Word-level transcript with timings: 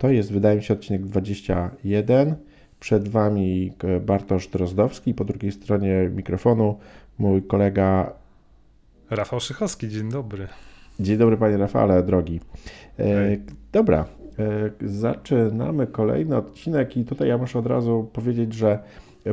To 0.00 0.10
jest, 0.10 0.32
wydaje 0.32 0.56
mi 0.56 0.62
się, 0.62 0.74
odcinek 0.74 1.06
21. 1.06 2.34
Przed 2.80 3.08
Wami 3.08 3.72
Bartosz 4.06 4.48
Drozdowski, 4.48 5.14
po 5.14 5.24
drugiej 5.24 5.52
stronie 5.52 6.10
mikrofonu 6.14 6.78
mój 7.18 7.42
kolega 7.42 8.12
Rafał 9.10 9.40
Szychowski, 9.40 9.88
dzień 9.88 10.10
dobry. 10.10 10.48
Dzień 11.00 11.18
dobry 11.18 11.36
panie 11.36 11.56
Rafale, 11.56 12.02
drogi. 12.02 12.40
E, 12.98 13.36
dobra, 13.72 14.04
e, 14.38 14.88
zaczynamy 14.88 15.86
kolejny 15.86 16.36
odcinek 16.36 16.96
i 16.96 17.04
tutaj 17.04 17.28
ja 17.28 17.38
muszę 17.38 17.58
od 17.58 17.66
razu 17.66 18.10
powiedzieć, 18.12 18.54
że 18.54 18.78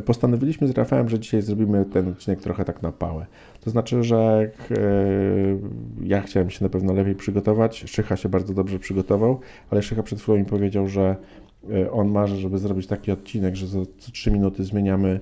postanowiliśmy 0.06 0.68
z 0.68 0.72
Rafałem, 0.72 1.10
że 1.10 1.20
dzisiaj 1.20 1.42
zrobimy 1.42 1.86
ten 1.86 2.08
odcinek 2.08 2.42
trochę 2.42 2.66
tak 2.66 2.82
na 2.82 2.92
pałę. 2.92 3.26
To 3.68 3.72
znaczy, 3.72 4.04
że 4.04 4.52
e, 4.72 4.78
ja 6.02 6.22
chciałem 6.22 6.50
się 6.50 6.66
na 6.66 6.70
pewno 6.70 6.94
lepiej 6.94 7.16
przygotować, 7.16 7.84
Szycha 7.88 8.16
się 8.16 8.30
bardzo 8.30 8.54
dobrze 8.54 8.80
przygotował, 8.80 9.40
ale 9.70 9.82
Szycha 9.82 10.04
przed 10.04 10.22
chwilą 10.22 10.38
mi 10.38 10.46
powiedział, 10.46 10.88
że 10.88 11.16
e, 11.72 11.92
on 11.92 12.12
marzy, 12.12 12.36
żeby 12.36 12.58
zrobić 12.58 12.88
taki 12.88 13.12
odcinek, 13.12 13.56
że 13.56 13.68
co, 13.68 13.86
co 13.98 14.12
3 14.12 14.32
minuty 14.32 14.64
zmieniamy 14.64 15.20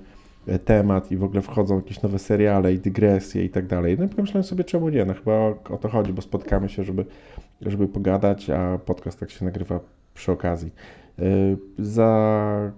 E, 0.48 0.60
temat 0.60 1.12
i 1.12 1.18
w 1.18 1.24
ogóle 1.24 1.42
wchodzą 1.42 1.76
jakieś 1.76 2.02
nowe 2.02 2.20
seriale 2.20 2.74
i 2.74 2.80
dygresje 2.80 3.46
i 3.46 3.50
tak 3.50 3.68
dalej. 3.68 3.96
No 4.00 4.06
i 4.06 4.08
pomyślałem 4.08 4.44
sobie, 4.44 4.64
czemu 4.64 4.90
nie? 4.90 5.06
No 5.06 5.14
chyba 5.14 5.34
o 5.70 5.78
to 5.82 5.90
chodzi, 5.90 6.14
bo 6.14 6.22
spotkamy 6.22 6.70
się, 6.70 6.84
żeby, 6.84 7.06
żeby 7.62 7.88
pogadać, 7.88 8.50
a 8.50 8.78
podcast 8.78 9.20
tak 9.20 9.32
się 9.32 9.46
nagrywa 9.46 9.80
przy 10.14 10.32
okazji. 10.32 10.72
E, 11.20 11.24
za, 11.80 12.72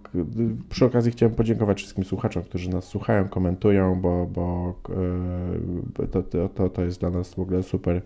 przy 0.70 0.86
okazji 0.86 1.12
chciałem 1.12 1.36
podziękować 1.36 1.78
wszystkim 1.78 2.04
słuchaczom, 2.04 2.44
którzy 2.44 2.70
nas 2.70 2.86
słuchają, 2.86 3.28
komentują, 3.28 4.02
bo, 4.02 4.26
bo 4.26 4.76
e, 6.04 6.08
to, 6.08 6.24
to, 6.50 6.70
to, 6.70 6.84
jest 6.84 7.00
dla 7.00 7.10
nas 7.10 7.34
w 7.34 7.40
ogóle 7.40 7.64
super 7.64 8.02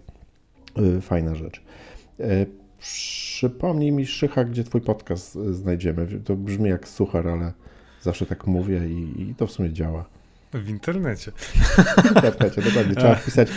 fajna 1.01 1.35
rzecz. 1.35 1.63
Przypomnij 2.79 3.91
mi, 3.91 4.05
Szycha, 4.05 4.43
gdzie 4.43 4.63
twój 4.63 4.81
podcast 4.81 5.33
znajdziemy. 5.33 6.07
To 6.25 6.35
brzmi 6.35 6.69
jak 6.69 6.87
suchar, 6.87 7.27
ale 7.27 7.53
Zawsze 8.01 8.25
tak 8.25 8.47
mówię 8.47 8.87
i, 8.87 9.21
i 9.21 9.35
to 9.35 9.47
w 9.47 9.51
sumie 9.51 9.73
działa. 9.73 10.05
W 10.53 10.69
internecie. 10.69 11.31
W 11.31 12.15
internecie, 12.15 12.61
dokładnie. 12.61 12.95
Trzeba 12.95 13.15
wpisać 13.21 13.47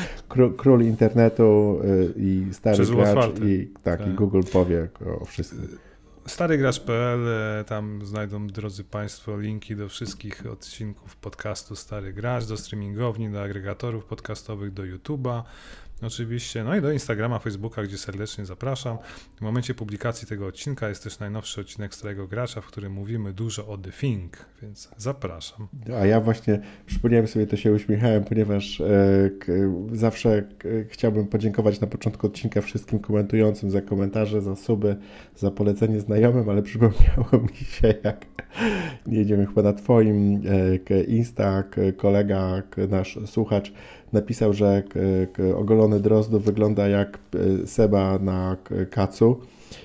król, 0.57 0.83
internetu 0.83 1.81
y, 1.85 2.13
i 2.17 2.47
stary 2.53 2.75
Przez 2.75 2.91
gracz 2.91 3.39
i, 3.45 3.71
tak, 3.83 3.99
tak, 3.99 4.09
i 4.09 4.11
Google 4.11 4.41
powie 4.53 4.89
o 5.21 5.25
wszystkim. 5.25 5.61
Starygracz.pl, 6.27 7.29
e, 7.29 7.65
tam 7.65 8.07
znajdą, 8.07 8.47
drodzy 8.47 8.85
Państwo, 8.85 9.39
linki 9.41 9.77
do 9.77 9.89
wszystkich 9.89 10.47
odcinków 10.47 11.17
podcastu 11.17 11.77
Stary 11.77 12.13
Gracz, 12.13 12.45
do 12.45 12.57
streamingowni, 12.57 13.31
do 13.31 13.43
agregatorów 13.43 14.05
podcastowych, 14.05 14.73
do 14.73 14.83
YouTube'a, 14.83 15.43
oczywiście, 16.03 16.65
no 16.65 16.77
i 16.77 16.83
do 16.83 16.93
Instagrama, 16.93 17.39
Facebooka, 17.39 17.83
gdzie 17.83 17.99
serdecznie 17.99 18.47
zapraszam. 18.47 18.99
W 19.37 19.41
momencie 19.41 19.75
publikacji 19.75 20.29
tego 20.29 20.47
odcinka 20.47 20.89
jest 20.89 21.05
też 21.05 21.19
najnowszy 21.19 21.61
odcinek 21.61 21.95
Starego 21.95 22.29
Gracza, 22.29 22.61
w 22.61 22.67
którym 22.67 22.93
mówimy 22.93 23.33
dużo 23.33 23.67
o 23.67 23.79
The 23.79 23.91
Thing, 23.91 24.37
więc 24.63 24.89
zapraszam. 24.97 25.69
A 26.01 26.07
ja 26.07 26.21
właśnie 26.21 26.61
przypomniałem 26.87 27.29
sobie, 27.29 27.47
to 27.47 27.57
się 27.57 27.73
uśmiechałem, 27.73 28.25
ponieważ 28.25 28.81
e, 28.81 28.85
k, 29.39 29.53
zawsze 29.93 30.43
k, 30.59 30.69
chciałbym 30.89 31.27
podziękować 31.27 31.81
na 31.81 31.87
początku 31.87 32.27
odcinka 32.27 32.61
wszystkim 32.61 32.99
komentującym 32.99 33.71
za 33.71 33.83
komentarze, 33.83 34.43
za 34.43 34.57
suby, 34.57 34.97
za 35.37 35.51
polecenie 35.51 36.01
znajomym, 36.01 36.49
ale 36.49 36.63
przypomniało 36.63 37.47
mi 37.51 37.57
się, 37.57 37.95
jak 38.05 38.27
nie 39.07 39.19
jedziemy 39.25 39.47
chyba 39.47 39.63
na 39.63 39.73
Twoim 39.73 40.43
e, 40.91 41.05
Insta, 41.05 41.65
kolega, 41.97 42.63
nasz 42.89 43.19
słuchacz 43.27 43.73
napisał, 44.15 44.53
że 44.53 44.83
ogolony 45.57 46.01
Drozdów 46.01 46.45
wygląda 46.45 46.89
jak 46.89 47.19
e, 47.63 47.67
Seba 47.67 48.19
na 48.19 48.57
kacu. 48.91 49.41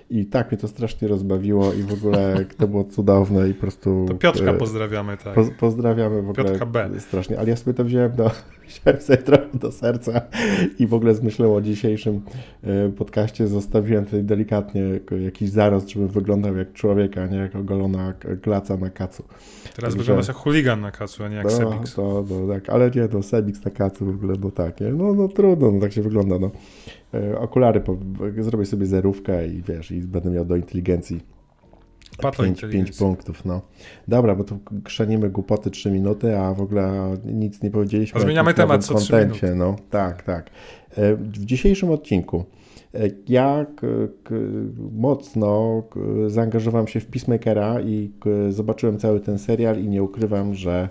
I 0.09 0.25
tak 0.25 0.51
mnie 0.51 0.57
to 0.57 0.67
strasznie 0.67 1.07
rozbawiło 1.07 1.73
i 1.73 1.83
w 1.83 1.93
ogóle 1.93 2.35
to 2.57 2.67
było 2.67 2.83
cudowne 2.83 3.49
i 3.49 3.53
po 3.53 3.61
prostu... 3.61 4.05
To 4.07 4.13
Piotrka 4.13 4.51
e, 4.51 4.53
pozdrawiamy, 4.53 5.17
tak. 5.17 5.35
Po, 5.35 5.45
pozdrawiamy 5.59 6.21
w 6.21 6.29
ogóle 6.29 6.45
Piotrka 6.45 6.65
B. 6.65 6.89
strasznie, 6.99 7.39
ale 7.39 7.49
ja 7.49 7.55
sobie 7.55 7.73
to 7.73 7.83
wziąłem 7.83 8.15
do, 8.15 8.31
wziąłem 8.67 9.01
sobie 9.01 9.17
trochę 9.17 9.47
do 9.53 9.71
serca 9.71 10.21
i 10.79 10.87
w 10.87 10.93
ogóle 10.93 11.15
z 11.15 11.23
myślą 11.23 11.55
o 11.55 11.61
dzisiejszym 11.61 12.21
e, 12.63 12.89
podcaście 12.89 13.47
zostawiłem 13.47 14.05
tutaj 14.05 14.23
delikatnie 14.23 14.83
jakiś 15.25 15.49
zarost, 15.49 15.89
żeby 15.89 16.07
wyglądał 16.07 16.57
jak 16.57 16.73
człowieka, 16.73 17.27
nie 17.27 17.37
jak 17.37 17.55
ogolona 17.55 18.13
klaca 18.41 18.77
na 18.77 18.89
kacu. 18.89 19.23
Teraz 19.63 19.75
Także, 19.75 19.97
wyglądasz 19.97 20.27
jak 20.27 20.37
chuligan 20.37 20.81
na 20.81 20.91
kacu, 20.91 21.23
a 21.23 21.27
nie 21.27 21.35
jak 21.35 21.45
no, 21.45 21.51
Sebix. 21.51 21.93
To, 21.93 22.25
no, 22.29 22.53
tak, 22.53 22.69
ale 22.69 22.91
nie, 22.91 23.07
to 23.07 23.23
Sebix 23.23 23.65
na 23.65 23.71
kacu 23.71 24.05
w 24.05 24.09
ogóle, 24.09 24.33
no 24.41 24.51
tak, 24.51 24.81
nie? 24.81 24.87
No, 24.87 25.13
no 25.13 25.27
trudno, 25.27 25.71
no 25.71 25.81
tak 25.81 25.93
się 25.93 26.01
wygląda, 26.01 26.39
no. 26.39 26.51
E, 27.13 27.39
okulary, 27.39 27.81
zrobię 28.39 28.65
sobie 28.65 28.85
zerówkę 28.85 29.47
i 29.47 29.61
wiesz, 29.61 29.91
i 29.91 30.01
będę 30.01 30.29
miał 30.29 30.45
do 30.45 30.55
inteligencji 30.55 31.21
Pato 32.17 32.43
5, 32.43 32.65
5 32.71 32.91
punktów, 32.91 33.45
no. 33.45 33.61
Dobra, 34.07 34.35
bo 34.35 34.43
tu 34.43 34.59
krzanimy 34.83 35.29
głupoty 35.29 35.71
3 35.71 35.91
minuty, 35.91 36.37
a 36.37 36.53
w 36.53 36.61
ogóle 36.61 37.17
nic 37.25 37.61
nie 37.61 37.71
powiedzieliśmy. 37.71 38.21
Zmieniamy 38.21 38.53
temat 38.53 38.85
co 38.85 38.95
3 38.95 39.13
minuty. 39.13 39.55
No, 39.55 39.75
tak, 39.89 40.23
tak. 40.23 40.49
E, 40.95 41.15
w 41.15 41.45
dzisiejszym 41.45 41.91
odcinku 41.91 42.45
e, 42.93 42.99
ja 43.27 43.65
mocno 44.91 45.83
zaangażowałem 46.27 46.87
się 46.87 46.99
w 46.99 47.05
Peacemakera 47.05 47.81
i 47.81 48.11
zobaczyłem 48.49 48.97
cały 48.97 49.19
ten 49.19 49.39
serial 49.39 49.79
i 49.83 49.87
nie 49.87 50.03
ukrywam, 50.03 50.53
że 50.53 50.89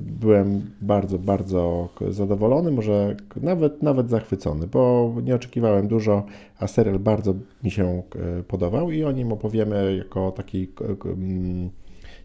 byłem 0.00 0.70
bardzo, 0.80 1.18
bardzo 1.18 1.88
zadowolony, 2.08 2.70
może 2.70 3.16
nawet, 3.36 3.82
nawet 3.82 4.10
zachwycony, 4.10 4.66
bo 4.66 5.14
nie 5.22 5.34
oczekiwałem 5.34 5.88
dużo, 5.88 6.26
a 6.58 6.66
serial 6.66 6.98
bardzo 6.98 7.34
mi 7.62 7.70
się 7.70 8.02
podobał 8.48 8.90
i 8.90 9.04
o 9.04 9.12
nim 9.12 9.32
opowiemy 9.32 9.96
jako 9.96 10.30
taki 10.30 10.68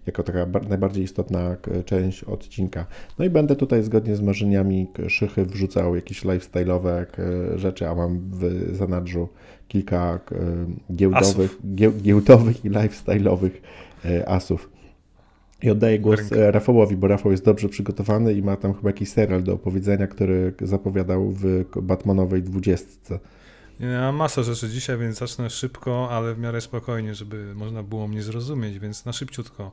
jako 0.06 0.24
taka 0.24 0.46
najbardziej 0.70 1.04
istotna 1.04 1.56
część 1.86 2.24
odcinka. 2.24 2.86
No 3.20 3.26
i 3.26 3.30
będę 3.30 3.56
tutaj 3.56 3.84
zgodnie 3.84 4.16
z 4.16 4.22
marzeniami 4.22 4.88
Szychy 5.08 5.46
wrzucał 5.46 5.96
jakieś 5.96 6.26
lifestyle'owe 6.26 7.06
rzeczy, 7.56 7.88
a 7.88 7.96
mam 7.96 8.20
w 8.32 8.76
zanadrzu 8.76 9.28
kilka 9.68 10.20
giełdowych, 10.96 11.58
giełdowych 12.02 12.66
i 12.66 12.70
lifestyle'owych 12.70 13.52
e, 14.06 14.30
asów. 14.30 14.79
I 15.64 15.70
oddaję 15.70 16.00
głos 16.00 16.20
Ręka. 16.20 16.52
Rafałowi, 16.52 16.96
bo 16.96 17.08
Rafał 17.08 17.32
jest 17.32 17.46
dobrze 17.46 17.70
przygotowany 17.70 18.34
i 18.34 18.42
ma 18.42 18.56
tam 18.56 18.74
chyba 18.74 18.90
jakiś 18.90 19.10
serial 19.10 19.44
do 19.44 19.54
opowiedzenia, 19.54 20.08
który 20.08 20.54
zapowiadał 20.62 21.32
w 21.32 21.66
Batmanowej 21.82 22.44
dwudziestce. 22.44 23.20
Ja 23.80 24.02
mam 24.02 24.16
masę 24.16 24.44
rzeczy 24.44 24.70
dzisiaj, 24.70 24.98
więc 24.98 25.18
zacznę 25.18 25.50
szybko, 25.50 26.10
ale 26.12 26.34
w 26.34 26.40
miarę 26.40 26.62
spokojnie, 26.62 27.16
żeby 27.16 27.56
można 27.56 27.84
było 27.84 28.08
mnie 28.08 28.22
zrozumieć, 28.22 28.80
więc 28.80 29.06
na 29.06 29.14
szybciutko. 29.14 29.72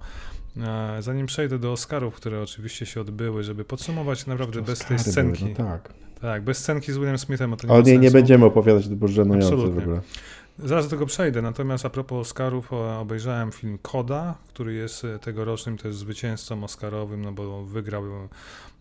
E, 0.57 1.03
zanim 1.03 1.27
przejdę 1.27 1.59
do 1.59 1.73
Oscarów, 1.73 2.15
które 2.15 2.43
oczywiście 2.43 2.87
się 2.87 3.01
odbyły, 3.01 3.43
żeby 3.43 3.65
podsumować 3.65 4.27
naprawdę 4.27 4.63
bez 4.63 4.79
tej 4.79 4.99
scenki. 4.99 5.45
Były, 5.45 5.57
no 5.59 5.65
tak. 5.65 5.93
Tak, 6.21 6.45
bez 6.45 6.59
scenki 6.59 6.93
z 6.93 6.97
William 6.97 7.19
Smithem. 7.19 7.57
Nie 7.65 7.71
o 7.71 7.81
niej 7.81 7.99
nie 7.99 8.11
będziemy 8.11 8.45
opowiadać, 8.45 8.89
to 8.89 8.97
było 8.97 9.09
żenujące 9.09 9.49
Absolutnie. 9.49 9.81
w 9.81 9.85
ogóle. 9.85 10.01
Zaraz 10.59 10.85
do 10.85 10.91
tego 10.91 11.07
przejdę, 11.07 11.43
natomiast 11.43 11.87
a 11.87 11.91
propos 11.91 12.19
Oscarów 12.19 12.73
obejrzałem 12.73 13.53
film 13.53 13.79
Koda, 13.83 14.35
który 14.49 14.75
jest 14.75 15.05
e, 15.05 15.19
tegorocznym 15.19 15.79
też 15.79 15.95
zwycięzcą 15.95 16.65
Oscarowym, 16.65 17.25
no 17.25 17.33
bo 17.33 17.65
wygrał 17.65 18.05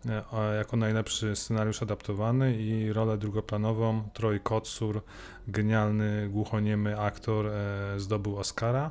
e, 0.06 0.56
jako 0.56 0.76
najlepszy 0.76 1.36
scenariusz 1.36 1.82
adaptowany 1.82 2.56
i 2.56 2.92
rolę 2.92 3.18
drugoplanową 3.18 4.08
Troy 4.14 4.40
Kotsur, 4.40 5.02
genialny, 5.48 6.28
głuchoniemy 6.28 7.00
aktor, 7.00 7.46
e, 7.46 7.52
zdobył 7.96 8.36
Oscara. 8.36 8.90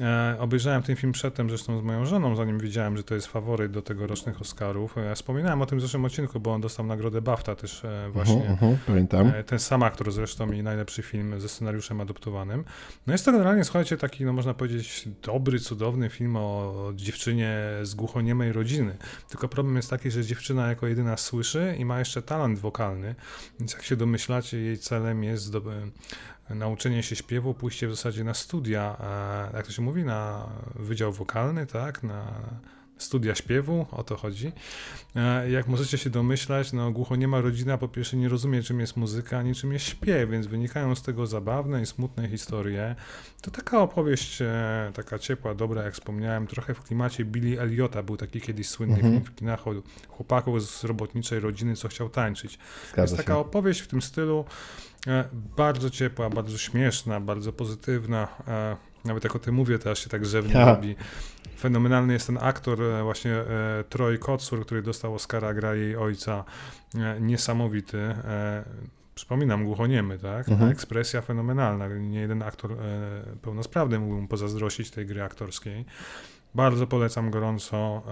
E, 0.00 0.36
obejrzałem 0.38 0.82
ten 0.82 0.96
film 0.96 1.12
przedtem, 1.12 1.48
zresztą 1.48 1.78
z 1.78 1.82
moją 1.82 2.06
żoną, 2.06 2.36
zanim 2.36 2.58
wiedziałem, 2.58 2.96
że 2.96 3.02
to 3.02 3.14
jest 3.14 3.26
faworyt 3.26 3.72
do 3.72 3.82
tegorocznych 3.82 4.40
Oscarów. 4.40 4.98
E, 4.98 5.14
wspominałem 5.14 5.62
o 5.62 5.66
tym 5.66 5.78
w 5.78 5.82
zeszłym 5.82 6.04
odcinku, 6.04 6.40
bo 6.40 6.52
on 6.52 6.60
dostał 6.60 6.86
nagrodę 6.86 7.22
BAFTA 7.22 7.54
też 7.54 7.84
e, 7.84 8.10
właśnie. 8.12 8.34
Uh 8.34 8.60
-huh, 8.60 8.76
pamiętam. 8.86 9.32
ten 9.46 9.58
sam 9.58 9.82
aktor 9.82 10.12
zresztą 10.12 10.52
i 10.52 10.62
najlepszy 10.62 11.02
film 11.02 11.40
ze 11.40 11.48
scenariuszem 11.48 12.00
adoptowanym. 12.00 12.64
No 13.06 13.14
jest 13.14 13.24
to 13.24 13.32
generalnie, 13.32 13.64
słuchajcie, 13.64 13.96
taki, 13.96 14.24
no 14.24 14.32
można 14.32 14.54
powiedzieć, 14.54 15.08
dobry, 15.22 15.58
cudowny 15.58 16.08
film 16.08 16.36
o, 16.36 16.40
o 16.40 16.92
dziewczynie 16.94 17.58
z 17.82 17.94
głuchoniemej 17.94 18.52
rodziny. 18.52 18.96
Tylko 19.28 19.48
problem 19.48 19.76
jest 19.76 19.90
taki, 19.90 20.10
że 20.10 20.24
dziewczyna 20.24 20.68
jako 20.68 20.86
jedyna 20.86 21.16
słyszy 21.16 21.74
i 21.78 21.84
ma 21.84 21.98
jeszcze 21.98 22.22
talent 22.22 22.58
wokalny, 22.58 23.14
więc 23.58 23.72
jak 23.72 23.82
się 23.82 23.96
domyślacie, 23.96 24.58
jej 24.58 24.78
celem 24.78 25.24
jest 25.24 25.44
zdobyć 25.44 25.76
nauczenie 26.50 27.02
się 27.02 27.16
śpiewu, 27.16 27.54
pójście 27.54 27.88
w 27.88 27.90
zasadzie 27.90 28.24
na 28.24 28.34
studia, 28.34 28.96
jak 29.54 29.66
to 29.66 29.72
się 29.72 29.82
mówi, 29.82 30.04
na 30.04 30.48
wydział 30.74 31.12
wokalny, 31.12 31.66
tak, 31.66 32.02
na, 32.02 32.24
studia 32.98 33.34
śpiewu, 33.34 33.86
o 33.90 34.04
to 34.04 34.16
chodzi. 34.16 34.52
E, 35.16 35.50
jak 35.50 35.68
możecie 35.68 35.98
się 35.98 36.10
domyślać, 36.10 36.72
no 36.72 36.90
głuchoniema 36.90 37.40
rodzina 37.40 37.78
po 37.78 37.88
pierwsze 37.88 38.16
nie 38.16 38.28
rozumie, 38.28 38.62
czym 38.62 38.80
jest 38.80 38.96
muzyka, 38.96 39.38
ani 39.38 39.54
czym 39.54 39.72
jest 39.72 39.84
śpiew, 39.84 40.30
więc 40.30 40.46
wynikają 40.46 40.94
z 40.94 41.02
tego 41.02 41.26
zabawne 41.26 41.82
i 41.82 41.86
smutne 41.86 42.28
historie. 42.28 42.94
To 43.42 43.50
taka 43.50 43.80
opowieść, 43.80 44.42
e, 44.42 44.90
taka 44.94 45.18
ciepła, 45.18 45.54
dobra, 45.54 45.82
jak 45.82 45.94
wspomniałem, 45.94 46.46
trochę 46.46 46.74
w 46.74 46.82
klimacie 46.82 47.24
Billy 47.24 47.60
Eliota, 47.60 48.02
był 48.02 48.16
taki 48.16 48.40
kiedyś 48.40 48.68
słynny 48.68 48.94
mhm. 48.94 49.12
film 49.12 49.24
w 49.24 49.34
kinach 49.34 49.60
chłopaków 50.08 50.62
z 50.62 50.84
robotniczej 50.84 51.40
rodziny, 51.40 51.76
co 51.76 51.88
chciał 51.88 52.08
tańczyć. 52.08 52.58
Zgadza 52.92 53.02
jest 53.02 53.16
taka 53.16 53.38
opowieść 53.38 53.80
w 53.80 53.86
tym 53.86 54.02
stylu, 54.02 54.44
e, 55.06 55.24
bardzo 55.56 55.90
ciepła, 55.90 56.30
bardzo 56.30 56.58
śmieszna, 56.58 57.20
bardzo 57.20 57.52
pozytywna. 57.52 58.28
Nawet 59.04 59.24
jak 59.24 59.36
o 59.36 59.38
tym 59.38 59.54
mówię, 59.54 59.78
teraz 59.78 59.98
się 59.98 60.10
tak 60.10 60.26
rzewnie 60.26 60.64
robi. 60.64 60.96
Fenomenalny 61.56 62.12
jest 62.12 62.26
ten 62.26 62.38
aktor, 62.40 62.82
e, 62.82 63.02
właśnie 63.02 63.32
e, 63.32 63.84
Troy 63.88 64.18
Kotsur, 64.18 64.66
który 64.66 64.82
dostał 64.82 65.14
Oscara, 65.14 65.54
gra 65.54 65.74
jej 65.74 65.96
ojca. 65.96 66.44
E, 66.94 67.20
niesamowity. 67.20 68.14
Przypominam, 69.14 69.64
głuchoniemy, 69.64 70.18
tak? 70.18 70.48
Mhm. 70.48 70.70
Ekspresja 70.70 71.22
fenomenalna. 71.22 71.88
Nie 71.88 72.20
jeden 72.20 72.42
aktor 72.42 72.76
pełnosprawny 73.42 73.98
mógłbym 73.98 74.28
pozazdrościć 74.28 74.90
tej 74.90 75.06
gry 75.06 75.22
aktorskiej. 75.22 75.84
Bardzo 76.54 76.86
polecam 76.86 77.30
gorąco. 77.30 78.02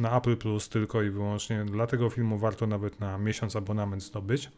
Na 0.00 0.16
Apple 0.16 0.36
Plus 0.36 0.68
tylko 0.68 1.02
i 1.02 1.10
wyłącznie. 1.10 1.64
Dla 1.64 1.86
tego 1.86 2.10
filmu 2.10 2.38
warto 2.38 2.66
nawet 2.66 3.00
na 3.00 3.18
miesiąc 3.18 3.56
abonament 3.56 4.02
zdobyć. 4.02 4.50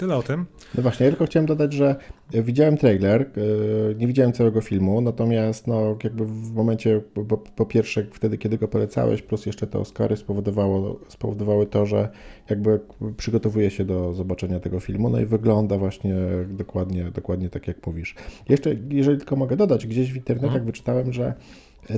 Tyle 0.00 0.16
o 0.16 0.22
tym. 0.22 0.46
No 0.74 0.82
właśnie, 0.82 1.06
ja 1.06 1.12
tylko 1.12 1.26
chciałem 1.26 1.46
dodać, 1.46 1.72
że 1.72 1.96
widziałem 2.30 2.76
trailer, 2.76 3.22
e, 3.22 3.94
nie 3.94 4.06
widziałem 4.06 4.32
całego 4.32 4.60
filmu, 4.60 5.00
natomiast 5.00 5.66
no, 5.66 5.96
jakby 6.04 6.26
w 6.26 6.52
momencie, 6.52 7.00
po, 7.28 7.38
po 7.38 7.66
pierwsze 7.66 8.06
wtedy, 8.12 8.38
kiedy 8.38 8.58
go 8.58 8.68
polecałeś, 8.68 9.22
plus 9.22 9.46
jeszcze 9.46 9.66
te 9.66 9.78
Oscary 9.78 10.16
spowodowało, 10.16 11.00
spowodowały 11.08 11.66
to, 11.66 11.86
że 11.86 12.08
jakby 12.50 12.80
przygotowuję 13.16 13.70
się 13.70 13.84
do 13.84 14.12
zobaczenia 14.12 14.60
tego 14.60 14.80
filmu, 14.80 15.10
no 15.10 15.20
i 15.20 15.26
wygląda 15.26 15.78
właśnie 15.78 16.14
dokładnie, 16.48 17.04
dokładnie 17.04 17.48
tak, 17.48 17.68
jak 17.68 17.86
mówisz. 17.86 18.14
Jeszcze, 18.48 18.76
jeżeli 18.90 19.18
tylko 19.18 19.36
mogę 19.36 19.56
dodać, 19.56 19.86
gdzieś 19.86 20.12
w 20.12 20.16
internetach 20.16 20.48
mhm. 20.48 20.66
wyczytałem, 20.66 21.12
że 21.12 21.34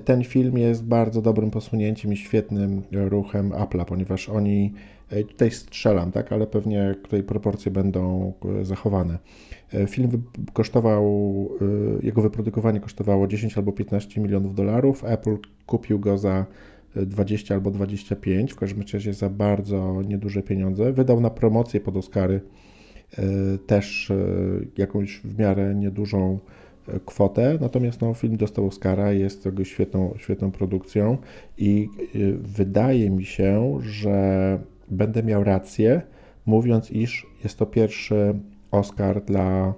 ten 0.04 0.24
film 0.24 0.58
jest 0.58 0.84
bardzo 0.84 1.22
dobrym 1.22 1.50
posunięciem 1.50 2.12
i 2.12 2.16
świetnym 2.16 2.82
ruchem 2.92 3.50
Apple'a, 3.50 3.84
ponieważ 3.84 4.28
oni 4.28 4.72
Tutaj 5.28 5.50
strzelam, 5.50 6.12
tak, 6.12 6.32
ale 6.32 6.46
pewnie 6.46 6.94
tutaj 7.02 7.22
proporcje 7.22 7.72
będą 7.72 8.32
e, 8.60 8.64
zachowane. 8.64 9.18
E, 9.74 9.86
film 9.86 10.22
kosztował, 10.52 11.04
e, 12.00 12.06
jego 12.06 12.22
wyprodukowanie 12.22 12.80
kosztowało 12.80 13.26
10 13.26 13.56
albo 13.58 13.72
15 13.72 14.20
milionów 14.20 14.54
dolarów. 14.54 15.04
Apple 15.04 15.36
kupił 15.66 15.98
go 15.98 16.18
za 16.18 16.46
20 16.96 17.54
albo 17.54 17.70
25, 17.70 18.52
w 18.52 18.56
każdym 18.56 18.84
razie 18.92 19.14
za 19.14 19.30
bardzo 19.30 20.02
nieduże 20.08 20.42
pieniądze. 20.42 20.92
Wydał 20.92 21.20
na 21.20 21.30
promocję 21.30 21.80
pod 21.80 21.96
Oscary 21.96 22.40
też 23.66 24.12
jakąś 24.78 25.20
w 25.24 25.38
miarę 25.38 25.74
niedużą 25.74 26.38
kwotę, 27.06 27.58
natomiast 27.60 28.00
no, 28.00 28.14
film 28.14 28.36
dostał 28.36 28.66
Oscara, 28.66 29.12
jest 29.12 29.44
tego 29.44 29.64
świetną, 29.64 30.14
świetną 30.18 30.50
produkcją 30.50 31.18
i 31.58 31.88
wydaje 32.42 33.10
mi 33.10 33.24
się, 33.24 33.78
że 33.80 34.58
będę 34.92 35.22
miał 35.22 35.44
rację, 35.44 36.02
mówiąc, 36.46 36.90
iż 36.90 37.26
jest 37.44 37.58
to 37.58 37.66
pierwszy 37.66 38.34
Oscar 38.70 39.24
dla 39.24 39.74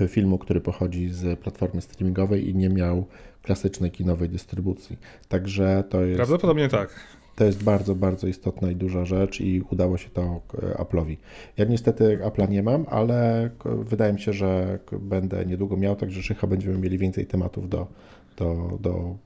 e, 0.00 0.08
filmu, 0.08 0.38
który 0.38 0.60
pochodzi 0.60 1.08
z 1.08 1.40
platformy 1.40 1.80
streamingowej 1.80 2.48
i 2.48 2.54
nie 2.54 2.68
miał 2.68 3.06
klasycznej 3.42 3.90
kinowej 3.90 4.28
dystrybucji. 4.28 4.98
Także 5.28 5.84
to 5.88 6.04
jest. 6.04 6.16
Prawdopodobnie 6.16 6.68
tak. 6.68 6.90
To 7.36 7.44
jest 7.44 7.64
bardzo, 7.64 7.94
bardzo 7.94 8.26
istotna 8.26 8.70
i 8.70 8.76
duża 8.76 9.04
rzecz 9.04 9.40
i 9.40 9.62
udało 9.70 9.98
się 9.98 10.10
to 10.10 10.22
e, 10.22 10.82
Apple'owi. 10.82 11.16
Ja 11.56 11.64
niestety 11.64 12.18
Apple'a 12.22 12.48
nie 12.48 12.62
mam, 12.62 12.86
ale 12.88 13.50
wydaje 13.64 14.12
mi 14.12 14.20
się, 14.20 14.32
że 14.32 14.78
będę 14.92 15.46
niedługo 15.46 15.76
miał, 15.76 15.96
także 15.96 16.34
chyba 16.34 16.50
będziemy 16.50 16.78
mieli 16.78 16.98
więcej 16.98 17.26
tematów 17.26 17.68
do, 17.68 17.86
do, 18.36 18.78
do 18.80 19.16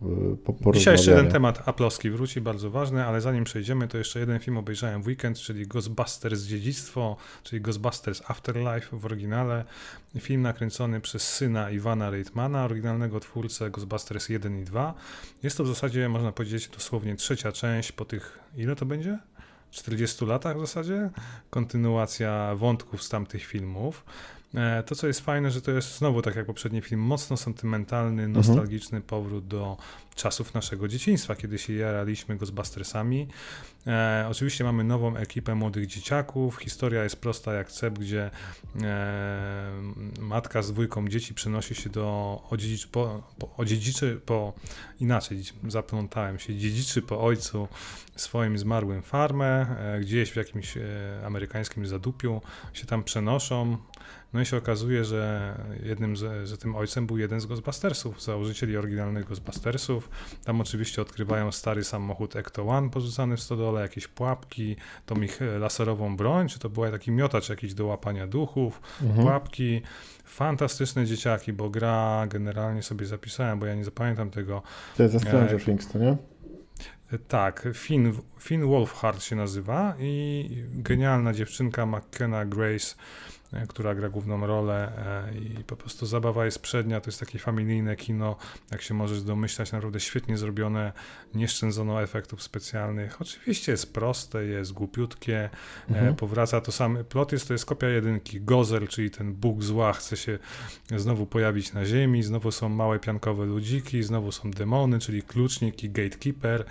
y, 0.70 0.72
Dzisiaj 0.72 0.94
jeszcze 0.94 1.10
jeden 1.10 1.30
temat 1.30 1.68
aplowski 1.68 2.10
wróci, 2.10 2.40
bardzo 2.40 2.70
ważny, 2.70 3.04
ale 3.04 3.20
zanim 3.20 3.44
przejdziemy, 3.44 3.88
to 3.88 3.98
jeszcze 3.98 4.20
jeden 4.20 4.38
film 4.38 4.56
obejrzałem 4.56 5.02
w 5.02 5.06
weekend, 5.06 5.38
czyli 5.38 5.66
Ghostbusters 5.66 6.42
Dziedzictwo, 6.42 7.16
czyli 7.42 7.62
Ghostbusters 7.62 8.22
Afterlife 8.30 8.98
w 8.98 9.04
oryginale. 9.04 9.64
Film 10.18 10.42
nakręcony 10.42 11.00
przez 11.00 11.22
syna 11.22 11.70
Iwana 11.70 12.10
Reitmana, 12.10 12.64
oryginalnego 12.64 13.20
twórcę 13.20 13.70
Ghostbusters 13.70 14.28
1 14.28 14.60
i 14.60 14.64
2. 14.64 14.94
Jest 15.42 15.56
to 15.56 15.64
w 15.64 15.68
zasadzie, 15.68 16.08
można 16.08 16.32
powiedzieć, 16.32 16.68
dosłownie 16.68 17.16
trzecia 17.16 17.52
część 17.52 17.92
po 17.92 18.04
tych, 18.04 18.38
ile 18.56 18.76
to 18.76 18.86
będzie? 18.86 19.18
40 19.70 20.24
latach 20.24 20.56
w 20.56 20.60
zasadzie, 20.60 21.10
kontynuacja 21.50 22.54
wątków 22.56 23.02
z 23.02 23.08
tamtych 23.08 23.44
filmów. 23.44 24.04
E, 24.54 24.82
to, 24.82 24.94
co 24.94 25.06
jest 25.06 25.20
fajne, 25.20 25.50
że 25.50 25.62
to 25.62 25.70
jest 25.70 25.98
znowu, 25.98 26.22
tak 26.22 26.36
jak 26.36 26.46
poprzedni 26.46 26.80
film, 26.80 27.00
mocno 27.00 27.36
sentymentalny, 27.36 28.22
mhm. 28.22 28.32
nostalgiczny 28.32 29.00
powrót 29.00 29.46
do 29.46 29.76
czasów 30.14 30.54
naszego 30.54 30.88
dzieciństwa, 30.88 31.36
kiedy 31.36 31.58
się 31.58 31.72
jaraliśmy 31.72 32.36
Ghostbustersami. 32.36 33.28
E, 33.86 34.26
oczywiście 34.30 34.64
mamy 34.64 34.84
nową 34.84 35.16
ekipę 35.16 35.54
młodych 35.54 35.86
dzieciaków. 35.86 36.56
Historia 36.56 37.02
jest 37.04 37.16
prosta 37.16 37.52
jak 37.52 37.72
cep, 37.72 37.98
gdzie 37.98 38.30
e, 38.82 39.72
matka 40.20 40.62
z 40.62 40.72
dwójką 40.72 41.08
dzieci 41.08 41.34
przenosi 41.34 41.74
się 41.74 41.90
do 41.90 42.42
odziedzicz, 42.50 42.86
po, 42.86 43.22
po, 43.38 43.56
odziedziczy 43.56 44.20
po 44.26 44.52
inaczej, 45.00 45.42
zaplątałem 45.68 46.38
się, 46.38 46.56
dziedziczy 46.56 47.02
po 47.02 47.20
ojcu 47.20 47.68
swoim 48.16 48.58
zmarłym 48.58 49.02
farmę, 49.02 49.66
e, 49.78 50.00
gdzieś 50.00 50.30
w 50.30 50.36
jakimś 50.36 50.76
e, 50.76 50.82
amerykańskim 51.26 51.86
zadupiu 51.86 52.40
się 52.72 52.86
tam 52.86 53.04
przenoszą. 53.04 53.76
No 54.32 54.40
i 54.40 54.46
się 54.46 54.56
okazuje, 54.56 55.04
że 55.04 55.54
jednym, 55.82 56.16
z, 56.16 56.48
że 56.48 56.58
tym 56.58 56.76
ojcem 56.76 57.06
był 57.06 57.18
jeden 57.18 57.40
z 57.40 57.46
Ghostbustersów, 57.46 58.22
założycieli 58.22 58.76
oryginalnych 58.76 59.24
Ghostbustersów. 59.24 60.10
Tam 60.44 60.60
oczywiście 60.60 61.02
odkrywają 61.02 61.52
stary 61.52 61.84
samochód 61.84 62.36
Ecto-One 62.36 62.90
porzucany 62.90 63.36
w 63.36 63.40
stodole, 63.40 63.80
jakieś 63.80 64.08
pułapki, 64.08 64.76
tą 65.06 65.22
ich 65.22 65.40
laserową 65.58 66.16
broń, 66.16 66.48
czy 66.48 66.58
to 66.58 66.68
był 66.68 66.90
taki 66.90 67.10
miotacz 67.10 67.48
jakiś 67.48 67.74
do 67.74 67.86
łapania 67.86 68.26
duchów, 68.26 68.80
mhm. 69.02 69.20
pułapki. 69.20 69.82
Fantastyczne 70.24 71.06
dzieciaki, 71.06 71.52
bo 71.52 71.70
gra 71.70 72.26
generalnie 72.28 72.82
sobie 72.82 73.06
zapisałem, 73.06 73.58
bo 73.58 73.66
ja 73.66 73.74
nie 73.74 73.84
zapamiętam 73.84 74.30
tego. 74.30 74.62
To 74.96 75.02
jest 75.02 75.20
Stranger 75.20 75.56
e, 75.56 75.60
Things, 75.60 75.88
to 75.88 75.98
nie? 75.98 76.16
Tak, 77.28 77.68
Finn, 77.74 78.12
Finn 78.38 78.66
Wolfhard 78.66 79.22
się 79.22 79.36
nazywa 79.36 79.94
i 79.98 80.48
genialna 80.72 81.32
dziewczynka 81.32 81.86
McKenna 81.86 82.44
Grace 82.44 82.94
która 83.68 83.94
gra 83.94 84.08
główną 84.08 84.46
rolę 84.46 84.92
e, 85.28 85.38
i 85.38 85.64
po 85.64 85.76
prostu 85.76 86.06
zabawa 86.06 86.44
jest 86.44 86.58
przednia, 86.58 87.00
to 87.00 87.08
jest 87.08 87.20
takie 87.20 87.38
familijne 87.38 87.96
kino, 87.96 88.36
jak 88.70 88.82
się 88.82 88.94
możesz 88.94 89.22
domyślać, 89.22 89.72
naprawdę 89.72 90.00
świetnie 90.00 90.38
zrobione, 90.38 90.92
nie 91.34 91.48
szczędzono 91.48 92.02
efektów 92.02 92.42
specjalnych. 92.42 93.22
Oczywiście 93.22 93.72
jest 93.72 93.92
proste, 93.92 94.44
jest 94.44 94.72
głupiutkie, 94.72 95.38
e, 95.44 95.50
mhm. 95.88 96.14
powraca 96.14 96.60
to 96.60 96.72
sam, 96.72 96.98
plot 97.08 97.32
jest, 97.32 97.48
to 97.48 97.54
jest 97.54 97.66
kopia 97.66 97.88
jedynki, 97.88 98.40
Gozer, 98.40 98.88
czyli 98.88 99.10
ten 99.10 99.34
Bóg 99.34 99.62
zła 99.62 99.92
chce 99.92 100.16
się 100.16 100.38
znowu 100.96 101.26
pojawić 101.26 101.72
na 101.72 101.84
ziemi, 101.84 102.22
znowu 102.22 102.50
są 102.50 102.68
małe 102.68 102.98
piankowe 102.98 103.46
ludziki, 103.46 104.02
znowu 104.02 104.32
są 104.32 104.50
demony, 104.50 104.98
czyli 104.98 105.22
klucznik 105.22 105.84
i 105.84 105.90
gatekeeper, 105.90 106.64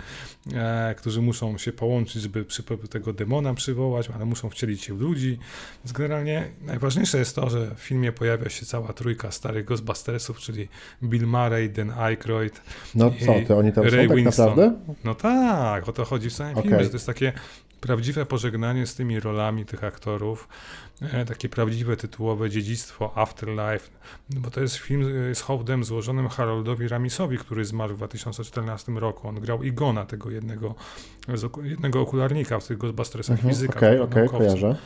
którzy 0.96 1.22
muszą 1.22 1.58
się 1.58 1.72
połączyć, 1.72 2.22
żeby 2.22 2.44
tego 2.90 3.12
demona 3.12 3.54
przywołać, 3.54 4.10
ale 4.10 4.24
muszą 4.24 4.50
wcielić 4.50 4.84
się 4.84 4.94
w 4.94 5.00
ludzi, 5.00 5.38
więc 5.84 5.92
generalnie 5.92 6.50
Najważniejsze 6.68 7.18
jest 7.18 7.36
to, 7.36 7.50
że 7.50 7.74
w 7.74 7.78
filmie 7.78 8.12
pojawia 8.12 8.48
się 8.48 8.66
cała 8.66 8.92
trójka 8.92 9.30
starych 9.30 9.64
Ghostbustersów, 9.64 10.38
czyli 10.38 10.68
Bill 11.02 11.26
Murray, 11.26 11.70
Dan 11.70 11.90
Aykroyd 11.90 12.60
No 12.94 13.10
co, 13.26 13.34
to 13.48 13.58
oni 13.58 13.72
tam 13.72 13.84
Ray 13.84 14.08
są 14.08 14.14
tak 14.14 14.24
naprawdę? 14.24 14.74
No 15.04 15.14
tak, 15.14 15.88
o 15.88 15.92
to 15.92 16.04
chodzi 16.04 16.30
w 16.30 16.32
samym 16.32 16.52
okay. 16.52 16.62
filmie, 16.62 16.84
że 16.84 16.90
to 16.90 16.96
jest 16.96 17.06
takie 17.06 17.32
prawdziwe 17.80 18.26
pożegnanie 18.26 18.86
z 18.86 18.94
tymi 18.94 19.20
rolami 19.20 19.64
tych 19.64 19.84
aktorów, 19.84 20.48
e, 21.02 21.24
takie 21.24 21.48
prawdziwe 21.48 21.96
tytułowe 21.96 22.50
dziedzictwo 22.50 23.12
Afterlife, 23.14 23.90
bo 24.30 24.50
to 24.50 24.60
jest 24.60 24.76
film 24.76 25.34
z 25.34 25.40
hołdem 25.40 25.84
złożonym 25.84 26.28
Haroldowi 26.28 26.88
Ramisowi, 26.88 27.38
który 27.38 27.64
zmarł 27.64 27.94
w 27.94 27.96
2014 27.96 28.92
roku. 28.92 29.28
On 29.28 29.40
grał 29.40 29.62
Igona, 29.62 30.06
tego 30.06 30.30
jednego, 30.30 30.74
jednego 31.62 32.00
okularnika 32.00 32.60
w 32.60 32.66
tych 32.66 32.78
Ghostbustersach, 32.78 33.36
mhm, 33.36 33.54
fizyka. 33.54 33.76
Okej, 33.76 34.00
okay, 34.00 34.02
okej, 34.02 34.26
okay, 34.26 34.38
kojarzę. 34.38 34.76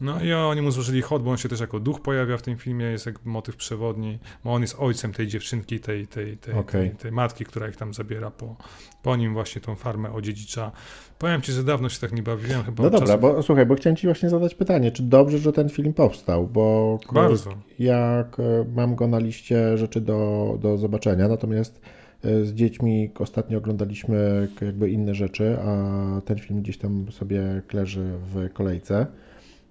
No 0.00 0.22
i 0.22 0.32
oni 0.32 0.62
mu 0.62 0.70
złożyli 0.70 1.02
hot, 1.02 1.22
bo 1.22 1.30
on 1.30 1.36
się 1.36 1.48
też 1.48 1.60
jako 1.60 1.80
duch 1.80 2.00
pojawia 2.00 2.36
w 2.36 2.42
tym 2.42 2.56
filmie, 2.56 2.86
jest 2.86 3.06
jak 3.06 3.24
motyw 3.24 3.56
przewodni, 3.56 4.18
bo 4.44 4.52
on 4.52 4.62
jest 4.62 4.76
ojcem 4.78 5.12
tej 5.12 5.26
dziewczynki, 5.26 5.80
tej, 5.80 6.06
tej, 6.06 6.36
tej, 6.36 6.54
okay. 6.54 6.88
tej, 6.88 6.96
tej, 6.96 7.12
matki, 7.12 7.44
która 7.44 7.68
ich 7.68 7.76
tam 7.76 7.94
zabiera 7.94 8.30
po, 8.30 8.56
po 9.02 9.16
nim 9.16 9.34
właśnie 9.34 9.60
tą 9.60 9.74
farmę 9.74 10.12
odziedzicza. 10.12 10.72
Powiem 11.18 11.42
ci, 11.42 11.52
że 11.52 11.64
dawno 11.64 11.88
się 11.88 12.00
tak 12.00 12.12
nie 12.12 12.22
bawiłem. 12.22 12.62
Chyba 12.62 12.82
no 12.82 12.90
dobra, 12.90 13.06
czasów... 13.06 13.20
bo 13.20 13.42
słuchaj, 13.42 13.66
bo 13.66 13.74
chciałem 13.74 13.96
ci 13.96 14.06
właśnie 14.06 14.30
zadać 14.30 14.54
pytanie, 14.54 14.92
czy 14.92 15.02
dobrze, 15.02 15.38
że 15.38 15.52
ten 15.52 15.68
film 15.68 15.92
powstał, 15.92 16.46
bo 16.46 16.98
Bardzo. 17.12 17.50
jak 17.78 18.40
e, 18.40 18.64
mam 18.74 18.94
go 18.94 19.08
na 19.08 19.18
liście 19.18 19.78
rzeczy 19.78 20.00
do, 20.00 20.58
do 20.60 20.78
zobaczenia, 20.78 21.28
natomiast 21.28 21.80
e, 22.24 22.44
z 22.44 22.54
dziećmi 22.54 23.10
ostatnio 23.18 23.58
oglądaliśmy 23.58 24.48
jakby 24.60 24.90
inne 24.90 25.14
rzeczy, 25.14 25.58
a 25.58 26.20
ten 26.24 26.38
film 26.38 26.62
gdzieś 26.62 26.78
tam 26.78 27.12
sobie 27.12 27.62
leży 27.72 28.12
w 28.34 28.52
kolejce. 28.52 29.06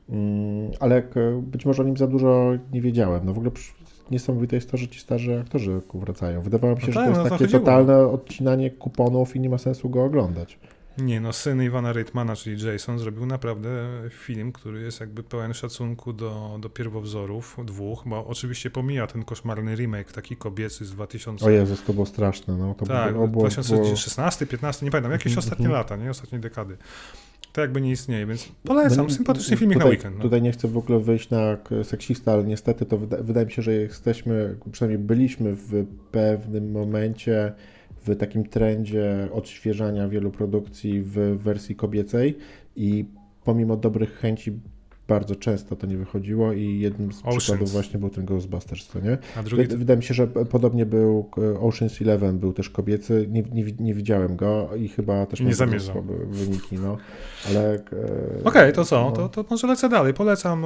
Mm, 0.10 0.72
ale 0.80 1.04
być 1.42 1.66
może 1.66 1.84
o 1.84 1.86
nim 1.86 1.98
za 1.98 2.08
dużo 2.08 2.52
nie 2.74 2.82
wiedziałem. 2.82 3.26
No 3.26 3.34
w 3.34 3.38
ogóle 3.38 3.52
niesamowite 4.12 4.56
jest 4.56 4.72
to, 4.72 4.78
że 4.78 4.88
ci 4.88 5.00
starzy 5.00 5.40
aktorzy 5.40 5.82
wracają. 5.94 6.42
Wydawało 6.42 6.76
mi 6.76 6.82
się, 6.82 6.88
no 6.88 6.94
tak, 6.94 7.08
że 7.08 7.14
to 7.14 7.20
jest 7.20 7.32
no 7.32 7.38
takie 7.38 7.52
totalne 7.52 7.98
odcinanie 7.98 8.72
kuponów 8.72 9.36
i 9.36 9.40
nie 9.40 9.50
ma 9.50 9.58
sensu 9.58 9.90
go 9.90 10.04
oglądać. 10.04 10.60
Nie, 10.98 11.22
no 11.22 11.34
syn 11.34 11.64
Iwana 11.64 11.94
Reitmana, 11.94 12.36
czyli 12.36 12.66
Jason, 12.66 13.00
zrobił 13.00 13.26
naprawdę 13.26 13.70
film, 14.10 14.52
który 14.52 14.82
jest 14.82 15.00
jakby 15.00 15.24
pełen 15.24 15.54
szacunku 15.54 16.14
do, 16.14 16.58
do 16.62 16.70
pierwowzorów 16.70 17.58
dwóch, 17.64 18.04
bo 18.06 18.28
oczywiście 18.28 18.70
pomija 18.70 19.08
ten 19.08 19.24
koszmarny 19.24 19.76
remake, 19.76 20.12
taki 20.12 20.36
kobiecy 20.36 20.86
z 20.86 20.92
2000... 20.92 21.46
O 21.46 21.50
Jezus, 21.50 21.84
to 21.84 21.94
było 21.94 22.06
straszne, 22.06 22.58
no. 22.58 22.76
To 22.76 22.86
tak, 22.86 23.14
było, 23.14 23.28
2016, 23.28 24.46
15, 24.46 24.86
nie 24.86 24.92
pamiętam, 24.92 25.12
jakieś 25.12 25.32
mhm, 25.32 25.40
ostatnie 25.40 25.66
mhm. 25.66 25.80
lata, 25.80 25.96
nie? 25.96 26.10
Ostatnie 26.10 26.40
dekady. 26.40 26.78
To 27.60 27.64
jakby 27.64 27.82
nie 27.82 27.92
istnieje, 27.92 28.26
więc 28.26 28.52
polecam, 28.64 29.08
no, 29.08 29.14
sympatyczny 29.14 29.58
filmik 29.58 29.78
tutaj, 29.78 29.90
na 29.90 29.92
weekend. 29.92 30.16
No. 30.16 30.22
Tutaj 30.22 30.42
nie 30.42 30.52
chcę 30.52 30.68
w 30.68 30.78
ogóle 30.78 31.00
wyjść 31.00 31.30
na 31.30 31.58
seksista, 31.84 32.32
ale 32.34 32.44
niestety 32.44 32.86
to 32.86 32.98
wyda 32.98 33.18
wydaje 33.24 33.46
mi 33.46 33.52
się, 33.52 33.62
że 33.62 33.74
jesteśmy, 33.74 34.58
przynajmniej 34.72 35.08
byliśmy 35.08 35.56
w 35.56 35.86
pewnym 36.12 36.72
momencie 36.72 37.54
w 38.06 38.16
takim 38.16 38.44
trendzie 38.44 39.30
odświeżania 39.34 40.10
wielu 40.10 40.32
produkcji 40.32 41.02
w 41.02 41.14
wersji 41.44 41.76
kobiecej 41.76 42.38
i 42.76 43.06
pomimo 43.44 43.78
dobrych 43.78 44.14
chęci 44.14 44.60
bardzo 45.10 45.36
często 45.36 45.76
to 45.76 45.88
nie 45.88 45.98
wychodziło 45.98 46.54
i 46.54 46.80
jednym 46.80 47.14
z 47.14 47.20
Oceans. 47.20 47.38
przykładów 47.38 47.72
właśnie 47.72 48.00
był 48.00 48.10
ten 48.10 48.26
Ghostbusters, 48.26 48.88
co 48.88 49.00
nie? 49.00 49.18
A 49.36 49.44
drugi... 49.44 49.68
Wydaje 49.68 49.98
mi 49.98 50.04
się, 50.04 50.14
że 50.14 50.28
podobnie 50.28 50.86
był 50.86 51.30
Oceans 51.60 52.02
Eleven, 52.02 52.40
był 52.40 52.54
też 52.54 52.70
kobiecy, 52.70 53.28
nie, 53.30 53.44
nie, 53.44 53.64
nie 53.80 53.94
widziałem 53.94 54.36
go 54.36 54.70
i 54.78 54.88
chyba 54.88 55.26
też 55.26 55.40
nie 55.40 55.56
zamierzam. 55.56 56.08
wyniki, 56.30 56.76
no, 56.76 56.98
ale... 57.50 57.74
E, 57.74 57.80
Okej, 57.80 58.44
okay, 58.44 58.72
to 58.72 58.86
co? 58.86 59.02
No. 59.02 59.12
To, 59.12 59.30
to 59.30 59.46
może 59.50 59.68
lecę 59.68 59.90
dalej, 59.90 60.14
polecam 60.14 60.66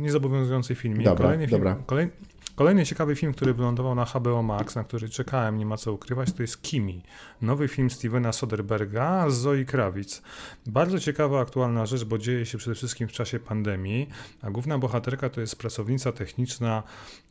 niezobowiązujący 0.00 0.74
film. 0.74 1.02
Dobra, 1.02 1.24
Kolejny 1.24 1.46
film, 1.46 1.60
dobra. 1.60 1.76
Kolej, 1.86 2.08
Kolejny 2.54 2.86
ciekawy 2.86 3.16
film, 3.16 3.32
który 3.32 3.54
wylądował 3.54 3.94
na 3.94 4.04
HBO 4.04 4.42
Max, 4.42 4.74
na 4.74 4.84
który 4.84 5.08
czekałem, 5.08 5.58
nie 5.58 5.66
ma 5.66 5.76
co 5.76 5.92
ukrywać, 5.92 6.32
to 6.32 6.42
jest 6.42 6.62
Kimi. 6.62 7.02
Nowy 7.42 7.68
film 7.68 7.90
Stevena 7.90 8.32
Soderberga 8.32 9.30
z 9.30 9.34
Zoe 9.34 9.64
Krawic. 9.64 10.22
Bardzo 10.66 11.00
ciekawa, 11.00 11.40
aktualna 11.40 11.86
rzecz, 11.86 12.04
bo 12.04 12.18
dzieje 12.18 12.46
się 12.46 12.58
przede 12.58 12.74
wszystkim 12.74 13.08
w 13.08 13.12
czasie 13.12 13.38
pandemii, 13.38 14.08
a 14.42 14.50
główna 14.50 14.78
bohaterka 14.78 15.30
to 15.30 15.40
jest 15.40 15.56
pracownica 15.56 16.12
techniczna, 16.12 16.82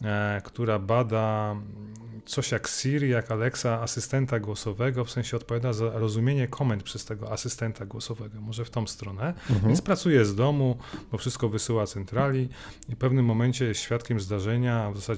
e, 0.02 0.42
która 0.46 0.80
bada 0.80 1.56
coś 2.26 2.52
jak 2.52 2.68
Siri, 2.68 3.10
jak 3.10 3.32
Alexa, 3.32 3.82
asystenta 3.82 4.40
głosowego, 4.40 5.06
w 5.06 5.12
sensie 5.12 5.38
odpowiada 5.38 5.74
za 5.74 6.00
rozumienie 6.00 6.48
komend 6.48 6.84
przez 6.84 7.06
tego 7.06 7.32
asystenta 7.32 7.86
głosowego, 7.86 8.42
może 8.42 8.66
w 8.66 8.70
tą 8.70 8.88
stronę. 8.88 9.28
Mhm. 9.28 9.68
Więc 9.68 9.82
pracuje 9.82 10.26
z 10.26 10.36
domu, 10.36 10.78
bo 11.12 11.18
wszystko 11.18 11.50
wysyła 11.50 11.88
centrali 11.88 12.50
i 12.90 12.96
w 12.96 12.98
pewnym 12.98 13.26
momencie 13.26 13.66
jest 13.66 13.82
świadkiem 13.82 14.20
zdarzenia, 14.20 14.92
w 14.92 14.96
zasadzie 14.96 15.13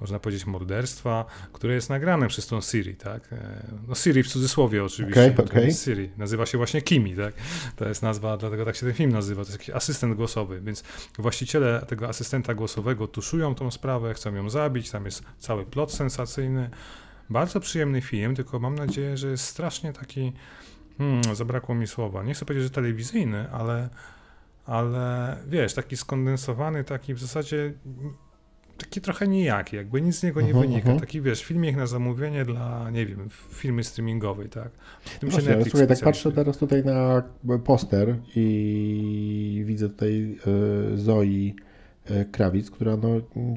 można 0.00 0.18
powiedzieć 0.18 0.46
morderstwa, 0.46 1.24
które 1.52 1.74
jest 1.74 1.90
nagrane 1.90 2.28
przez 2.28 2.46
tą 2.46 2.60
Siri, 2.60 2.94
tak? 2.96 3.32
E, 3.32 3.66
no 3.88 3.94
Siri 3.94 4.22
w 4.22 4.28
cudzysłowie 4.28 4.84
oczywiście, 4.84 5.32
okay, 5.32 5.44
okay. 5.44 5.72
Siri. 5.72 6.10
Nazywa 6.16 6.46
się 6.46 6.58
właśnie 6.58 6.82
Kimi, 6.82 7.16
tak? 7.16 7.34
To 7.76 7.88
jest 7.88 8.02
nazwa, 8.02 8.36
dlatego 8.36 8.64
tak 8.64 8.76
się 8.76 8.86
ten 8.86 8.94
film 8.94 9.12
nazywa, 9.12 9.44
to 9.44 9.48
jest 9.50 9.60
jakiś 9.60 9.74
asystent 9.74 10.14
głosowy, 10.14 10.60
więc 10.60 10.84
właściciele 11.18 11.84
tego 11.88 12.08
asystenta 12.08 12.54
głosowego 12.54 13.06
tuszują 13.06 13.54
tą 13.54 13.70
sprawę, 13.70 14.14
chcą 14.14 14.34
ją 14.34 14.50
zabić, 14.50 14.90
tam 14.90 15.04
jest 15.04 15.22
cały 15.38 15.66
plot 15.66 15.92
sensacyjny. 15.92 16.70
Bardzo 17.30 17.60
przyjemny 17.60 18.00
film, 18.00 18.34
tylko 18.34 18.58
mam 18.58 18.74
nadzieję, 18.74 19.16
że 19.16 19.28
jest 19.28 19.44
strasznie 19.44 19.92
taki, 19.92 20.32
hmm, 20.98 21.34
zabrakło 21.34 21.74
mi 21.74 21.86
słowa, 21.86 22.22
nie 22.22 22.34
chcę 22.34 22.44
powiedzieć, 22.44 22.64
że 22.64 22.74
telewizyjny, 22.74 23.50
ale 23.50 23.88
ale 24.68 25.36
wiesz, 25.46 25.74
taki 25.74 25.96
skondensowany, 25.96 26.84
taki 26.84 27.14
w 27.14 27.18
zasadzie 27.18 27.72
taki 28.78 29.00
trochę 29.00 29.28
nijaki, 29.28 29.76
jakby 29.76 30.02
nic 30.02 30.16
z 30.18 30.22
niego 30.22 30.40
nie 30.40 30.50
uh 30.50 30.56
-huh, 30.56 30.60
wynika. 30.60 30.90
Uh 30.90 30.96
-huh. 30.96 31.00
Taki 31.00 31.20
wiesz, 31.20 31.44
filmik 31.44 31.76
na 31.76 31.86
zamówienie 31.86 32.44
dla, 32.44 32.90
nie 32.90 33.06
wiem, 33.06 33.28
firmy 33.50 33.84
streamingowej, 33.84 34.48
tak? 34.48 34.70
Tym 35.20 35.30
Właśnie, 35.30 35.52
się 35.52 35.70
słuchaj, 35.70 35.88
tak 35.88 36.00
patrzę 36.00 36.32
teraz 36.32 36.58
tutaj 36.58 36.84
na 36.84 37.22
poster 37.64 38.16
i 38.36 39.62
widzę 39.66 39.88
tutaj 39.88 40.38
y, 40.94 40.98
Zoi 40.98 41.54
y, 42.10 42.24
Krawic, 42.32 42.70
która 42.70 42.96
no, 42.96 43.08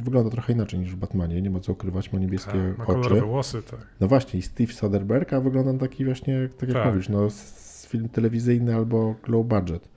wygląda 0.03 0.29
trochę 0.29 0.53
inaczej 0.53 0.79
niż 0.79 0.91
w 0.91 0.95
Batmanie, 0.95 1.41
nie 1.41 1.49
ma 1.49 1.59
co 1.59 1.71
ukrywać, 1.71 2.13
ma 2.13 2.19
niebieskie 2.19 2.73
tak, 2.77 2.87
ma 2.87 2.95
oczy. 2.95 3.21
włosy, 3.21 3.63
tak. 3.63 3.79
No 3.99 4.07
właśnie, 4.07 4.39
i 4.39 4.43
Steve 4.43 4.73
Soderbergh, 4.73 5.33
a 5.33 5.41
wygląda 5.41 5.73
taki 5.87 6.05
właśnie, 6.05 6.49
tak 6.57 6.69
jak 6.69 6.77
tak. 6.77 6.93
mówisz, 6.93 7.09
no, 7.09 7.27
film 7.87 8.09
telewizyjny 8.09 8.75
albo 8.75 9.15
low 9.27 9.45
budget. 9.45 9.90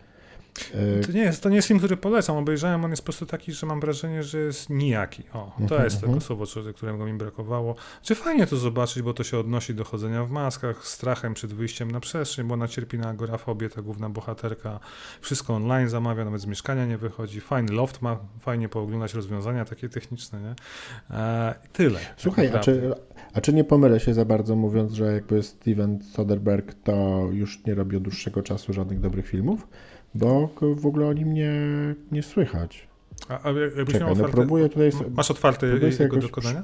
To 1.07 1.13
nie, 1.13 1.21
jest, 1.21 1.43
to 1.43 1.49
nie 1.49 1.57
jest 1.57 1.69
film, 1.69 1.79
który 1.79 1.97
polecam. 1.97 2.37
Obejrzałem, 2.37 2.85
on 2.85 2.91
jest 2.91 3.03
po 3.03 3.07
prostu 3.07 3.27
taki, 3.27 3.53
że 3.53 3.67
mam 3.67 3.81
wrażenie, 3.81 4.23
że 4.23 4.39
jest 4.39 4.71
nijaki. 4.71 5.23
O, 5.33 5.53
to 5.57 5.63
mhm, 5.63 5.85
jest 5.85 5.97
tego 5.97 6.13
mhm. 6.13 6.21
słowo, 6.21 6.45
którego 6.77 7.07
mi 7.07 7.13
brakowało. 7.13 7.75
Czy 8.03 8.15
fajnie 8.15 8.47
to 8.47 8.57
zobaczyć, 8.57 9.03
bo 9.03 9.15
to 9.15 9.25
się 9.25 9.39
odnosi 9.39 9.75
do 9.75 9.85
chodzenia 9.85 10.25
w 10.25 10.31
maskach, 10.31 10.87
strachem 10.87 11.35
przed 11.35 11.53
wyjściem 11.53 11.91
na 11.91 12.01
przestrzeń, 12.01 12.47
bo 12.47 12.55
ona 12.55 12.69
cierpi 12.69 12.99
na 12.99 13.09
agorafobię, 13.09 13.69
ta 13.69 13.83
główna 13.83 14.11
bohaterka. 14.11 14.81
Wszystko 15.21 15.55
online 15.55 15.89
zamawia, 15.89 16.25
nawet 16.25 16.41
z 16.41 16.47
mieszkania 16.47 16.87
nie 16.87 16.99
wychodzi. 16.99 17.41
Fajny 17.41 17.73
loft 17.73 18.03
ma, 18.03 18.19
fajnie 18.41 18.69
pooglądać 18.69 19.15
rozwiązania 19.15 19.65
takie 19.65 19.89
techniczne, 19.89 20.41
nie? 20.41 20.55
E, 21.17 21.55
tyle. 21.73 21.99
Tak 22.01 22.15
Słuchaj, 22.17 22.51
a 22.55 22.59
czy, 22.59 22.95
a 23.35 23.41
czy 23.41 23.53
nie 23.53 23.65
pomylę 23.65 24.01
się 24.01 24.15
za 24.15 24.25
bardzo 24.25 24.57
mówiąc, 24.57 24.93
że 24.93 25.13
jakby 25.13 25.43
Steven 25.43 26.03
Soderbergh 26.03 26.75
to 26.85 27.29
już 27.33 27.65
nie 27.65 27.75
robi 27.75 27.97
od 27.97 28.03
dłuższego 28.03 28.43
czasu 28.43 28.73
żadnych 28.73 29.01
dobrych 29.01 29.29
filmów? 29.29 29.69
Bo 30.15 30.49
w 30.77 30.87
ogóle 30.87 31.07
o 31.07 31.13
nim 31.13 31.35
nie, 31.35 31.53
nie 32.13 32.23
słychać. 32.23 32.89
A, 33.29 33.43
a 33.43 33.53
jakbyś 33.53 33.95
Czekaj, 33.95 34.01
miał 34.01 34.17
no 34.17 34.29
próbuję 34.29 34.69
tutaj... 34.69 34.91
Masz 35.17 35.31
otwarte 35.31 35.67
jego 35.67 35.87
jakoś... 35.87 36.23
dokonania? 36.23 36.63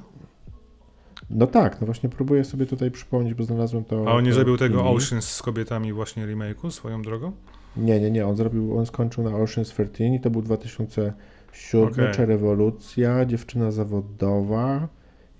No 1.30 1.47
tak, 1.47 1.80
no 1.80 1.85
właśnie 1.85 2.09
próbuję 2.09 2.45
sobie 2.45 2.66
tutaj 2.66 2.90
przypomnieć, 2.90 3.35
bo 3.35 3.45
znalazłem 3.45 3.85
to... 3.85 4.04
A 4.09 4.12
on 4.12 4.25
nie 4.25 4.33
zrobił 4.33 4.57
tego 4.57 4.90
Oceans 4.90 5.28
z 5.28 5.42
kobietami 5.42 5.92
właśnie 5.92 6.26
remake'u 6.26 6.71
swoją 6.71 7.02
drogą? 7.02 7.33
Nie, 7.76 8.00
nie, 8.00 8.11
nie, 8.11 8.26
on 8.26 8.37
zrobił, 8.37 8.78
on 8.78 8.87
skończył 8.87 9.25
na 9.25 9.37
Oceans 9.37 9.69
13 9.69 10.14
i 10.14 10.21
to 10.21 10.30
był 10.30 10.42
2007, 10.42 11.88
okay. 11.88 12.14
czy 12.14 12.26
Rewolucja, 12.26 13.25
Dziewczyna 13.25 13.71
Zawodowa, 13.71 14.88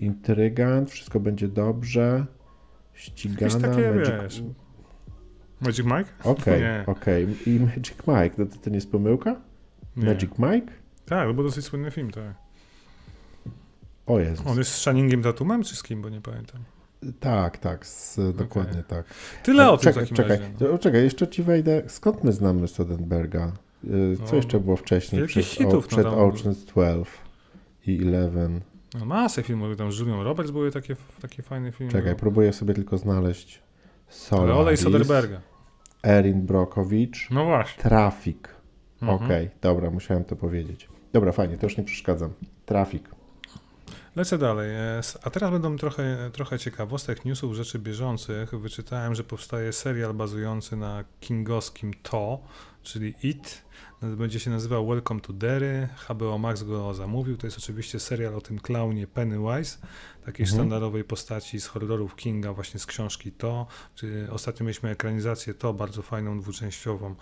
Intrygant, 0.00 0.90
Wszystko 0.90 1.21
będzie 1.21 1.49
dobrze, 1.49 2.26
Ścigana, 2.95 3.69
Magic... 3.69 4.11
Wiesz, 4.23 4.43
Magic 5.61 5.87
Mike? 5.87 6.11
Okej, 6.25 6.59
okay, 6.59 6.87
okej. 6.87 7.25
Okay. 7.25 7.55
I 7.55 7.61
Magic 7.61 7.95
Mike, 8.07 8.47
to, 8.47 8.57
to 8.62 8.71
nie 8.71 8.76
jest 8.76 8.90
pomyłka? 8.90 9.40
Nie. 9.97 10.07
Magic 10.07 10.31
Mike? 10.38 10.73
Tak, 11.07 11.29
to 11.29 11.35
był 11.35 11.45
dosyć 11.45 11.64
słynny 11.64 11.90
film, 11.90 12.11
tak. 12.11 12.35
O 14.07 14.19
Jezus. 14.19 14.47
On 14.47 14.59
jest 14.59 14.71
z 14.71 14.76
Shanningiem 14.76 15.23
Tatumem, 15.23 15.62
czy 15.62 15.76
z 15.76 15.83
kim, 15.83 16.02
bo 16.02 16.09
nie 16.09 16.21
pamiętam. 16.21 16.61
Tak, 17.21 17.59
tak, 17.59 17.87
z, 17.87 18.19
okay. 18.19 18.33
dokładnie 18.33 18.83
tak. 18.83 19.05
Tyle 19.43 19.71
o 19.71 19.76
tym 19.76 19.93
czekaj, 19.93 20.07
czekaj, 20.07 20.38
razie, 20.38 20.50
no. 20.61 20.79
czekaj, 20.79 21.02
jeszcze 21.02 21.29
ci 21.29 21.43
wejdę. 21.43 21.83
Skąd 21.87 22.25
my 22.25 22.33
znamy 22.33 22.69
Soderberga? 22.69 23.52
Y, 23.85 24.17
co 24.17 24.31
no, 24.31 24.37
jeszcze 24.37 24.61
było 24.61 24.76
wcześniej? 24.76 25.26
Przed, 25.26 25.45
hitów, 25.45 25.85
o, 25.85 25.88
przed 25.88 26.05
no, 26.05 26.29
Ocean's 26.29 26.64
12 26.67 27.12
i 27.87 27.97
11. 27.97 28.61
No 28.99 29.05
masę 29.05 29.43
filmów, 29.43 29.76
tam 29.76 29.93
z 29.93 29.99
Julią 29.99 30.25
Roberts 30.25 30.50
były 30.50 30.71
takie, 30.71 30.97
takie 31.23 31.43
fajne 31.43 31.73
filmy. 31.73 31.93
Czekaj, 31.93 32.14
próbuję 32.17 32.52
sobie 32.52 32.75
tylko 32.75 32.99
znaleźć 32.99 33.62
Solaris. 34.09 34.50
Ale 34.50 34.61
olej 34.61 34.76
Soderberga. 34.76 35.40
Erin 36.02 36.47
Brokowicz. 36.47 37.30
No 37.30 37.45
właśnie. 37.45 37.83
Trafik. 37.83 38.49
Mhm. 39.02 39.25
Okej, 39.25 39.47
okay, 39.47 39.59
dobra, 39.61 39.90
musiałem 39.90 40.25
to 40.25 40.37
powiedzieć. 40.37 40.88
Dobra, 41.12 41.33
fajnie, 41.33 41.59
to 41.59 41.66
już 41.66 41.76
nie 41.76 41.85
przeszkadzam. 41.85 42.30
Trafik. 42.66 43.09
Lecę 44.16 44.38
dalej. 44.38 44.71
A 45.23 45.30
teraz 45.30 45.50
będą 45.50 45.76
trochę, 45.76 46.30
trochę 46.33 46.59
ciekawostek, 46.59 47.25
newsów, 47.25 47.54
rzeczy 47.54 47.78
bieżących. 47.78 48.50
Wyczytałem, 48.50 49.14
że 49.14 49.25
powstaje 49.25 49.73
serial 49.73 50.14
bazujący 50.14 50.76
na 50.76 51.04
kingowskim 51.21 51.95
To, 52.02 52.38
czyli 52.83 53.15
It. 53.23 53.63
Będzie 54.03 54.41
się 54.41 54.51
nazywał 54.51 54.89
Welcome 54.89 55.21
to 55.21 55.33
Derry. 55.33 55.89
HBO 56.09 56.39
Max 56.39 56.63
go 56.63 56.95
zamówił. 56.95 57.37
To 57.37 57.47
jest 57.47 57.59
oczywiście 57.59 58.01
serial 58.01 58.35
o 58.35 58.41
tym 58.41 58.59
klaunie 58.59 59.07
Pennywise, 59.07 59.79
takiej 60.25 60.45
mhm. 60.45 60.47
sztandarowej 60.47 61.05
postaci 61.05 61.61
z 61.61 61.67
horrorów 61.67 62.17
Kinga, 62.17 62.53
właśnie 62.53 62.81
z 62.81 62.87
książki 62.87 63.33
To. 63.33 63.67
Ostatnio 64.31 64.65
mieliśmy 64.65 64.91
ekranizację 64.91 65.55
To, 65.55 65.75
bardzo 65.75 66.03
fajną, 66.03 66.41
dwuczęściową, 66.41 67.15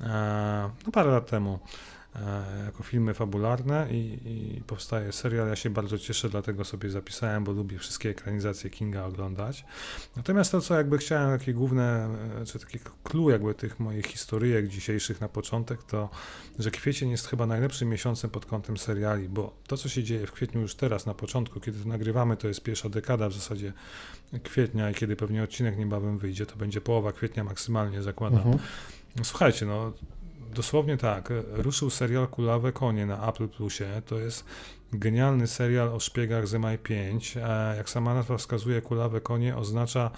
e, 0.00 0.70
no 0.86 0.92
parę 0.92 1.10
lat 1.10 1.30
temu. 1.30 1.58
E, 2.16 2.64
jako 2.64 2.82
filmy 2.82 3.14
fabularne 3.14 3.86
i, 3.90 4.18
i, 4.24 4.62
powstaje 4.66 5.12
serial. 5.12 5.48
Ja 5.48 5.56
się 5.56 5.70
bardzo 5.70 5.98
cieszę, 5.98 6.28
dlatego 6.28 6.64
sobie 6.64 6.90
zapisałem, 6.90 7.44
bo 7.44 7.52
lubię 7.52 7.78
wszystkie 7.78 8.10
ekranizacje 8.10 8.70
Kinga 8.70 9.04
oglądać. 9.04 9.64
Natomiast 10.16 10.52
to, 10.52 10.60
co 10.60 10.74
jakby 10.74 10.98
chciałem, 10.98 11.38
takie 11.38 11.54
główne, 11.54 12.08
e, 12.40 12.44
czy 12.44 12.58
takie 12.58 12.78
clue 13.04 13.30
jakby 13.30 13.54
tych 13.54 13.80
moich 13.80 14.06
historyjek 14.06 14.68
dzisiejszych 14.68 15.20
na 15.20 15.28
początek, 15.28 15.82
to, 15.82 16.10
że 16.58 16.70
kwiecień 16.70 17.10
jest 17.10 17.26
chyba 17.26 17.46
najlepszym 17.46 17.88
miesiącem 17.88 18.30
pod 18.30 18.46
kątem 18.46 18.76
seriali, 18.76 19.28
bo 19.28 19.56
to, 19.66 19.76
co 19.76 19.88
się 19.88 20.02
dzieje 20.02 20.26
w 20.26 20.32
kwietniu 20.32 20.60
już 20.60 20.74
teraz, 20.74 21.06
na 21.06 21.14
początku, 21.14 21.60
kiedy 21.60 21.82
to 21.82 21.88
nagrywamy, 21.88 22.36
to 22.36 22.48
jest 22.48 22.62
pierwsza 22.62 22.88
dekada 22.88 23.28
w 23.28 23.32
zasadzie 23.32 23.72
kwietnia 24.42 24.90
i 24.90 24.94
kiedy 24.94 25.16
pewnie 25.16 25.42
odcinek 25.42 25.78
niebawem 25.78 26.18
wyjdzie, 26.18 26.46
to 26.46 26.56
będzie 26.56 26.80
połowa 26.80 27.12
kwietnia 27.12 27.44
maksymalnie, 27.44 28.02
zakładam. 28.02 28.38
Mhm. 28.38 28.58
Słuchajcie, 29.22 29.66
no 29.66 29.92
dosłownie 30.54 30.96
tak, 30.96 31.28
ruszył 31.52 31.90
serial 31.90 32.28
Kulawe 32.28 32.72
Konie 32.72 33.06
na 33.06 33.28
Apple 33.28 33.48
Plusie, 33.48 34.02
to 34.06 34.18
jest 34.18 34.44
genialny 34.92 35.46
serial 35.46 35.88
o 35.88 36.00
szpiegach 36.00 36.48
z 36.48 36.54
MI5, 36.54 37.40
a 37.40 37.74
jak 37.74 37.90
sama 37.90 38.14
nazwa 38.14 38.36
wskazuje, 38.36 38.82
Kulawe 38.82 39.20
Konie 39.20 39.56
oznacza 39.56 40.10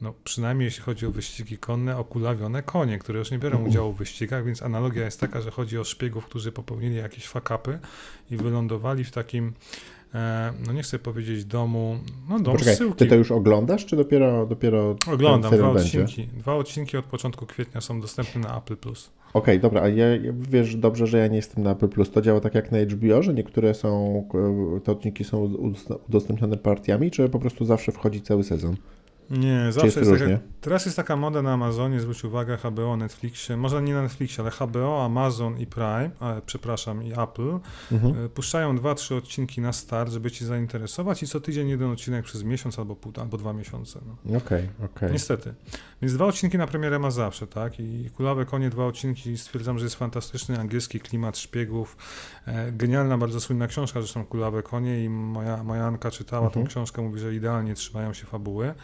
no, 0.00 0.14
przynajmniej 0.24 0.64
jeśli 0.64 0.82
chodzi 0.82 1.06
o 1.06 1.10
wyścigi 1.10 1.58
konne, 1.58 1.96
okulawione 1.96 2.62
konie, 2.62 2.98
które 2.98 3.18
już 3.18 3.30
nie 3.30 3.38
biorą 3.38 3.56
mhm. 3.56 3.70
udziału 3.70 3.92
w 3.92 3.98
wyścigach, 3.98 4.44
więc 4.44 4.62
analogia 4.62 5.04
jest 5.04 5.20
taka, 5.20 5.40
że 5.40 5.50
chodzi 5.50 5.78
o 5.78 5.84
szpiegów, 5.84 6.26
którzy 6.26 6.52
popełnili 6.52 6.96
jakieś 6.96 7.28
fakapy 7.28 7.78
i 8.30 8.36
wylądowali 8.36 9.04
w 9.04 9.10
takim 9.10 9.52
E, 10.14 10.52
no 10.66 10.72
nie 10.72 10.82
chcę 10.82 10.98
powiedzieć 10.98 11.44
domu, 11.44 11.98
no 12.28 12.40
dom 12.40 12.54
Poczekaj, 12.54 12.76
Syłki. 12.76 12.98
Ty 12.98 13.06
to 13.06 13.14
już 13.14 13.30
oglądasz, 13.30 13.86
czy 13.86 13.96
dopiero 13.96 14.46
dopiero 14.46 14.96
Oglądam, 15.12 15.56
dwa 15.56 15.70
odcinki. 15.70 16.26
Dwa 16.26 16.54
odcinki 16.54 16.96
od 16.96 17.04
początku 17.04 17.46
kwietnia 17.46 17.80
są 17.80 18.00
dostępne 18.00 18.40
na 18.40 18.58
Apple+. 18.58 18.76
Okej, 19.34 19.54
okay, 19.54 19.58
dobra, 19.58 19.82
a 19.82 19.88
ja, 19.88 20.06
wiesz 20.50 20.76
dobrze, 20.76 21.06
że 21.06 21.18
ja 21.18 21.26
nie 21.26 21.36
jestem 21.36 21.64
na 21.64 21.70
Apple+. 21.70 21.88
To 22.12 22.22
działa 22.22 22.40
tak 22.40 22.54
jak 22.54 22.72
na 22.72 22.78
HBO, 22.78 23.22
że 23.22 23.34
niektóre 23.34 23.74
są, 23.74 24.24
te 24.84 24.92
odcinki 24.92 25.24
są 25.24 25.54
udostępnione 26.08 26.56
partiami, 26.56 27.10
czy 27.10 27.28
po 27.28 27.38
prostu 27.38 27.64
zawsze 27.64 27.92
wchodzi 27.92 28.22
cały 28.22 28.44
sezon? 28.44 28.76
Nie, 29.30 29.72
zawsze 29.72 30.00
jest, 30.00 30.10
jest 30.10 30.22
taka, 30.22 30.38
Teraz 30.60 30.84
jest 30.84 30.96
taka 30.96 31.16
moda 31.16 31.42
na 31.42 31.52
Amazonie, 31.52 32.00
zwróć 32.00 32.24
uwagę, 32.24 32.56
HBO, 32.56 32.96
Netflixie, 32.96 33.56
może 33.56 33.82
nie 33.82 33.94
na 33.94 34.02
Netflixie, 34.02 34.44
ale 34.44 34.50
HBO, 34.50 35.04
Amazon 35.04 35.58
i 35.58 35.66
Prime, 35.66 36.10
a, 36.20 36.34
przepraszam, 36.46 37.02
i 37.02 37.12
Apple, 37.12 37.58
mhm. 37.92 38.24
E, 38.24 38.28
puszczają 38.28 38.76
dwa, 38.76 38.94
trzy 38.94 39.14
odcinki 39.14 39.60
na 39.60 39.72
start, 39.72 40.10
żeby 40.12 40.30
ci 40.30 40.44
zainteresować 40.44 41.22
i 41.22 41.26
co 41.26 41.40
tydzień 41.40 41.68
jeden 41.68 41.90
odcinek 41.90 42.24
przez 42.24 42.44
miesiąc 42.44 42.78
albo 42.78 42.96
pół, 42.96 43.12
albo 43.20 43.36
dwa 43.36 43.52
miesiące. 43.52 43.98
Okej, 43.98 44.12
no. 44.24 44.38
okej. 44.38 44.68
Okay, 44.78 44.86
okay. 44.86 45.12
Niestety. 45.12 45.54
Więc 46.02 46.14
dwa 46.14 46.24
odcinki 46.24 46.58
na 46.58 46.66
premierę 46.66 46.98
ma 46.98 47.10
zawsze, 47.10 47.46
tak? 47.46 47.80
I 47.80 48.10
Kulawe 48.16 48.44
Konie, 48.44 48.70
dwa 48.70 48.86
odcinki, 48.86 49.38
stwierdzam, 49.38 49.78
że 49.78 49.84
jest 49.84 49.96
fantastyczny 49.96 50.58
angielski 50.58 51.00
klimat 51.00 51.38
szpiegów, 51.38 51.96
genialna, 52.72 53.18
bardzo 53.18 53.40
słynna 53.40 53.66
książka, 53.66 54.00
zresztą 54.00 54.24
Kulawe 54.24 54.62
Konie 54.62 55.04
i 55.04 55.08
moja, 55.08 55.64
moja 55.64 55.84
Anka 55.84 56.10
czytała 56.10 56.46
mhm. 56.46 56.64
tą 56.64 56.70
książkę, 56.70 57.02
mówi, 57.02 57.20
że 57.20 57.34
idealnie 57.34 57.74
trzymają 57.74 58.12
się 58.12 58.26
fabuły. 58.26 58.74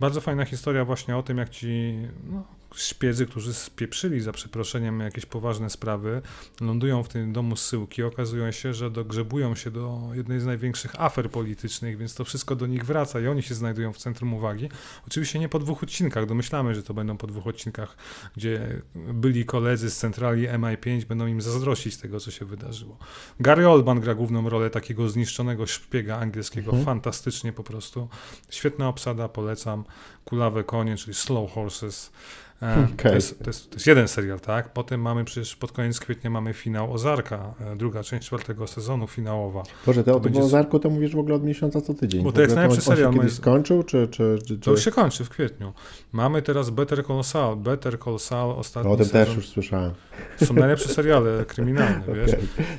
Bardzo 0.00 0.20
fajna 0.20 0.44
historia 0.44 0.84
właśnie 0.84 1.16
o 1.16 1.22
tym, 1.22 1.38
jak 1.38 1.48
ci 1.48 1.98
no, 2.24 2.44
szpiedzy, 2.76 3.26
którzy 3.26 3.54
spieprzyli 3.54 4.20
za 4.20 4.32
przeproszeniem 4.32 5.00
jakieś 5.00 5.26
poważne 5.26 5.70
sprawy, 5.70 6.22
lądują 6.60 7.02
w 7.02 7.08
tym 7.08 7.32
domu 7.32 7.56
zsyłki, 7.56 8.02
okazują 8.02 8.52
się, 8.52 8.74
że 8.74 8.90
dogrzebują 8.90 9.54
się 9.54 9.70
do 9.70 10.00
jednej 10.14 10.40
z 10.40 10.46
największych 10.46 11.00
afer 11.00 11.30
politycznych, 11.30 11.96
więc 11.98 12.14
to 12.14 12.24
wszystko 12.24 12.56
do 12.56 12.66
nich 12.66 12.84
wraca 12.84 13.20
i 13.20 13.26
oni 13.26 13.42
się 13.42 13.54
znajdują 13.54 13.92
w 13.92 13.98
centrum 13.98 14.34
uwagi. 14.34 14.68
Oczywiście 15.06 15.38
nie 15.38 15.48
po 15.48 15.58
dwóch 15.58 15.82
odcinkach, 15.82 16.26
domyślamy, 16.26 16.74
że 16.74 16.82
to 16.82 16.94
będą 16.94 17.16
po 17.16 17.26
dwóch 17.26 17.46
odcinkach, 17.46 17.96
gdzie 18.36 18.82
byli 18.94 19.44
koledzy 19.44 19.90
z 19.90 19.96
centrali 19.96 20.48
MI5 20.48 21.04
będą 21.04 21.26
im 21.26 21.40
zazdrościć 21.40 21.96
tego, 21.96 22.20
co 22.20 22.30
się 22.30 22.44
wydarzyło. 22.44 22.98
Gary 23.40 23.68
Oldman 23.68 24.00
gra 24.00 24.14
główną 24.14 24.48
rolę 24.48 24.70
takiego 24.70 25.08
zniszczonego 25.08 25.66
szpiega 25.66 26.16
angielskiego, 26.16 26.70
mhm. 26.70 26.84
fantastycznie 26.84 27.52
po 27.52 27.64
prostu. 27.64 28.08
Świetna 28.50 28.88
obsada, 28.88 29.28
polecam. 29.28 29.84
Kulawe 30.24 30.64
konie, 30.64 30.96
czyli 30.96 31.14
Slow 31.14 31.52
Horses. 31.52 32.12
Okay. 32.56 32.86
To, 32.96 33.14
jest, 33.14 33.38
to, 33.38 33.50
jest, 33.50 33.70
to, 33.70 33.76
jest, 33.76 33.86
jeden 33.86 34.08
serial, 34.08 34.40
tak? 34.40 34.72
Potem 34.72 35.00
mamy 35.00 35.24
przecież 35.24 35.56
pod 35.56 35.72
koniec 35.72 36.00
kwietnia 36.00 36.30
mamy 36.30 36.52
finał 36.52 36.92
Ozarka, 36.92 37.54
e, 37.72 37.76
druga 37.76 38.02
część 38.02 38.26
czwartego 38.26 38.66
sezonu 38.66 39.06
finałowa. 39.06 39.62
Boże, 39.86 40.04
ty 40.04 40.14
o 40.14 40.20
tym 40.20 40.36
Ozarku 40.36 40.78
to 40.78 40.90
mówisz 40.90 41.14
w 41.14 41.18
ogóle 41.18 41.34
od 41.34 41.44
miesiąca 41.44 41.80
co 41.80 41.94
tydzień. 41.94 42.24
Bo 42.24 42.32
to 42.32 42.40
jest 42.40 42.54
najlepszy 42.54 42.80
serial. 42.80 43.14
Kiedyś 43.14 43.32
skończył, 43.32 43.82
czy, 43.82 44.08
czy, 44.08 44.38
czy, 44.46 44.58
To 44.58 44.70
już 44.70 44.84
się 44.84 44.90
kończy 44.90 45.24
w 45.24 45.28
kwietniu. 45.28 45.72
Mamy 46.12 46.42
teraz 46.42 46.70
Better 46.70 47.06
Call 47.06 47.24
Saul. 47.24 47.56
Better 47.56 47.98
Call 47.98 48.18
Saul 48.18 48.50
ostatni 48.50 48.92
O 48.92 48.96
tym 48.96 49.06
sezon. 49.06 49.26
też 49.26 49.36
już 49.36 49.48
słyszałem. 49.48 49.92
To 50.38 50.46
są 50.46 50.54
najlepsze 50.54 50.88
seriale 50.88 51.44
kryminalne, 51.44 52.02
okay. 52.02 52.14
wiesz? 52.26 52.36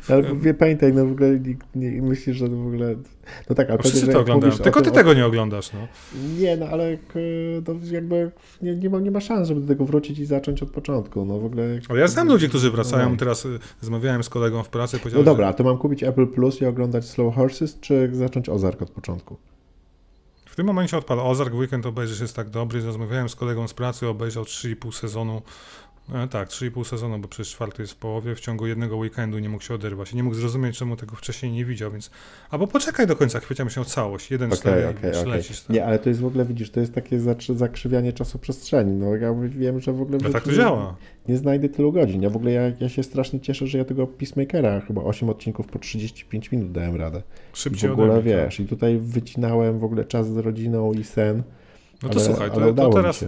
Ale 0.10 0.36
wie, 0.36 0.54
pamiętaj, 0.54 0.94
no 0.94 1.06
w 1.06 1.12
ogóle 1.12 1.40
nie, 1.40 1.92
nie 1.92 2.02
myślisz, 2.02 2.38
że 2.38 2.48
w 2.48 2.68
ogóle 2.68 2.96
no 3.50 3.56
tak, 3.56 3.70
ale 3.70 3.80
wszyscy 3.80 4.08
to 4.08 4.20
oglądają, 4.20 4.54
tylko 4.54 4.82
ty 4.82 4.92
tego 4.92 5.14
nie 5.14 5.26
oglądasz, 5.26 5.74
no. 5.74 5.88
Nie, 6.40 6.58
no 6.58 6.66
ale 6.66 6.98
to 7.66 7.76
jakby 7.92 8.32
nie, 8.62 8.76
nie, 8.76 8.90
ma, 8.90 9.00
nie 9.00 9.12
ma 9.12 9.20
szans, 9.20 9.48
żeby 9.48 9.62
do 9.68 9.74
tego 9.74 9.86
wrócić 9.86 10.20
i 10.20 10.26
zacząć 10.26 10.64
od 10.64 10.70
początku, 10.72 11.26
no 11.26 11.40
w 11.40 11.46
ogóle... 11.46 11.80
Ale 11.90 12.00
ja 12.00 12.08
znam 12.08 12.28
ludzi, 12.28 12.50
którzy 12.50 12.72
wracają, 12.72 13.10
no. 13.10 13.18
teraz 13.18 13.46
y, 13.46 13.60
rozmawiałem 13.82 14.24
z 14.24 14.30
kolegą 14.30 14.64
w 14.64 14.70
pracy, 14.70 15.00
No 15.14 15.24
dobra, 15.24 15.48
że... 15.48 15.54
to 15.54 15.64
mam 15.64 15.78
kupić 15.78 16.04
Apple 16.04 16.28
Plus 16.28 16.62
i 16.62 16.66
oglądać 16.66 17.06
Slow 17.06 17.36
Horses, 17.36 17.80
czy 17.80 18.10
zacząć 18.14 18.50
Ozark 18.50 18.82
od 18.82 18.90
początku? 18.90 19.38
W 20.46 20.56
tym 20.56 20.66
momencie 20.66 20.98
odpal 20.98 21.20
Ozark, 21.20 21.54
weekend 21.54 21.86
obejrzysz, 21.86 22.20
jest 22.20 22.36
tak 22.36 22.50
dobry, 22.50 22.82
rozmawiałem 22.82 23.30
z 23.30 23.36
kolegą 23.36 23.68
z 23.68 23.74
pracy, 23.74 24.08
obejrzał 24.08 24.44
3,5 24.44 24.92
sezonu 24.92 25.42
E, 26.14 26.28
tak, 26.28 26.50
3,5 26.50 26.86
sezonu, 26.86 27.20
bo 27.20 27.28
przecież 27.28 27.54
czwarty 27.54 27.84
jest 27.84 27.94
w 27.94 27.96
połowie. 27.96 28.36
W 28.36 28.40
ciągu 28.40 28.68
jednego 28.68 28.98
weekendu 28.98 29.40
nie 29.40 29.50
mógł 29.50 29.64
się 29.64 29.74
oderwać. 29.74 30.14
Nie 30.14 30.24
mógł 30.24 30.36
zrozumieć, 30.36 30.78
czemu 30.78 30.96
tego 30.96 31.16
wcześniej 31.16 31.52
nie 31.52 31.66
widział, 31.66 31.92
więc. 31.92 32.12
Albo 32.50 32.68
poczekaj 32.68 33.08
do 33.08 33.16
końca, 33.16 33.40
chwyciamy 33.40 33.72
się 33.72 33.86
całość. 33.86 34.32
Jeden 34.32 34.48
okay, 34.48 34.58
cztery 34.58 34.88
okay, 34.88 35.12
okay. 35.12 35.26
lecisz. 35.26 35.70
Nie, 35.70 35.86
ale 35.86 36.00
to 36.00 36.10
jest 36.10 36.22
w 36.22 36.26
ogóle, 36.26 36.46
widzisz, 36.46 36.72
to 36.72 36.80
jest 36.80 36.94
takie 36.94 37.20
zakrzywianie 37.50 38.14
czasoprzestrzeni. 38.14 38.92
No 38.92 39.16
ja 39.16 39.34
wiem, 39.50 39.80
że 39.80 39.94
w 39.94 40.02
ogóle. 40.02 40.18
No 40.24 40.30
tak 40.30 40.44
to 40.44 40.52
działa. 40.52 40.96
Nie 41.28 41.38
znajdę 41.38 41.70
tylu 41.70 41.92
godzin. 41.92 42.22
Ja 42.22 42.30
w 42.30 42.36
ogóle 42.36 42.52
ja, 42.52 42.62
ja 42.80 42.90
się 42.90 43.04
strasznie 43.04 43.40
cieszę, 43.40 43.68
że 43.68 43.78
ja 43.78 43.86
tego 43.86 44.08
Peacemakera 44.08 44.80
chyba 44.80 45.04
8 45.04 45.30
odcinków 45.30 45.68
po 45.68 45.80
35 45.80 46.52
minut 46.52 46.72
dałem 46.72 46.96
radę. 46.96 47.22
Szybciej 47.54 47.88
I 47.88 47.90
w 47.90 47.94
ogóle 47.94 48.22
wiesz, 48.22 48.58
tak. 48.58 48.66
i 48.66 48.70
tutaj 48.70 48.98
wycinałem 48.98 49.80
w 49.80 49.84
ogóle 49.84 50.06
czas 50.06 50.28
z 50.28 50.38
rodziną 50.38 50.94
i 50.94 51.04
sen. 51.04 51.44
No 52.04 52.10
to 52.10 52.20
ale, 52.20 52.26
słuchaj, 52.26 52.52
to, 52.52 52.74
to 52.74 52.90
teraz. 52.90 53.26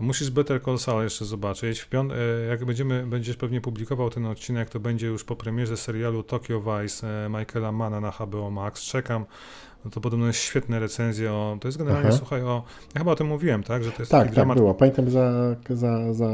Musisz 0.00 0.30
Better 0.30 0.62
Call 0.62 0.78
Saul 0.78 1.02
jeszcze 1.02 1.24
zobaczyć. 1.24 1.80
W 1.80 1.94
e, 1.94 2.46
jak 2.48 2.64
będziemy, 2.64 3.06
będziesz 3.06 3.36
pewnie 3.36 3.60
publikował 3.60 4.10
ten 4.10 4.26
odcinek, 4.26 4.70
to 4.70 4.80
będzie 4.80 5.06
już 5.06 5.24
po 5.24 5.36
premierze 5.36 5.76
serialu 5.76 6.22
Tokyo 6.22 6.60
Vice 6.60 7.26
e, 7.26 7.28
Michaela 7.28 7.72
Mana 7.72 8.00
na 8.00 8.10
HBO 8.10 8.50
Max. 8.50 8.82
Czekam 8.82 9.24
no 9.84 9.90
to 9.90 10.00
podobno 10.00 10.26
jest 10.26 10.38
świetne 10.38 10.80
recenzje 10.80 11.32
o, 11.32 11.56
to 11.60 11.68
jest 11.68 11.78
generalnie, 11.78 12.08
Aha. 12.08 12.18
słuchaj, 12.18 12.42
o, 12.42 12.64
ja 12.94 12.98
chyba 12.98 13.12
o 13.12 13.16
tym 13.16 13.26
mówiłem, 13.26 13.62
tak, 13.62 13.84
że 13.84 13.90
to 13.92 14.02
jest 14.02 14.12
Tak, 14.12 14.24
tak, 14.24 14.34
dramat... 14.34 14.58
było, 14.58 14.74
pamiętam 14.74 15.10
za, 15.10 15.56
za, 15.70 16.14
za 16.14 16.28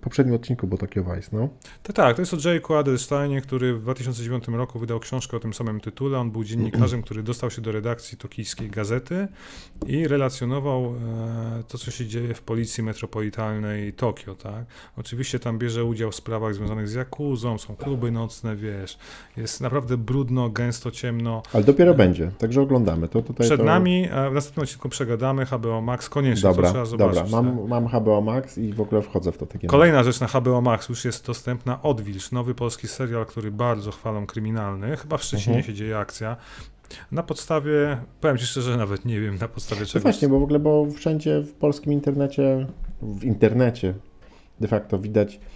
poprzednim 0.00 0.34
odcinku 0.34 0.66
bo 0.66 0.78
Tokyo 0.78 1.04
Vice, 1.04 1.28
no. 1.32 1.48
Tak, 1.82 1.96
tak, 1.96 2.16
to 2.16 2.22
jest 2.22 2.34
o 2.34 2.36
Jake'u 2.36 2.78
Adelsteinie, 2.78 3.40
który 3.40 3.74
w 3.74 3.80
2009 3.80 4.48
roku 4.48 4.78
wydał 4.78 5.00
książkę 5.00 5.36
o 5.36 5.40
tym 5.40 5.54
samym 5.54 5.80
tytule, 5.80 6.18
on 6.18 6.30
był 6.30 6.44
dziennikarzem, 6.44 7.02
który 7.02 7.22
dostał 7.22 7.50
się 7.50 7.62
do 7.62 7.72
redakcji 7.72 8.18
tokijskiej 8.18 8.70
gazety 8.70 9.28
i 9.86 10.08
relacjonował 10.08 10.84
e, 10.84 11.62
to, 11.68 11.78
co 11.78 11.90
się 11.90 12.06
dzieje 12.06 12.34
w 12.34 12.42
policji 12.42 12.82
metropolitalnej 12.82 13.92
Tokio, 13.92 14.34
tak. 14.34 14.64
Oczywiście 14.96 15.38
tam 15.38 15.58
bierze 15.58 15.84
udział 15.84 16.10
w 16.10 16.14
sprawach 16.14 16.54
związanych 16.54 16.88
z 16.88 16.94
Jakuzą, 16.94 17.58
są 17.58 17.76
kluby 17.76 18.10
nocne, 18.10 18.56
wiesz, 18.56 18.98
jest 19.36 19.60
naprawdę 19.60 19.96
brudno, 19.96 20.50
gęsto, 20.50 20.90
ciemno. 20.90 21.42
Ale 21.52 21.64
dopiero 21.64 21.92
e... 21.92 21.94
będzie, 21.94 22.30
także 22.38 22.62
oglądam 22.62 22.83
oglądamy. 22.84 23.08
To 23.08 23.22
tutaj 23.22 23.46
Przed 23.46 23.60
to... 23.60 23.64
nami, 23.64 24.08
w 24.30 24.34
następnym 24.34 24.62
odcinku 24.62 24.88
przegadamy 24.88 25.46
HBO 25.46 25.80
Max, 25.80 26.08
koniecznie 26.08 26.42
dobra, 26.50 26.62
to 26.62 26.70
trzeba 26.70 26.84
zobaczyć. 26.84 27.22
Dobra, 27.22 27.42
mam, 27.42 27.58
tak? 27.58 27.68
mam 27.68 27.86
HBO 27.86 28.20
Max 28.20 28.58
i 28.58 28.72
w 28.72 28.80
ogóle 28.80 29.02
wchodzę 29.02 29.32
w 29.32 29.38
to 29.38 29.46
takie. 29.46 29.68
Kolejna 29.68 30.02
rzecz 30.02 30.20
na 30.20 30.26
HBO 30.26 30.60
Max 30.60 30.88
już 30.88 31.04
jest 31.04 31.26
dostępna, 31.26 31.82
Odwilż, 31.82 32.32
nowy 32.32 32.54
polski 32.54 32.88
serial, 32.88 33.26
który 33.26 33.50
bardzo 33.50 33.90
chwalą 33.90 34.26
kryminalny, 34.26 34.96
chyba 34.96 35.16
w 35.16 35.22
Szczecinie 35.22 35.56
mhm. 35.56 35.64
się 35.66 35.74
dzieje 35.74 35.98
akcja. 35.98 36.36
Na 37.12 37.22
podstawie, 37.22 37.96
powiem 38.20 38.38
Ci 38.38 38.46
szczerze, 38.46 38.76
nawet 38.76 39.04
nie 39.04 39.20
wiem 39.20 39.38
na 39.38 39.48
podstawie 39.48 39.86
czego. 39.86 39.98
No 39.98 40.02
właśnie, 40.02 40.28
bo 40.28 40.40
w 40.40 40.42
ogóle, 40.42 40.58
bo 40.58 40.86
wszędzie 40.96 41.40
w 41.40 41.52
polskim 41.52 41.92
internecie, 41.92 42.66
w 43.02 43.24
internecie 43.24 43.94
de 44.60 44.68
facto 44.68 44.98
widać 44.98 45.40
E, 45.40 45.53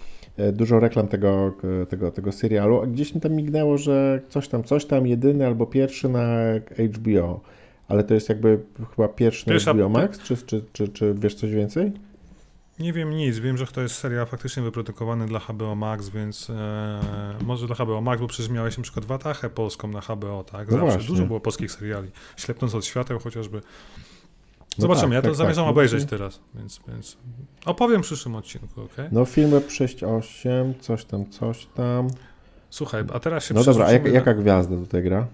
dużo 0.53 0.81
reklam 0.81 1.09
tego, 1.09 1.53
tego, 1.89 2.11
tego 2.11 2.33
serialu, 2.33 2.83
a 2.83 2.87
gdzieś 2.87 3.15
mi 3.15 3.21
tam 3.21 3.33
mignęło, 3.33 3.79
że 3.79 4.21
coś 4.29 4.49
tam, 4.49 4.65
coś 4.65 4.85
tam, 4.85 5.07
jedyny 5.07 5.47
albo 5.47 5.67
pierwszy 5.67 6.09
na 6.09 6.29
HBO. 6.95 7.41
Ale 7.89 8.05
to 8.05 8.15
jest 8.15 8.29
jakby 8.29 8.61
chyba 8.97 9.09
pierwszy 9.09 9.51
na 9.51 9.73
HBO 9.73 9.89
Max, 9.89 10.19
czy, 10.19 10.37
czy, 10.37 10.65
czy, 10.73 10.89
czy 10.89 11.15
wiesz 11.15 11.35
coś 11.35 11.51
więcej? 11.51 11.93
Nie 12.79 12.93
wiem 12.93 13.11
nic, 13.11 13.39
wiem, 13.39 13.57
że 13.57 13.67
to 13.67 13.81
jest 13.81 13.95
serial 13.95 14.27
faktycznie 14.27 14.63
wyprodukowany 14.63 15.27
dla 15.27 15.39
HBO 15.39 15.75
Max, 15.75 16.09
więc 16.09 16.51
e, 16.51 17.01
może 17.45 17.67
dla 17.67 17.77
HBO 17.77 18.01
Max, 18.01 18.21
bo 18.21 18.27
przecież 18.27 18.51
miałeś 18.51 18.77
na 18.77 18.83
przykład 18.83 19.05
Watachę 19.05 19.51
polską 19.51 19.89
na 19.89 20.01
HBO, 20.01 20.45
tak? 20.45 20.71
No 20.71 20.79
Zawsze 20.79 20.99
no 20.99 21.05
dużo 21.05 21.27
było 21.27 21.41
polskich 21.41 21.73
seriali. 21.73 22.11
Ślepnąc 22.37 22.75
od 22.75 22.85
świateł 22.85 23.19
chociażby. 23.19 23.61
No 24.79 24.83
Zobaczymy, 24.83 25.09
tak, 25.09 25.13
ja 25.15 25.23
to 25.23 25.29
tak, 25.29 25.37
zamierzam 25.37 25.65
tak. 25.65 25.71
obejrzeć 25.71 26.05
teraz, 26.05 26.41
więc, 26.55 26.81
więc 26.89 27.17
opowiem 27.67 28.03
w 28.03 28.07
przyszłym 28.07 28.35
odcinku, 28.35 28.81
ok? 28.83 28.97
No 29.13 29.25
filmy 29.25 29.61
6-8, 29.61 30.75
coś 30.81 31.05
tam, 31.05 31.31
coś 31.31 31.67
tam. 31.67 32.09
Słuchaj, 32.71 33.05
a 33.13 33.19
teraz 33.19 33.45
się 33.45 33.55
No 33.55 33.65
dobra, 33.65 33.87
a 33.87 33.93
jak, 33.93 34.13
jaka 34.13 34.35
gwiazda 34.35 34.77
tutaj 34.77 35.03
gra? 35.03 35.27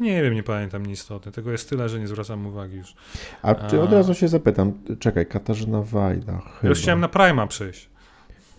Nie 0.00 0.22
wiem, 0.22 0.34
nie 0.34 0.42
pamiętam 0.42 0.86
nieistotnie. 0.86 1.32
Tego 1.32 1.52
jest 1.52 1.70
tyle, 1.70 1.88
że 1.88 2.00
nie 2.00 2.08
zwracam 2.08 2.46
uwagi 2.46 2.76
już. 2.76 2.94
A 3.42 3.54
czy 3.54 3.80
od 3.80 3.92
razu 3.92 4.14
się 4.14 4.28
zapytam, 4.28 4.72
czekaj, 4.98 5.26
Katarzyna 5.26 5.82
Wajda, 5.82 6.32
chyba. 6.32 6.68
już 6.68 6.78
chciałem 6.80 7.00
na 7.00 7.08
Prima 7.08 7.46
przyjść. 7.46 7.88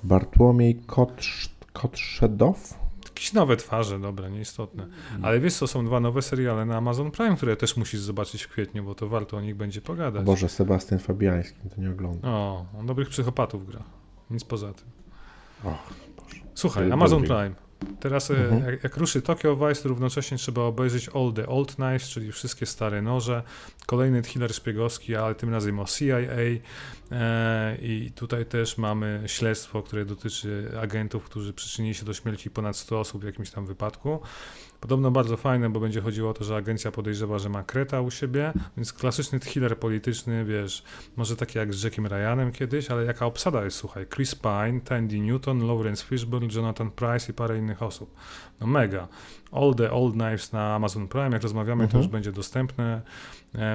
Bartłomiej 0.04 0.76
Kotrz, 0.86 1.50
Kotrzedow? 1.74 2.74
Jakieś 3.18 3.34
nowe 3.34 3.58
twarze, 3.58 4.00
dobra, 4.00 4.30
nieistotne. 4.30 4.88
Ale 5.22 5.40
wiesz 5.40 5.54
co, 5.54 5.68
są 5.68 5.86
dwa 5.86 6.00
nowe 6.00 6.22
seriale 6.22 6.66
na 6.66 6.78
Amazon 6.78 7.12
Prime, 7.12 7.36
które 7.36 7.56
też 7.56 7.78
musisz 7.78 8.00
zobaczyć 8.00 8.44
w 8.44 8.48
kwietniu, 8.48 8.84
bo 8.84 8.96
to 8.96 9.08
warto 9.08 9.38
o 9.38 9.42
nich 9.42 9.56
będzie 9.56 9.80
O 9.80 9.84
pogadać. 9.84 10.26
Boże, 10.26 10.50
Sebastian 10.50 11.00
Fabiański, 11.00 11.70
to 11.76 11.82
nie 11.82 11.90
oglądam. 11.92 12.32
O, 12.32 12.66
on 12.80 12.86
dobrych 12.86 13.10
psychopatów 13.10 13.68
gra. 13.68 13.84
Nic 14.30 14.44
poza 14.44 14.74
tym. 14.74 14.86
Och, 15.64 15.94
Boże. 16.18 16.40
Słuchaj, 16.56 16.92
Amazon. 16.92 17.24
Prime. 17.24 17.67
Teraz 18.00 18.32
e, 18.32 18.34
Mhm. 18.38 18.72
jak, 18.74 18.84
jak 18.84 18.98
ruszy 18.98 19.22
Tokyo 19.22 19.56
Vice, 19.56 19.84
to 19.84 19.90
równocześnie 19.90 20.38
trzeba 20.38 20.62
obejrzeć 20.62 21.10
All 21.10 21.34
the 21.36 21.48
Old 21.48 21.76
Knives, 21.76 22.10
czyli 22.10 22.32
wszystkie 22.32 22.66
stare 22.66 23.02
noże. 23.02 23.44
Kolejny 23.86 24.22
thriller 24.22 24.54
szpiegowski, 24.54 25.16
ale 25.16 25.36
tym 25.36 25.50
razem 25.54 25.80
o 25.80 25.86
CIA. 25.86 26.18
E, 27.12 27.78
I 27.82 28.12
tutaj 28.16 28.46
też 28.46 28.78
mamy 28.78 29.24
śledztwo, 29.28 29.84
które 29.84 30.06
dotyczy 30.06 30.72
agentów, 30.82 31.24
którzy 31.24 31.54
przyczynili 31.54 31.96
się 31.96 32.06
do 32.06 32.14
śmierci 32.14 32.50
ponad 32.52 32.78
100 32.78 33.00
osób 33.00 33.22
w 33.22 33.26
jakimś 33.26 33.50
tam 33.52 33.66
wypadku. 33.66 34.20
Podobno 34.82 35.12
bardzo 35.12 35.38
fajne, 35.38 35.70
bo 35.70 35.80
będzie 35.80 36.02
chodziło 36.02 36.30
o 36.30 36.34
to, 36.34 36.44
że 36.44 36.56
agencja 36.56 36.92
podejrzewa, 36.92 37.40
że 37.40 37.50
ma 37.50 37.64
kreta 37.64 38.02
u 38.02 38.12
siebie, 38.12 38.54
więc 38.78 38.94
klasyczny 38.94 39.40
thriller 39.40 39.80
polityczny, 39.80 40.46
wiesz, 40.46 40.84
może 41.16 41.36
taki 41.36 41.58
jak 41.58 41.74
z 41.74 41.84
Jackiem 41.84 42.08
Ryanem 42.08 42.52
kiedyś, 42.52 42.92
ale 42.92 43.04
jaka 43.06 43.26
obsada 43.26 43.64
jest, 43.66 43.78
słuchaj, 43.78 44.06
Chris 44.16 44.36
Pine, 44.36 44.82
Tandy 44.82 45.20
Newton, 45.20 45.68
Lawrence 45.68 46.06
Fishburne, 46.06 46.48
Jonathan 46.56 46.92
Price 46.92 47.32
i 47.32 47.34
parę 47.36 47.58
innych 47.58 47.84
osób. 47.84 48.16
No 48.62 48.68
mega. 48.68 49.08
All 49.52 49.74
the 49.76 49.92
Old 49.92 50.14
Knives 50.14 50.52
na 50.54 50.76
Amazon 50.76 51.08
Prime, 51.08 51.30
jak 51.32 51.44
rozmawiamy, 51.44 51.84
to 51.84 51.86
Mhm. 51.86 52.04
już 52.04 52.12
będzie 52.12 52.32
dostępne, 52.32 53.02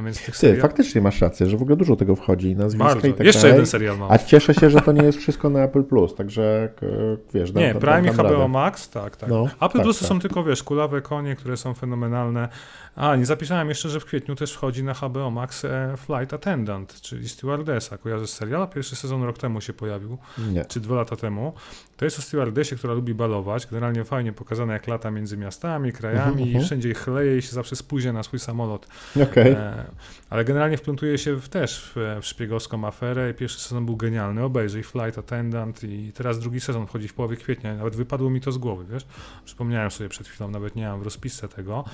więc 0.05 0.17
tych 0.17 0.27
Ty, 0.27 0.33
seriali... 0.41 0.61
faktycznie 0.63 1.01
masz 1.01 1.21
rację, 1.21 1.47
że 1.47 1.57
w 1.57 1.63
ogóle 1.63 1.77
dużo 1.77 1.97
tego 1.97 2.17
wchodzi 2.17 2.51
i 2.51 2.57
nazwiska 2.57 2.85
Bardzo. 2.89 3.07
i 3.09 3.13
tak 3.15 3.27
Jeszcze 3.27 3.41
dalej. 3.43 3.53
jeden 3.53 3.67
serial 3.67 3.99
mam. 3.99 4.13
A 4.13 4.19
cieszę 4.19 4.55
się, 4.55 4.71
że 4.71 4.81
to 4.81 4.93
nie 4.93 5.03
jest 5.03 5.19
wszystko 5.19 5.51
na 5.51 5.61
Apple 5.65 5.85
Plus, 5.85 6.15
także 6.15 6.69
k- 6.77 6.87
wiesz, 7.35 7.53
dam, 7.53 7.63
Nie, 7.63 7.75
Prime 7.75 8.09
i 8.09 8.11
HBO 8.11 8.23
radę. 8.23 8.49
Max, 8.49 8.91
tak, 8.91 9.17
tak. 9.17 9.29
No, 9.31 9.45
Apple 9.45 9.59
tak, 9.73 9.83
Plus 9.83 9.99
to 9.99 10.05
tak. 10.05 10.09
są 10.09 10.21
tylko, 10.21 10.45
wiesz, 10.45 10.63
kulawe 10.63 11.01
konie, 11.03 11.37
które 11.37 11.57
są 11.57 11.75
fenomenalne. 11.75 12.49
A, 12.97 13.17
nie 13.17 13.27
zapisałem 13.27 13.69
jeszcze, 13.69 13.89
że 13.89 14.01
w 14.01 14.05
kwietniu 14.05 14.35
też 14.37 14.53
wchodzi 14.53 14.85
na 14.85 14.95
HBO 14.95 15.31
Max 15.31 15.65
e, 15.65 15.95
Flight 15.97 16.35
Attendant, 16.35 17.01
czyli 17.01 17.29
Stewardessa. 17.29 17.99
Kojarzysz 17.99 18.31
serial? 18.31 18.69
Pierwszy 18.69 18.97
sezon 18.97 19.23
rok 19.23 19.39
temu 19.39 19.61
się 19.61 19.73
pojawił, 19.73 20.19
Nie. 20.53 20.65
czy 20.65 20.81
dwa 20.81 20.95
lata 20.97 21.17
temu. 21.17 21.53
To 21.97 22.05
jest 22.05 22.19
o 22.19 22.23
stewardessie, 22.23 22.77
która 22.77 22.95
lubi 22.95 23.15
balować. 23.15 23.67
Generalnie 23.67 24.05
fajnie 24.05 24.33
pokazane, 24.33 24.73
jak 24.73 24.87
lata 24.89 25.11
między 25.11 25.37
miastami, 25.37 25.93
krajami 25.93 26.23
Mhm, 26.29 26.41
i 26.41 26.47
mhm. 26.49 26.65
wszędzie 26.65 26.95
chleje 26.95 27.39
i 27.39 27.43
się 27.43 27.53
zawsze 27.53 27.77
spóźnia 27.77 28.13
na 28.13 28.23
swój 28.23 28.39
samolot. 28.39 28.87
Okej. 29.23 29.53
E, 29.53 29.85
ale 30.33 30.45
generalnie 30.45 30.77
wplątuje 30.77 31.19
się 31.19 31.37
w, 31.37 31.49
też 31.49 31.93
w, 31.95 32.21
w 32.23 32.27
szpiegowską 32.27 32.87
aferę 32.87 33.31
i 33.31 33.35
pierwszy 33.35 33.61
sezon 33.61 33.87
był 33.87 33.97
genialny. 33.97 34.45
Obejrzyj 34.45 34.83
Flight 34.83 35.19
Attendant 35.19 35.85
i 35.85 36.13
teraz 36.15 36.39
drugi 36.39 36.61
sezon 36.61 36.87
wchodzi 36.87 37.09
w 37.09 37.15
połowie 37.15 37.37
kwietnia. 37.37 37.75
Nawet 37.75 37.97
wypadło 37.97 38.31
mi 38.31 38.41
to 38.41 38.53
z 38.53 38.59
głowy, 38.59 38.85
wiesz? 38.93 39.07
Przypomniałem 39.45 39.91
sobie 39.91 40.09
przed 40.09 40.29
chwilą, 40.29 40.51
nawet 40.51 40.77
nie 40.77 40.89
mam 40.89 41.01
w 41.01 41.03
rozpisce 41.03 41.49
tego. 41.49 41.85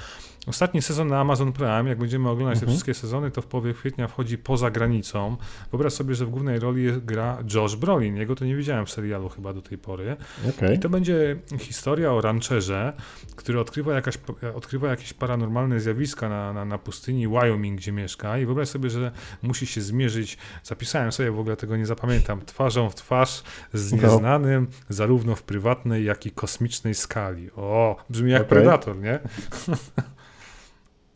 Ostatni 0.46 0.82
sezon 0.82 1.08
na 1.08 1.20
Amazon 1.20 1.52
Prime, 1.52 1.88
jak 1.88 1.98
będziemy 1.98 2.28
oglądać 2.28 2.54
te 2.58 2.62
Mhm. 2.62 2.72
wszystkie 2.72 2.94
sezony, 2.94 3.30
to 3.30 3.42
w 3.42 3.46
połowie 3.46 3.74
kwietnia 3.74 4.08
wchodzi 4.08 4.38
poza 4.38 4.70
granicą. 4.70 5.36
Wyobraź 5.70 5.92
sobie, 5.92 6.14
że 6.14 6.26
w 6.26 6.30
głównej 6.30 6.58
roli 6.58 6.86
gra 7.02 7.38
Josh 7.54 7.76
Brolin. 7.76 8.16
Jego 8.16 8.34
to 8.34 8.44
nie 8.44 8.56
widziałem 8.56 8.86
w 8.86 8.90
serialu 8.90 9.28
chyba 9.28 9.52
do 9.52 9.62
tej 9.62 9.78
pory. 9.78 10.16
Okej. 10.48 10.76
I 10.76 10.78
to 10.78 10.88
będzie 10.88 11.36
historia 11.58 12.12
o 12.12 12.20
rancherze, 12.20 12.92
który 13.36 13.60
odkrywa, 13.60 13.94
jakaś, 13.94 14.18
odkrywa 14.54 14.88
jakieś 14.88 15.12
paranormalne 15.12 15.80
zjawiska 15.80 16.28
na, 16.28 16.52
na, 16.52 16.64
na 16.64 16.78
pustyni 16.78 17.28
Wyoming, 17.28 17.78
gdzie 17.80 17.92
mieszka. 17.92 18.27
I 18.36 18.46
wyobraź 18.46 18.68
sobie, 18.68 18.90
że 18.90 19.12
musi 19.42 19.66
się 19.66 19.80
zmierzyć, 19.80 20.38
zapisałem 20.64 21.12
sobie, 21.12 21.30
w 21.30 21.38
ogóle 21.40 21.56
tego 21.56 21.76
nie 21.76 21.86
zapamiętam, 21.86 22.40
twarzą 22.46 22.90
w 22.90 22.94
twarz 22.94 23.42
z 23.72 23.92
No. 23.92 23.98
nieznanym, 24.02 24.66
zarówno 24.88 25.34
w 25.34 25.42
prywatnej, 25.42 26.04
jak 26.04 26.26
i 26.26 26.30
kosmicznej 26.30 26.94
skali. 26.94 27.50
O, 27.56 27.96
brzmi 28.10 28.30
jak 28.30 28.42
Okej. 28.42 28.48
Predator, 28.50 28.96
nie? 28.98 29.18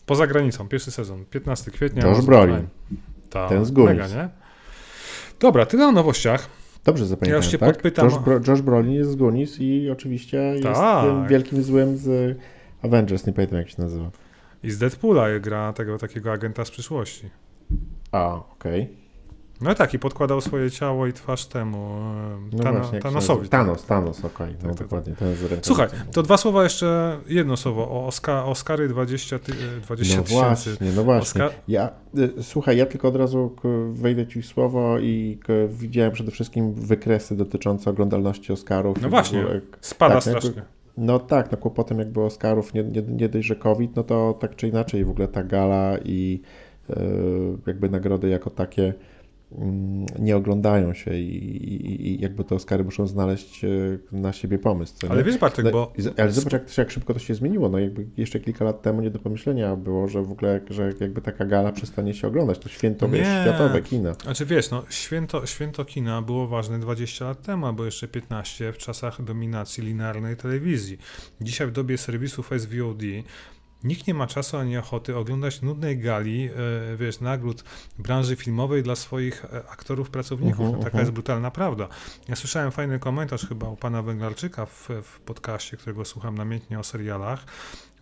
Poza 0.07 0.27
granicą, 0.27 0.69
pierwszy 0.69 0.91
sezon, 0.91 1.25
15 1.25 1.71
kwietnia. 1.71 2.07
Josh 2.07 2.25
Brolin. 2.25 2.67
Ta, 3.31 3.49
Ten 3.49 3.65
z 3.65 3.71
Goonies. 3.71 4.11
mega, 4.11 4.23
nie? 4.23 4.29
Dobra, 5.41 5.67
tyle 5.67 5.87
o 5.87 5.93
nowościach. 5.93 6.49
Dobrze 6.85 7.07
zapamiętałem, 7.07 7.45
Ja 7.45 7.51
się 7.51 7.59
tak? 7.59 7.69
podpytam- 7.69 8.05
Josh, 8.11 8.19
Bro, 8.19 8.41
Josh 8.49 8.61
Brolin 8.61 8.93
jest 8.93 9.11
z 9.11 9.17
Goonies 9.17 9.61
i 9.61 9.91
oczywiście 9.91 10.37
jest 10.39 10.63
Tak. 10.63 11.05
tym 11.05 11.29
wielkim 11.29 11.63
złym 11.63 11.97
z 11.97 12.39
Avengers, 12.83 13.27
nie 13.27 13.33
pamiętam 13.33 13.59
jak 13.59 13.69
się 13.71 13.83
nazywa. 13.83 14.11
I 14.63 14.71
z 14.71 14.79
Deadpoola 14.79 15.39
gra 15.41 15.73
tego 15.73 15.99
takiego 15.99 16.33
agenta 16.33 16.65
z 16.65 16.71
przyszłości. 16.71 17.31
A, 18.13 18.35
okej. 18.53 19.03
No 19.61 19.75
tak, 19.75 19.95
i 19.95 19.99
podkładał 19.99 20.41
swoje 20.41 20.71
ciało 20.71 21.07
i 21.07 21.13
twarz 21.13 21.47
temu 21.47 21.79
e, 22.53 22.57
No 22.57 22.63
Tano, 22.63 22.81
właśnie, 22.81 23.01
Thanosowi. 23.01 23.39
nazywa? 23.39 23.51
Thanos, 23.59 23.85
Thanos, 23.87 24.25
okej, 24.25 24.55
no 24.63 24.69
Tak, 24.69 24.79
tak, 24.79 24.87
dokładnie. 24.87 25.15
Ten 25.15 25.35
z 25.37 25.41
rękawicą. 25.41 25.67
Słuchaj, 25.67 25.89
to 26.13 26.23
dwa 26.23 26.37
słowa 26.37 26.65
jeszcze, 26.65 27.19
jedno 27.29 27.57
słowo 27.57 27.91
o 27.91 28.07
Oska, 28.07 28.45
Oscary 28.45 28.89
20, 28.89 29.39
ty, 29.39 29.53
e, 29.53 29.81
20 29.81 30.17
No 30.17 30.23
tysięcy. 30.23 30.45
właśnie, 30.45 30.93
no 30.97 31.05
właśnie. 31.05 31.45
Oskar... 31.45 31.59
Ja, 31.69 31.91
y, 32.19 32.43
słuchaj, 32.43 32.77
ja 32.77 32.87
tylko 32.87 33.09
od 33.09 33.17
razu 33.17 33.57
wejdę 33.93 34.27
ci 34.27 34.43
w 34.43 34.47
słowo 34.47 34.99
i 34.99 35.39
widziałem 35.69 36.13
przede 36.13 36.31
wszystkim 36.31 36.75
wykresy 36.75 37.37
dotyczące 37.37 37.91
oglądalności 37.91 38.53
Oscarów. 38.53 39.03
No 39.03 39.09
właśnie. 39.09 39.45
Spada 39.81 40.15
Tak, 40.15 40.27
jakby- 40.27 40.41
strasznie. 40.41 40.63
No 40.97 41.19
tak, 41.19 41.53
no 41.53 41.59
kłopotem 41.59 41.99
jakby 41.99 42.21
Oscarów, 42.21 42.75
nie, 42.75 42.83
nie, 42.83 43.03
nie 43.03 43.29
dość, 43.29 43.47
że 43.47 43.57
COVID, 43.57 43.97
no 43.97 44.05
to 44.05 44.39
tak 44.41 44.57
czy 44.57 44.69
inaczej 44.69 45.05
w 45.05 45.11
ogóle 45.11 45.29
ta 45.29 45.45
gala 45.45 45.99
i 46.05 46.41
e, 46.91 46.97
jakby 47.67 47.89
nagrody 47.89 48.29
jako 48.29 48.51
takie 48.51 48.95
nie 50.19 50.37
oglądają 50.37 50.95
się 50.95 51.15
i, 51.15 51.37
i, 51.75 52.07
i 52.09 52.23
jakby 52.23 52.45
te 52.45 52.55
Oscary 52.55 52.85
muszą 52.85 53.07
znaleźć 53.07 53.65
e, 53.65 53.69
na 54.13 54.33
siebie 54.33 54.59
pomysł. 54.59 54.95
Ale 55.09 55.19
nie? 55.19 55.25
wiesz 55.25 55.39
Bartek, 55.39 55.65
No, 55.65 55.71
bo 55.71 55.93
Ale 56.17 56.33
zobacz, 56.33 56.53
jak, 56.53 56.79
jak 56.79 56.91
szybko 56.91 57.15
to 57.15 57.21
się 57.21 57.35
zmieniło. 57.35 57.69
No 57.69 57.79
jakby 57.79 58.07
jeszcze 58.17 58.41
kilka 58.41 58.65
lat 58.65 58.83
temu 58.83 59.01
nie 59.01 59.11
do 59.11 59.19
pomyślenia 59.19 59.77
było, 59.77 60.09
że 60.09 60.23
w 60.23 60.33
ogóle, 60.33 60.61
że 60.71 60.93
jakby 61.01 61.21
taka 61.21 61.45
gala 61.45 61.73
przestanie 61.73 62.15
się 62.15 62.29
oglądać. 62.29 62.59
To 62.59 62.69
święto, 62.69 63.09
wiesz, 63.09 63.29
Nie. 63.29 63.43
światowe 63.43 63.83
kina. 63.83 64.15
Znaczy 64.15 64.47
wiesz, 64.47 64.71
no, 64.71 64.83
święto, 64.91 65.47
święto 65.47 65.85
kina 65.85 66.23
było 66.23 66.49
ważne 66.49 66.79
20 66.79 67.25
lat 67.25 67.43
temu, 67.43 67.67
albo 67.67 67.85
jeszcze 67.85 68.09
15 68.09 68.73
w 68.73 68.79
czasach 68.79 69.23
dominacji 69.25 69.85
linearnej 69.85 70.37
telewizji. 70.37 70.99
Dzisiaj 71.41 71.67
w 71.67 71.73
dobie 71.73 71.99
serwisów 71.99 72.51
SVOD 72.59 73.03
nikt 73.85 74.07
nie 74.07 74.15
ma 74.15 74.27
czasu 74.27 74.57
ani 74.57 74.79
ochoty 74.79 75.17
oglądać 75.17 75.63
nudnej 75.63 75.99
gali, 75.99 76.51
e, 76.93 76.97
wiesz, 76.97 77.21
nagród 77.21 77.65
branży 77.99 78.37
filmowej 78.37 78.83
dla 78.83 78.97
swoich 78.97 79.45
e, 79.45 79.49
aktorów, 79.69 80.11
pracowników. 80.11 80.61
Mhm, 80.61 80.73
no, 80.73 80.79
taka 80.79 80.87
mhm. 80.87 81.03
jest 81.03 81.13
brutalna 81.13 81.51
prawda. 81.51 81.89
Ja 82.29 82.37
słyszałem 82.37 82.73
fajny 82.73 82.99
komentarz 82.99 83.47
chyba 83.47 83.69
u 83.69 83.77
pana 83.77 84.03
Węglarczyka 84.03 84.67
w, 84.67 84.89
w 85.03 85.21
podcaście, 85.21 85.77
którego 85.77 86.05
słucham 86.05 86.39
namiętnie 86.39 86.79
o 86.79 86.85
serialach. 86.85 87.45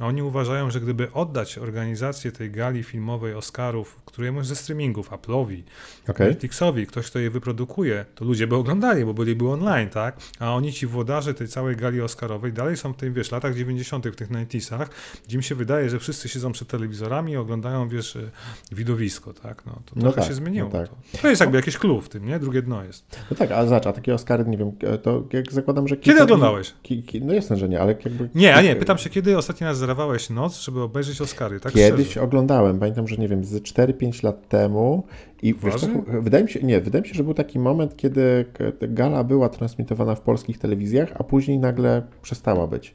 Oni 0.01 0.23
uważają, 0.23 0.71
że 0.71 0.81
gdyby 0.81 1.13
oddać 1.13 1.59
organizację 1.59 2.33
tej 2.33 2.51
gali 2.51 2.83
filmowej 2.83 3.35
Oscarów 3.35 3.97
któremuś 4.05 4.47
ze 4.47 4.57
streamingów, 4.57 5.11
Apple'owi, 5.11 5.63
Okej. 6.09 6.29
Netflixowi, 6.29 6.87
ktoś, 6.87 7.07
kto 7.07 7.19
je 7.19 7.31
wyprodukuje, 7.31 8.05
to 8.15 8.25
ludzie 8.25 8.47
by 8.47 8.57
oglądali, 8.57 9.05
bo 9.05 9.15
byliby 9.15 9.49
online, 9.49 9.89
tak? 9.89 10.17
A 10.39 10.55
oni, 10.55 10.73
ci 10.73 10.87
włodarze 10.87 11.35
tej 11.35 11.49
całej 11.49 11.77
gali 11.77 12.01
Oscarowej, 12.01 12.53
dalej 12.53 12.77
są 12.77 12.93
w 12.93 12.97
tym, 12.97 13.13
wiesz, 13.13 13.31
latach 13.31 13.55
90., 13.55 14.09
w 14.09 14.17
tych 14.17 14.29
90 14.29 14.91
gdzie 15.27 15.37
mi 15.37 15.45
się 15.45 15.55
wydaje, 15.55 15.91
że 15.91 15.99
wszyscy 15.99 16.29
siedzą 16.29 16.53
przed 16.53 16.69
telewizorami 16.69 17.33
i 17.33 17.37
oglądają, 17.37 17.89
wiesz, 17.89 18.17
e, 18.17 18.31
widowisko, 18.73 19.33
tak? 19.33 19.67
No, 19.67 19.73
to 19.73 19.93
No 19.97 20.03
trochę 20.03 20.17
tak, 20.17 20.29
się 20.29 20.35
zmieniło. 20.35 20.71
no 20.73 20.79
tak. 20.79 20.89
to. 20.89 21.19
to 21.23 21.29
jest 21.29 21.41
jakby 21.41 21.57
jakiś 21.57 21.79
clue 21.79 22.01
w 22.01 22.09
tym, 22.09 22.27
nie? 22.27 22.39
Drugie 22.39 22.63
dno 22.63 22.85
jest. 22.85 23.21
No 23.31 23.37
tak, 23.37 23.53
ale 23.53 23.69
zobacz, 23.69 23.87
a 23.87 23.93
takie 23.93 24.15
Oscary, 24.15 24.45
nie 24.45 24.57
wiem, 24.57 24.73
e, 24.83 24.99
to 24.99 25.25
jak 25.33 25.53
zakładam, 25.53 25.89
że... 25.89 25.97
Kiedy 25.97 26.23
oglądałeś? 26.23 26.75
Ki, 26.83 27.03
ki, 27.03 27.23
no 27.23 27.33
jasne, 27.33 27.57
że 27.57 27.69
nie, 27.69 27.81
ale 27.81 27.93
jakby... 28.05 28.29
Nie, 28.35 28.55
a 28.55 28.63
nie, 28.63 28.77
pytam 28.77 28.99
się, 28.99 29.11
kiedy 29.11 29.39
ostatni 29.39 29.67
raz 29.67 29.79
zerwałeś 29.91 30.31
noc, 30.31 30.61
żeby 30.61 30.83
obejrzeć 30.83 31.21
Oscary, 31.21 31.61
tak 31.61 31.73
Kiedyś 31.73 32.07
szczerze? 32.07 32.23
oglądałem, 32.23 32.79
pamiętam, 32.79 33.09
że 33.09 33.17
nie 33.17 33.29
wiem, 33.29 33.45
z 33.45 33.55
4-5 33.63 34.25
lat 34.25 34.49
temu 34.49 35.05
i 35.43 35.55
wiesz, 35.55 35.75
Poważnie? 35.75 36.03
wydaje 36.21 36.45
mi 36.45 36.51
się, 36.51 36.61
nie, 36.63 36.81
wydaje 36.81 37.03
mi 37.03 37.09
się, 37.09 37.15
że 37.15 37.25
był 37.25 37.35
taki 37.35 37.59
moment, 37.59 37.97
kiedy 37.97 38.45
gala 38.81 39.25
była 39.25 39.49
transmitowana 39.49 40.15
w 40.15 40.21
polskich 40.21 40.59
telewizjach, 40.59 41.13
a 41.15 41.25
później 41.25 41.59
nagle 41.59 42.03
przestała 42.23 42.67
być. 42.67 42.95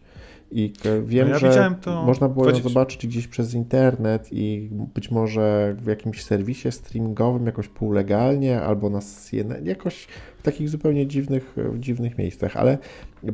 I 0.51 0.73
wiem, 1.03 1.27
No 1.27 1.33
ja 1.33 1.39
że 1.39 1.75
można 2.05 2.29
było 2.29 2.45
ją 2.45 2.51
20 2.51 2.69
zobaczyć 2.69 3.07
gdzieś 3.07 3.27
przez 3.27 3.53
internet 3.53 4.27
i 4.31 4.69
być 4.71 5.11
może 5.11 5.75
w 5.79 5.87
jakimś 5.87 6.23
serwisie 6.23 6.71
streamingowym 6.71 7.45
jakoś 7.45 7.67
półlegalnie 7.67 8.61
albo 8.61 8.89
na 8.89 8.99
CNN, 9.01 9.65
jakoś 9.65 10.07
takich 10.45 10.69
zupełnie 10.69 11.07
dziwnych, 11.07 11.55
dziwnych 11.79 12.17
miejscach, 12.17 12.57
ale 12.57 12.77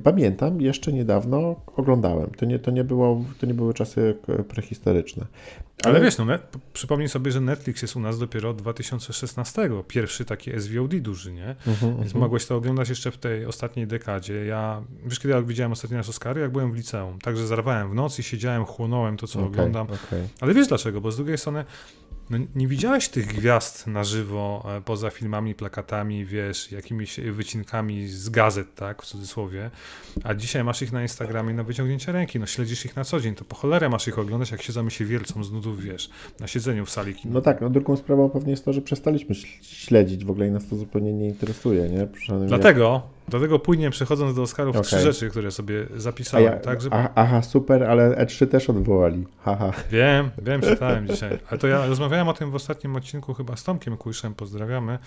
pamiętam, 0.04 0.62
jeszcze 0.62 0.94
niedawno 0.94 1.56
oglądałem. 1.76 2.30
To 2.38 2.46
nie, 2.46 2.60
to 2.60 2.72
nie, 2.72 2.84
było, 2.84 3.26
to 3.40 3.46
nie 3.46 3.54
były 3.54 3.74
czasy 3.74 4.16
prehistoryczne. 4.48 5.26
Ale, 5.84 5.96
ale 5.96 6.06
wiesz, 6.06 6.18
no, 6.18 6.26
net, 6.26 6.42
przypomnij 6.74 7.10
sobie, 7.10 7.32
że 7.32 7.42
Netflix 7.42 7.82
jest 7.82 7.96
u 7.96 8.00
nas 8.00 8.20
dopiero 8.20 8.50
od 8.50 8.58
2016. 8.58 9.70
Pierwszy 9.88 10.26
taki 10.26 10.52
SVOD 10.62 10.96
duży, 10.96 11.34
nie? 11.34 11.56
Uh 11.68 11.74
-huh, 11.74 11.98
Więc 12.00 12.12
uh 12.12 12.18
-huh. 12.18 12.20
mogłeś 12.20 12.46
to 12.46 12.56
oglądać 12.56 12.90
jeszcze 12.90 13.12
w 13.12 13.18
tej 13.18 13.46
ostatniej 13.46 13.88
dekadzie. 13.88 14.46
Ja, 14.46 14.82
wiesz, 15.06 15.20
kiedy 15.20 15.34
ja 15.34 15.42
widziałem 15.42 15.72
ostatni 15.72 15.98
raz 15.98 16.10
Oscary? 16.10 16.42
Jak 16.42 16.52
byłem 16.52 16.72
w 16.72 16.76
liceum. 16.76 17.20
Także 17.20 17.48
zarwałem 17.48 17.92
w 17.92 17.94
nocy, 17.94 18.24
siedziałem, 18.24 18.66
chłonąłem 18.66 19.18
to, 19.18 19.28
co 19.28 19.40
okay, 19.40 19.52
oglądam. 19.52 19.86
Okay. 19.86 20.28
Ale 20.42 20.54
wiesz 20.54 20.68
dlaczego? 20.68 21.02
Bo 21.02 21.12
z 21.12 21.16
drugiej 21.16 21.38
strony 21.38 21.66
no, 22.32 22.38
nie 22.56 22.68
widziałeś 22.68 23.10
tych 23.10 23.26
gwiazd 23.28 23.88
na 23.88 24.04
żywo 24.04 24.66
e, 24.78 24.82
poza 24.82 25.10
filmami, 25.10 25.56
plakatami, 25.56 26.26
wiesz, 26.26 26.72
jakimiś 26.72 27.20
wycinkami 27.20 28.08
z 28.08 28.30
gazet, 28.30 28.76
tak, 28.76 29.02
w 29.02 29.06
cudzysłowie, 29.06 29.70
a 30.24 30.34
dzisiaj 30.34 30.64
masz 30.64 30.82
ich 30.82 30.92
na 30.92 31.02
Instagramie 31.02 31.54
na 31.54 31.64
wyciągnięcie 31.64 32.12
ręki, 32.12 32.40
no 32.40 32.46
śledzisz 32.46 32.86
ich 32.86 32.96
na 32.96 33.04
co 33.04 33.20
dzień, 33.20 33.36
to 33.36 33.46
po 33.46 33.56
cholerę 33.56 33.90
masz 33.90 34.08
ich 34.08 34.20
oglądać, 34.20 34.52
jak 34.52 34.62
siedzą 34.62 34.90
się 34.90 35.06
wielcą 35.06 35.44
z 35.44 35.52
nudów, 35.52 35.84
wiesz, 35.84 36.10
na 36.40 36.48
siedzeniu 36.48 36.86
w 36.86 36.90
sali 36.90 37.16
kina. 37.16 37.34
No 37.34 37.42
tak, 37.42 37.62
no 37.62 37.70
drugą 37.70 37.96
sprawą 37.96 38.30
pewnie 38.30 38.52
jest 38.52 38.66
to, 38.66 38.74
że 38.74 38.82
przestaliśmy 38.82 39.36
śledzić, 39.62 40.26
w 40.26 40.32
ogóle 40.32 40.48
i 40.48 40.52
nas 40.52 40.68
to 40.68 40.76
zupełnie 40.76 41.14
nie 41.14 41.28
interesuje, 41.28 41.90
nie? 41.90 42.08
Dlatego 42.48 43.02
Dlatego 43.28 43.60
płynnie 43.60 43.90
przechodząc 43.90 44.36
do 44.36 44.42
Oscarów, 44.42 44.76
okay. 44.76 44.84
trzy 44.84 45.00
rzeczy, 45.00 45.30
które 45.30 45.52
sobie 45.52 45.88
zapisałem. 45.96 46.46
Ja, 46.46 46.60
tak, 46.60 46.82
żeby... 46.82 46.96
Aha, 47.16 47.42
super, 47.42 47.84
ale 47.84 48.26
E3 48.26 48.48
też 48.48 48.70
odwołali. 48.70 49.26
Haha. 49.44 49.72
Wiem, 49.92 50.30
wiem, 50.42 50.62
czytałem 50.72 51.08
dzisiaj. 51.08 51.40
Ale 51.50 51.60
to 51.60 51.68
ja 51.68 51.86
rozmawiałem 51.86 52.28
o 52.28 52.34
tym 52.34 52.52
w 52.52 52.56
ostatnim 52.56 52.96
odcinku 52.96 53.34
chyba 53.34 53.56
z 53.56 53.64
Tomkiem 53.64 53.98
Kujszem, 53.98 54.34
pozdrawiamy. 54.34 55.00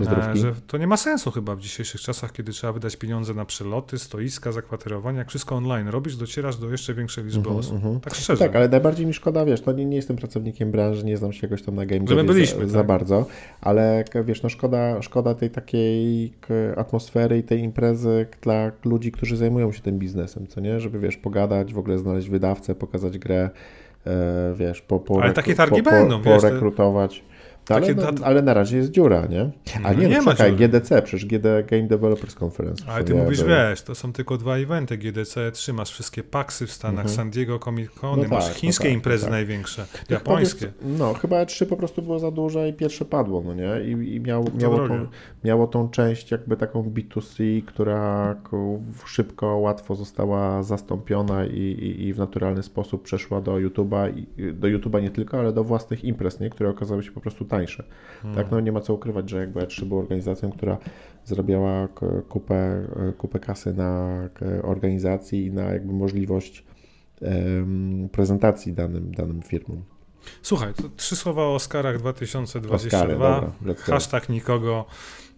E, 0.00 0.36
że 0.36 0.52
to 0.66 0.78
nie 0.78 0.86
ma 0.86 0.96
sensu 0.96 1.30
chyba 1.30 1.56
w 1.56 1.60
dzisiejszych 1.60 2.00
czasach, 2.00 2.32
kiedy 2.32 2.52
trzeba 2.52 2.72
wydać 2.72 2.96
pieniądze 2.96 3.34
na 3.34 3.44
przeloty, 3.44 3.98
stoiska, 3.98 4.52
zakwaterowania. 4.52 5.18
Jak 5.18 5.28
wszystko 5.28 5.56
online 5.56 5.88
robisz, 5.88 6.16
docierasz 6.16 6.56
do 6.56 6.70
jeszcze 6.70 6.94
większej 6.94 7.24
liczby 7.24 7.48
uh-huh, 7.48 7.58
osób. 7.58 7.82
Uh-huh. 7.82 8.00
Tak 8.00 8.14
szczerze. 8.14 8.44
Tak, 8.44 8.56
ale 8.56 8.68
najbardziej 8.68 9.06
mi 9.06 9.14
szkoda, 9.14 9.44
wiesz, 9.44 9.60
to 9.60 9.72
nie, 9.72 9.84
nie 9.84 9.96
jestem 9.96 10.16
pracownikiem 10.16 10.70
branży, 10.70 11.04
nie 11.04 11.16
znam 11.16 11.32
się 11.32 11.46
jakoś 11.46 11.62
tam 11.62 11.74
na 11.74 11.86
game 11.86 12.04
byliśmy, 12.24 12.58
za, 12.58 12.60
tak? 12.60 12.70
za, 12.70 12.84
bardzo, 12.84 13.26
ale 13.60 14.04
wiesz, 14.24 14.42
no 14.42 14.48
szkoda, 14.48 15.02
szkoda 15.02 15.34
tej 15.34 15.50
takiej 15.50 16.32
atmosfery 16.76 17.38
i 17.38 17.42
tej 17.42 17.60
imprezy 17.60 18.26
dla 18.42 18.72
ludzi, 18.84 19.12
którzy 19.12 19.36
zajmują 19.36 19.72
się 19.72 19.82
tym 19.82 19.98
biznesem, 19.98 20.46
co 20.46 20.60
nie? 20.60 20.80
Żeby, 20.80 21.00
wiesz, 21.00 21.16
pogadać, 21.16 21.74
w 21.74 21.78
ogóle 21.78 21.98
znaleźć 21.98 22.28
wydawcę, 22.28 22.74
pokazać 22.74 23.18
grę, 23.18 23.50
e, 24.06 24.54
wiesz, 24.56 24.82
po, 24.82 25.00
po, 25.00 25.22
ale 25.22 25.32
takie 25.32 25.54
targi 25.54 25.82
po, 25.82 25.90
będą, 25.90 26.22
po, 26.22 26.40
porekrutować. 26.40 27.22
Ale, 27.68 27.94
no, 27.94 28.24
ale 28.24 28.42
na 28.42 28.54
razie 28.54 28.76
jest 28.76 28.90
dziura, 28.90 29.26
nie? 29.26 29.50
A 29.84 29.92
no 29.92 30.00
nie, 30.00 30.08
nie 30.08 30.22
no, 30.22 30.30
czekaj, 30.32 30.56
GDC, 30.56 31.02
przecież 31.02 31.26
GD 31.26 31.64
Game 31.70 31.82
Developers 31.82 32.42
Conference. 32.42 32.84
Ale 32.86 33.04
ty 33.04 33.14
mówisz, 33.14 33.44
wiesz, 33.44 33.82
to 33.82 33.94
są 33.94 34.12
tylko 34.12 34.36
dwa 34.36 34.56
eventy 34.56 34.98
GDC, 34.98 35.52
trzymasz 35.52 35.90
wszystkie 35.90 36.22
paksy 36.22 36.66
w 36.66 36.72
Stanach, 36.72 37.04
mhm. 37.04 37.16
San 37.16 37.30
Diego 37.30 37.58
Comic 37.58 37.90
Con, 37.90 38.20
no 38.20 38.28
masz 38.28 38.48
tak, 38.48 38.56
chińskie 38.56 38.84
no 38.84 38.90
tak, 38.90 38.94
imprezy 38.94 39.24
tak. 39.24 39.32
największe, 39.32 39.86
japońskie. 40.10 40.66
Powiedz, 40.66 40.98
no, 40.98 41.14
chyba 41.14 41.44
E3 41.44 41.66
po 41.66 41.76
prostu 41.76 42.02
było 42.02 42.18
za 42.18 42.30
duże 42.30 42.68
i 42.68 42.72
pierwsze 42.72 43.04
padło, 43.04 43.42
no 43.46 43.54
nie? 43.54 43.84
I, 43.84 44.14
i 44.14 44.20
miało, 44.20 44.44
miało, 44.60 44.88
tą, 44.88 45.06
miało 45.44 45.66
tą 45.66 45.88
część 45.88 46.30
jakby 46.30 46.56
taką 46.56 46.82
B2C, 46.82 47.62
która 47.64 48.36
szybko, 49.04 49.46
łatwo 49.46 49.94
została 49.94 50.62
zastąpiona 50.62 51.46
i, 51.46 51.60
i, 51.60 52.06
i 52.06 52.12
w 52.12 52.18
naturalny 52.18 52.62
sposób 52.62 53.02
przeszła 53.02 53.40
do 53.40 53.52
YouTube'a, 53.52 54.26
do 54.52 54.68
YouTube'a 54.68 55.02
nie 55.02 55.10
tylko, 55.10 55.38
ale 55.38 55.52
do 55.52 55.64
własnych 55.64 56.04
imprez, 56.04 56.40
nie? 56.40 56.50
Które 56.50 56.70
okazały 56.70 57.02
się 57.02 57.12
po 57.12 57.20
prostu 57.20 57.44
tańsze. 57.58 57.84
Hmm. 58.22 58.36
Tak, 58.36 58.50
no 58.50 58.60
nie 58.60 58.72
ma 58.72 58.80
co 58.80 58.94
ukrywać, 58.94 59.30
że 59.30 59.38
jakby 59.38 59.60
E3 59.60 59.84
była 59.84 60.00
organizacją, 60.00 60.52
która 60.52 60.78
zarabiała 61.24 61.88
kupę, 62.28 62.86
kupę 63.18 63.38
kasy 63.38 63.74
na 63.74 64.20
organizacji 64.62 65.46
i 65.46 65.52
na 65.52 65.62
jakby 65.62 65.92
możliwość 65.92 66.64
um, 67.20 68.08
prezentacji 68.12 68.72
danym, 68.72 69.14
danym 69.14 69.42
firmom. 69.42 69.82
Słuchaj, 70.42 70.74
to 70.74 70.82
trzy 70.96 71.16
słowa 71.16 71.42
o 71.42 71.54
Oscarach 71.54 71.98
2022. 71.98 72.74
Oscary, 72.74 73.12
dobra, 73.12 73.52
hashtag 73.78 74.28
nikogo. 74.28 74.84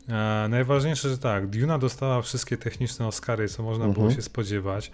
E, 0.08 0.46
najważniejsze, 0.48 1.08
że 1.08 1.18
tak, 1.18 1.46
Duna 1.46 1.78
dostała 1.78 2.22
wszystkie 2.22 2.56
techniczne 2.56 3.06
Oscary, 3.06 3.48
co 3.48 3.62
można 3.62 3.84
było 3.84 4.06
mhm. 4.06 4.14
się 4.14 4.22
spodziewać. 4.22 4.90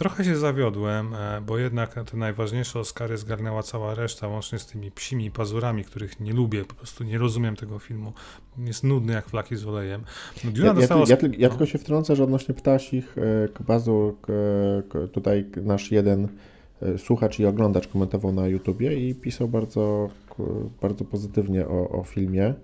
Trochę 0.00 0.24
się 0.24 0.36
zawiodłem, 0.36 1.14
e, 1.14 1.40
bo 1.46 1.58
jednak 1.58 1.94
te 1.94 2.16
najważniejsze 2.16 2.78
Oscary 2.78 3.16
zgarnęła 3.16 3.62
cała 3.62 3.94
reszta, 3.94 4.28
łącznie 4.28 4.58
z 4.58 4.66
tymi 4.66 4.90
psimi 4.90 5.30
pazurami, 5.30 5.84
których 5.84 6.20
nie 6.20 6.32
lubię, 6.32 6.64
po 6.64 6.74
prostu 6.74 7.04
nie 7.04 7.18
rozumiem 7.18 7.56
tego 7.56 7.78
filmu. 7.78 8.12
Jest 8.58 8.84
nudny 8.84 9.12
jak 9.12 9.28
flaki 9.28 9.56
z 9.56 9.66
olejem. 9.66 10.02
No, 10.44 10.50
ja, 10.64 10.74
dostała... 10.74 11.04
ja, 11.08 11.16
ja, 11.22 11.28
ja, 11.38 11.48
tylko 11.48 11.66
się 11.66 11.78
wtrącę, 11.78 12.16
że 12.16 12.24
odnośnie 12.24 12.54
ptasich 12.54 13.16
e, 13.58 13.64
pazur, 13.64 14.14
tutaj 15.12 15.44
nasz 15.56 15.90
jeden 15.90 16.28
e, 16.82 16.98
słuchacz 16.98 17.38
i 17.38 17.46
oglądacz 17.46 17.88
komentował 17.88 18.32
na 18.32 18.48
YouTubie 18.48 19.08
i 19.08 19.14
pisał 19.14 19.48
bardzo, 19.48 20.08
bardzo 20.82 21.04
pozytywnie 21.04 21.66
o, 21.66 21.88
o 21.88 22.04
filmie. 22.04 22.54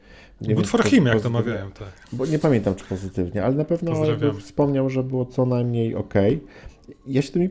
Nie 0.40 0.55
Good 0.55 0.68
for 0.68 0.85
him, 0.85 1.07
jak 1.07 1.20
to 1.20 1.31
mawiają, 1.31 1.70
tak. 1.70 1.88
Bo 2.12 2.27
nie 2.27 2.38
pamiętam, 2.38 2.75
czy 2.75 2.85
pozytywnie, 2.85 3.44
ale 3.44 3.55
na 3.55 3.64
pewno 3.64 3.92
wspomniał, 4.40 4.90
że 4.90 5.03
było 5.03 5.27
co 5.27 5.46
najmniej 5.46 5.94
ok 5.94 6.14
ja 7.07 7.22
się 7.22 7.33
tymi, 7.33 7.49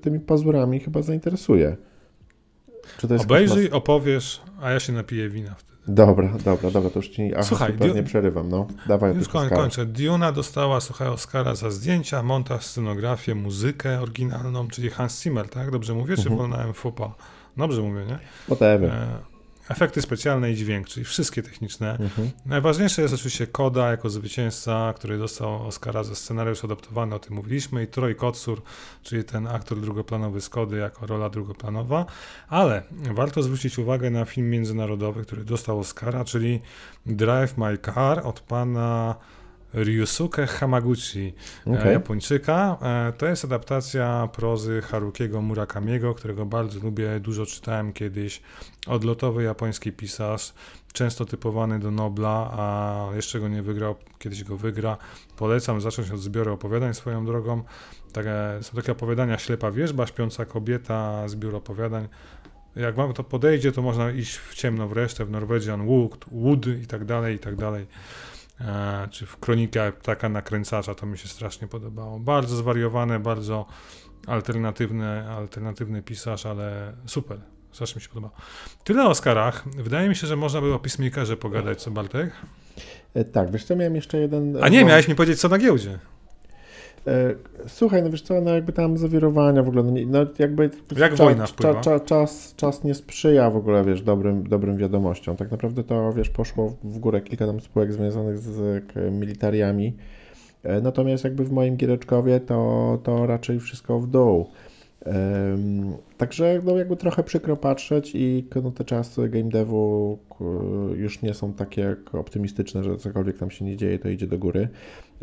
tymi 0.00 0.20
pazurami 0.20 0.80
chyba 0.80 1.02
zainteresuję. 1.02 1.76
Obejrzyj, 3.18 3.70
opowiesz, 3.70 4.42
a 4.60 4.70
ja 4.70 4.80
się 4.80 4.92
napiję 4.92 5.28
wina 5.28 5.54
wtedy. 5.54 5.74
Dobra, 5.88 6.32
dobra, 6.44 6.70
dobra, 6.70 6.90
to 6.90 6.98
już 6.98 7.08
ci 7.08 7.34
aha, 7.34 7.42
słuchaj, 7.42 7.74
nie 7.94 8.02
przerywam, 8.02 8.48
no. 8.48 8.66
Dawaj 8.88 9.14
Już 9.14 9.28
koń, 9.28 9.48
kończę. 9.48 9.86
Duna 9.86 10.32
dostała, 10.32 10.80
słuchaj, 10.80 11.08
Oscara 11.08 11.54
za 11.54 11.70
zdjęcia, 11.70 12.22
montaż, 12.22 12.66
scenografię, 12.66 13.34
muzykę 13.34 14.00
oryginalną, 14.00 14.68
czyli 14.68 14.90
Hans 14.90 15.22
Zimmer, 15.22 15.48
tak? 15.48 15.70
Dobrze 15.70 15.94
mówię, 15.94 16.16
czy 16.16 16.22
uh-huh. 16.22 16.36
wolnałem 16.36 16.74
fopa? 16.74 17.14
Dobrze 17.56 17.82
mówię, 17.82 18.04
nie? 18.06 18.18
Whatever. 18.46 18.90
E, 18.90 19.33
efekty 19.68 20.02
specjalne 20.02 20.52
i 20.52 20.54
dźwięk, 20.56 20.88
czyli 20.88 21.04
wszystkie 21.04 21.42
techniczne. 21.42 21.90
Mhm. 21.90 22.30
Najważniejsze 22.46 23.02
jest 23.02 23.14
oczywiście 23.14 23.46
Koda 23.46 23.90
jako 23.90 24.10
zwycięzca, 24.10 24.92
który 24.96 25.18
dostał 25.18 25.66
Oscara 25.66 26.04
za 26.04 26.14
scenariusz 26.14 26.64
adaptowany, 26.64 27.14
o 27.14 27.18
tym 27.18 27.34
mówiliśmy, 27.34 27.82
i 27.82 27.86
Troy 27.86 28.14
Kotsur, 28.14 28.62
czyli 29.02 29.24
ten 29.24 29.46
aktor 29.46 29.80
drugoplanowy 29.80 30.40
z 30.40 30.48
Kody 30.48 30.76
jako 30.76 31.06
rola 31.06 31.30
drugoplanowa, 31.30 32.06
ale 32.48 32.82
warto 33.14 33.42
zwrócić 33.42 33.78
uwagę 33.78 34.10
na 34.10 34.24
film 34.24 34.50
międzynarodowy, 34.50 35.22
który 35.22 35.44
dostał 35.44 35.78
Oscara, 35.78 36.24
czyli 36.24 36.60
Drive 37.06 37.58
My 37.58 37.78
Car 37.78 38.26
od 38.26 38.40
pana 38.40 39.14
Ryusuke 39.74 40.46
Hamaguchi, 40.46 41.34
e, 41.66 41.70
okay. 41.70 41.92
Japończyka. 41.92 42.78
E, 42.82 43.12
to 43.12 43.26
jest 43.26 43.44
adaptacja 43.44 44.28
prozy 44.32 44.82
Harukiego 44.82 45.42
Murakamiego, 45.42 46.14
którego 46.14 46.46
bardzo 46.46 46.80
lubię, 46.80 47.20
dużo 47.20 47.46
czytałem 47.46 47.92
kiedyś. 47.92 48.42
Odlotowy 48.86 49.42
japoński 49.42 49.92
pisarz, 49.92 50.52
często 50.92 51.24
typowany 51.24 51.78
do 51.78 51.90
Nobla, 51.90 52.50
a 52.52 53.08
jeszcze 53.16 53.40
go 53.40 53.48
nie 53.48 53.62
wygrał, 53.62 53.96
kiedyś 54.18 54.44
go 54.44 54.56
wygra. 54.56 54.96
Polecam 55.36 55.80
zacząć 55.80 56.10
od 56.10 56.20
zbioru 56.20 56.52
opowiadań 56.52 56.94
swoją 56.94 57.24
drogą. 57.24 57.62
Takie, 58.12 58.34
są 58.62 58.76
takie 58.76 58.92
opowiadania 58.92 59.38
Ślepa 59.38 59.70
Wierzba, 59.70 60.06
Śpiąca 60.06 60.44
Kobieta, 60.44 61.28
zbiór 61.28 61.54
opowiadań. 61.54 62.08
Jak 62.76 62.94
wam 62.94 63.12
to 63.12 63.24
podejdzie, 63.24 63.72
to 63.72 63.82
można 63.82 64.10
iść 64.10 64.36
w 64.36 64.54
ciemno 64.54 64.88
w 64.88 64.92
resztę, 64.92 65.24
w 65.24 65.30
Norwegian 65.30 65.86
Wood, 65.86 66.24
Wood 66.32 66.66
i 66.66 66.86
tak 66.86 67.04
dalej, 67.04 67.36
i 67.36 67.38
tak 67.38 67.56
dalej. 67.56 67.86
E, 68.60 69.08
czy 69.10 69.26
w 69.26 69.36
kronikę 69.36 69.92
taka 70.02 70.28
nakręcacza, 70.28 70.94
to 70.94 71.06
mi 71.06 71.18
się 71.18 71.28
strasznie 71.28 71.68
podobało. 71.68 72.18
Bardzo 72.18 72.56
zwariowane, 72.56 73.20
bardzo 73.20 73.66
alternatywny, 74.26 75.28
alternatywny 75.28 76.02
pisarz, 76.02 76.46
ale 76.46 76.92
super. 77.06 77.38
Strasznie 77.72 77.98
mi 77.98 78.02
się 78.02 78.08
podoba. 78.08 78.30
Tyle 78.84 79.04
o 79.04 79.08
Oscarach. 79.08 79.64
Wydaje 79.68 80.08
mi 80.08 80.16
się, 80.16 80.26
że 80.26 80.36
można 80.36 80.60
by 80.60 80.74
o 80.74 80.78
Peacemakerze 80.78 81.36
pogadać, 81.36 81.82
co 81.82 81.90
Bartek? 81.90 82.32
E, 83.14 83.24
tak, 83.24 83.50
wiesz 83.50 83.64
co, 83.64 83.76
miałem 83.76 83.96
jeszcze 83.96 84.18
jeden... 84.18 84.62
A 84.62 84.68
nie, 84.68 84.84
miałeś 84.84 85.08
mi 85.08 85.14
powiedzieć, 85.14 85.40
co 85.40 85.48
na 85.48 85.58
giełdzie. 85.58 85.98
E, 87.06 87.34
słuchaj, 87.66 88.02
no 88.02 88.10
wiesz 88.10 88.22
co, 88.22 88.40
no 88.40 88.54
jakby 88.54 88.72
tam 88.72 88.98
zawirowania 88.98 89.62
w 89.62 89.68
ogóle, 89.68 89.82
no, 89.82 89.92
no 90.06 90.26
jakby... 90.38 90.70
Jak 90.96 91.14
cza, 91.14 91.24
wojna 91.24 91.46
wpływa? 91.46 91.80
Cza, 91.80 92.00
czas, 92.00 92.54
czas 92.56 92.84
nie 92.84 92.94
sprzyja 92.94 93.50
w 93.50 93.56
ogóle, 93.56 93.84
wiesz, 93.84 94.02
dobrym, 94.02 94.48
dobrym 94.48 94.76
wiadomościom. 94.76 95.36
Tak 95.36 95.50
naprawdę 95.50 95.84
to, 95.84 96.12
wiesz, 96.12 96.30
poszło 96.30 96.74
w 96.84 96.98
górę 96.98 97.20
kilka 97.20 97.46
tam 97.46 97.60
spółek 97.60 97.92
związanych 97.92 98.38
z 98.38 98.84
militariami, 99.12 99.96
e, 100.62 100.80
natomiast 100.80 101.24
jakby 101.24 101.44
w 101.44 101.52
moim 101.52 101.76
giereczkowie 101.76 102.40
to, 102.40 102.98
to 103.02 103.26
raczej 103.26 103.60
wszystko 103.60 104.00
w 104.00 104.06
dół. 104.06 104.46
Także 106.16 106.60
no 106.64 106.76
jakby 106.76 106.96
trochę 106.96 107.22
przykro 107.22 107.56
patrzeć 107.56 108.10
i 108.14 108.44
no, 108.62 108.70
te 108.70 108.84
czasy 108.84 109.28
game 109.28 109.48
devu 109.48 110.18
już 110.96 111.22
nie 111.22 111.34
są 111.34 111.52
takie 111.52 111.96
optymistyczne, 112.12 112.84
że 112.84 112.96
cokolwiek 112.96 113.38
tam 113.38 113.50
się 113.50 113.64
nie 113.64 113.76
dzieje, 113.76 113.98
to 113.98 114.08
idzie 114.08 114.26
do 114.26 114.38
góry. 114.38 114.68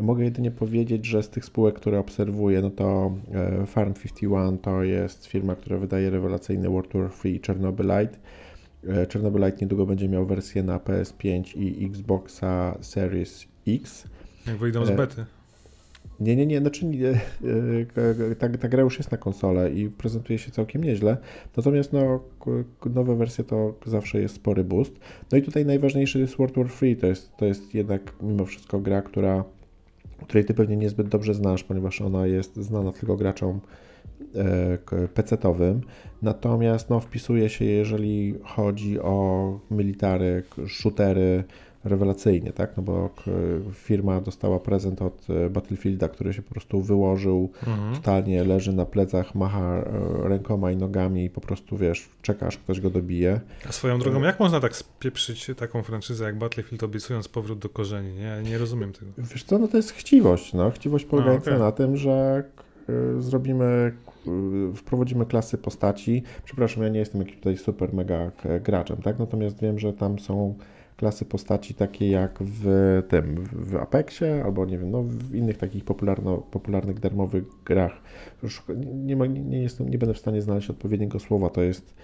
Mogę 0.00 0.24
jedynie 0.24 0.50
powiedzieć, 0.50 1.06
że 1.06 1.22
z 1.22 1.28
tych 1.28 1.44
spółek, 1.44 1.74
które 1.74 1.98
obserwuję, 1.98 2.62
no 2.62 2.70
to 2.70 3.14
e, 3.32 3.66
Farm 3.66 3.94
51 3.94 4.58
to 4.58 4.82
jest 4.82 5.26
firma, 5.26 5.54
która 5.54 5.78
wydaje 5.78 6.10
rewelacyjny 6.10 6.68
World 6.68 6.92
War 6.94 7.10
3 7.10 7.40
Chernobylite. 7.46 8.18
E, 8.88 9.06
Chernobylite 9.12 9.56
niedługo 9.60 9.86
będzie 9.86 10.08
miał 10.08 10.26
wersję 10.26 10.62
na 10.62 10.78
PS5 10.78 11.58
i 11.58 11.86
Xboxa 11.86 12.78
Series 12.80 13.46
X. 13.68 14.04
Jak 14.46 14.56
wyjdą 14.56 14.86
z 14.86 14.90
bety. 14.90 15.24
Nie, 16.22 16.36
nie, 16.36 16.46
nie, 16.46 16.60
znaczy 16.60 16.86
nie, 16.86 17.20
ta, 18.38 18.48
ta 18.48 18.68
gra 18.68 18.82
już 18.82 18.98
jest 18.98 19.10
na 19.10 19.18
konsolę 19.18 19.70
i 19.70 19.88
prezentuje 19.88 20.38
się 20.38 20.50
całkiem 20.50 20.84
nieźle, 20.84 21.16
natomiast 21.56 21.92
no, 21.92 22.20
nowe 22.94 23.16
wersje 23.16 23.44
to 23.44 23.74
zawsze 23.86 24.20
jest 24.20 24.34
spory 24.34 24.64
boost. 24.64 25.00
No 25.32 25.38
i 25.38 25.42
tutaj 25.42 25.66
najważniejszy 25.66 26.20
jest 26.20 26.36
World 26.36 26.56
War 26.56 26.68
Free, 26.68 26.96
to 26.96 27.06
jest, 27.06 27.36
to 27.36 27.46
jest 27.46 27.74
jednak 27.74 28.12
mimo 28.22 28.44
wszystko 28.44 28.80
gra, 28.80 29.02
która, 29.02 29.44
której 30.26 30.44
ty 30.44 30.54
pewnie 30.54 30.76
niezbyt 30.76 31.08
dobrze 31.08 31.34
znasz, 31.34 31.64
ponieważ 31.64 32.00
ona 32.00 32.26
jest 32.26 32.56
znana 32.56 32.92
tylko 32.92 33.16
graczom 33.16 33.60
e, 34.34 34.78
PC-owym, 35.14 35.80
natomiast 36.22 36.90
no, 36.90 37.00
wpisuje 37.00 37.48
się, 37.48 37.64
jeżeli 37.64 38.34
chodzi 38.42 39.00
o 39.00 39.58
military, 39.70 40.42
shootery, 40.68 41.44
rewelacyjnie, 41.84 42.52
tak? 42.52 42.76
No 42.76 42.82
bo 42.82 43.10
firma 43.72 44.20
dostała 44.20 44.60
prezent 44.60 45.02
od 45.02 45.26
e, 45.30 45.50
Battlefielda, 45.50 46.08
który 46.08 46.32
się 46.32 46.42
po 46.42 46.50
prostu 46.50 46.82
wyłożył 46.82 47.50
mhm. 47.66 47.94
totalnie, 47.94 48.44
leży 48.44 48.72
na 48.72 48.86
plecach, 48.86 49.34
macha 49.34 49.60
e, 49.60 49.84
rękoma 50.28 50.72
i 50.72 50.76
nogami 50.76 51.24
i 51.24 51.30
po 51.30 51.40
prostu, 51.40 51.76
wiesz, 51.76 52.08
czekasz, 52.22 52.58
ktoś 52.58 52.80
go 52.80 52.90
dobije. 52.90 53.40
A 53.68 53.72
swoją 53.72 53.98
drogą, 53.98 54.22
jak 54.22 54.40
można 54.40 54.60
tak 54.60 54.76
spieprzyć 54.76 55.50
taką 55.56 55.82
franczyzę 55.82 56.24
jak 56.24 56.38
Battlefield, 56.38 56.82
obiecując 56.82 57.28
powrót 57.28 57.58
do 57.58 57.68
korzeni? 57.68 58.14
Nie, 58.14 58.50
nie 58.50 58.58
rozumiem 58.58 58.92
tego. 58.92 59.12
Wiesz 59.18 59.44
co, 59.44 59.58
no 59.58 59.68
to 59.68 59.76
jest 59.76 59.92
chciwość, 59.92 60.52
no. 60.52 60.70
Chciwość 60.70 61.04
polegająca 61.04 61.50
A, 61.50 61.54
okay. 61.54 61.66
na 61.66 61.72
tym, 61.72 61.96
że 61.96 62.44
zrobimy 63.18 63.92
wprowadzimy 64.76 65.26
klasy 65.26 65.58
postaci. 65.58 66.22
Przepraszam, 66.44 66.82
ja 66.82 66.88
nie 66.88 66.98
jestem 66.98 67.20
jakimś 67.20 67.38
tutaj 67.38 67.56
super 67.56 67.94
mega 67.94 68.30
graczem, 68.60 68.96
tak? 68.96 69.18
Natomiast 69.18 69.60
wiem, 69.60 69.78
że 69.78 69.92
tam 69.92 70.18
są 70.18 70.54
klasy 71.02 71.24
postaci 71.24 71.74
takie 71.74 72.10
jak 72.10 72.38
w 72.40 72.66
tym, 73.08 73.44
w 73.52 73.76
Apexie 73.76 74.42
albo 74.44 74.66
nie 74.66 74.78
wiem, 74.78 74.90
no 74.90 75.02
w 75.02 75.34
innych 75.34 75.58
takich 75.58 75.84
popularno, 75.84 76.38
popularnych 76.38 77.00
darmowych 77.00 77.44
grach. 77.64 77.92
Już 78.42 78.62
nie, 78.94 79.16
ma, 79.16 79.26
nie, 79.26 79.62
jestem, 79.62 79.88
nie 79.88 79.98
będę 79.98 80.14
w 80.14 80.18
stanie 80.18 80.42
znaleźć 80.42 80.70
odpowiedniego 80.70 81.18
słowa, 81.18 81.48
to 81.48 81.62
jest 81.62 81.94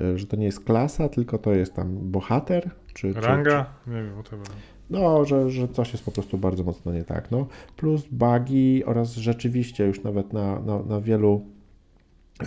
e, 0.00 0.18
że 0.18 0.26
to 0.26 0.36
nie 0.36 0.44
jest 0.44 0.64
klasa, 0.64 1.08
tylko 1.08 1.38
to 1.38 1.54
jest 1.54 1.74
tam 1.74 2.10
bohater, 2.10 2.70
czy... 2.94 3.12
Ranga? 3.12 3.74
Czy. 3.84 3.90
Nie 3.90 4.02
wiem, 4.02 4.12
whatever. 4.12 4.46
No, 4.90 5.24
że, 5.24 5.50
że 5.50 5.68
coś 5.68 5.92
jest 5.92 6.04
po 6.04 6.12
prostu 6.12 6.38
bardzo 6.38 6.64
mocno 6.64 6.92
nie 6.92 7.04
tak, 7.04 7.30
no. 7.30 7.46
Plus 7.76 8.06
bugi 8.10 8.84
oraz 8.84 9.14
rzeczywiście 9.14 9.86
już 9.86 10.02
nawet 10.02 10.32
na, 10.32 10.60
na, 10.60 10.82
na 10.82 11.00
wielu 11.00 11.44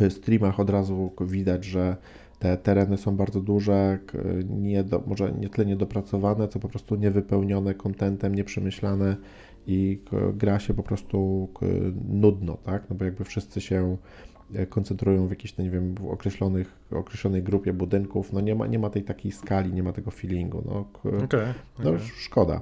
e, 0.01 0.09
streamach 0.09 0.59
od 0.59 0.69
razu 0.69 1.11
widać, 1.21 1.65
że 1.65 1.97
te 2.39 2.57
tereny 2.57 2.97
są 2.97 3.15
bardzo 3.15 3.41
duże, 3.41 3.99
nie 4.49 4.83
do, 4.83 5.03
może 5.07 5.31
nie 5.31 5.49
tyle 5.49 5.65
niedopracowane, 5.65 6.47
co 6.47 6.59
po 6.59 6.69
prostu 6.69 6.95
niewypełnione 6.95 7.73
kontentem, 7.73 8.35
nieprzemyślane 8.35 9.15
i 9.67 10.01
gra 10.33 10.59
się 10.59 10.73
po 10.73 10.83
prostu 10.83 11.49
nudno, 12.09 12.57
tak? 12.57 12.89
No 12.89 12.95
bo 12.95 13.05
jakby 13.05 13.23
wszyscy 13.23 13.61
się 13.61 13.97
e, 14.55 14.65
koncentrują 14.65 15.27
w 15.27 15.29
jakiejś, 15.29 15.57
no 15.57 15.63
nie 15.63 15.71
wiem, 15.71 15.95
w 15.95 16.07
określonych, 16.07 16.77
określonej 16.91 17.43
grupie 17.43 17.73
budynków, 17.73 18.33
no 18.33 18.41
nie 18.41 18.55
ma, 18.55 18.67
nie 18.67 18.79
ma 18.79 18.89
tej 18.89 19.03
takiej 19.03 19.31
skali, 19.31 19.73
nie 19.73 19.83
ma 19.83 19.93
tego 19.93 20.11
feelingu, 20.11 20.63
no, 20.65 20.85
okay, 21.23 21.53
no 21.79 21.89
okay. 21.89 21.99
szkoda. 21.99 22.61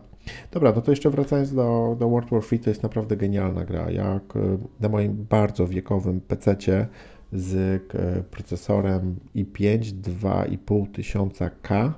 Dobra, 0.52 0.74
no 0.76 0.82
to 0.82 0.92
jeszcze 0.92 1.10
wracając 1.10 1.54
do, 1.54 1.96
do 2.00 2.10
World 2.10 2.30
War 2.30 2.42
III, 2.52 2.60
to 2.60 2.70
jest 2.70 2.84
naprawdę 2.84 3.18
genialna 3.18 3.66
gra. 3.66 3.92
Jak 3.92 4.34
na 4.80 4.90
moim 4.90 5.26
bardzo 5.30 5.68
wiekowym 5.68 6.22
PC-cie 6.22 6.88
z 7.34 7.56
e, 7.96 8.24
procesorem 8.32 9.16
i5 9.36 9.80
2,5 9.80 10.92
tysiąca 10.92 11.50
K 11.50 11.94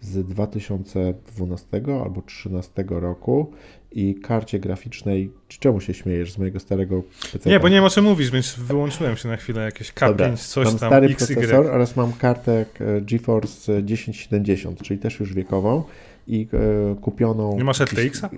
z 0.00 0.26
2012 0.26 1.66
albo 1.76 2.22
2013 2.22 2.84
roku 2.88 3.52
i 3.92 4.14
karcie 4.14 4.58
graficznej. 4.58 5.30
Czemu 5.48 5.80
się 5.80 5.94
śmiejesz 5.94 6.32
z 6.32 6.38
mojego 6.38 6.60
starego 6.60 7.02
PC? 7.32 7.50
Nie, 7.50 7.60
bo 7.60 7.68
nie 7.68 7.74
wiem 7.74 7.84
o 7.84 7.90
czym 7.90 8.04
mówisz, 8.04 8.30
więc 8.30 8.54
wyłączyłem 8.58 9.16
się 9.16 9.28
na 9.28 9.36
chwilę 9.36 9.62
jakieś 9.62 9.92
K5, 9.92 10.08
Dobra, 10.08 10.36
coś 10.36 10.66
mam 10.66 10.78
tam 10.78 10.88
stary 10.88 11.06
XY. 11.06 11.34
procesor 11.34 11.66
oraz 11.66 11.96
mam 11.96 12.12
kartę 12.12 12.64
e, 12.80 13.00
GeForce 13.00 13.82
1070, 13.82 14.82
czyli 14.82 15.00
też 15.00 15.20
już 15.20 15.34
wiekową 15.34 15.82
i 16.26 16.48
e, 16.52 16.94
kupioną... 17.00 17.56
Nie 17.56 17.64
masz 17.64 17.80
RTX-a? 17.80 18.30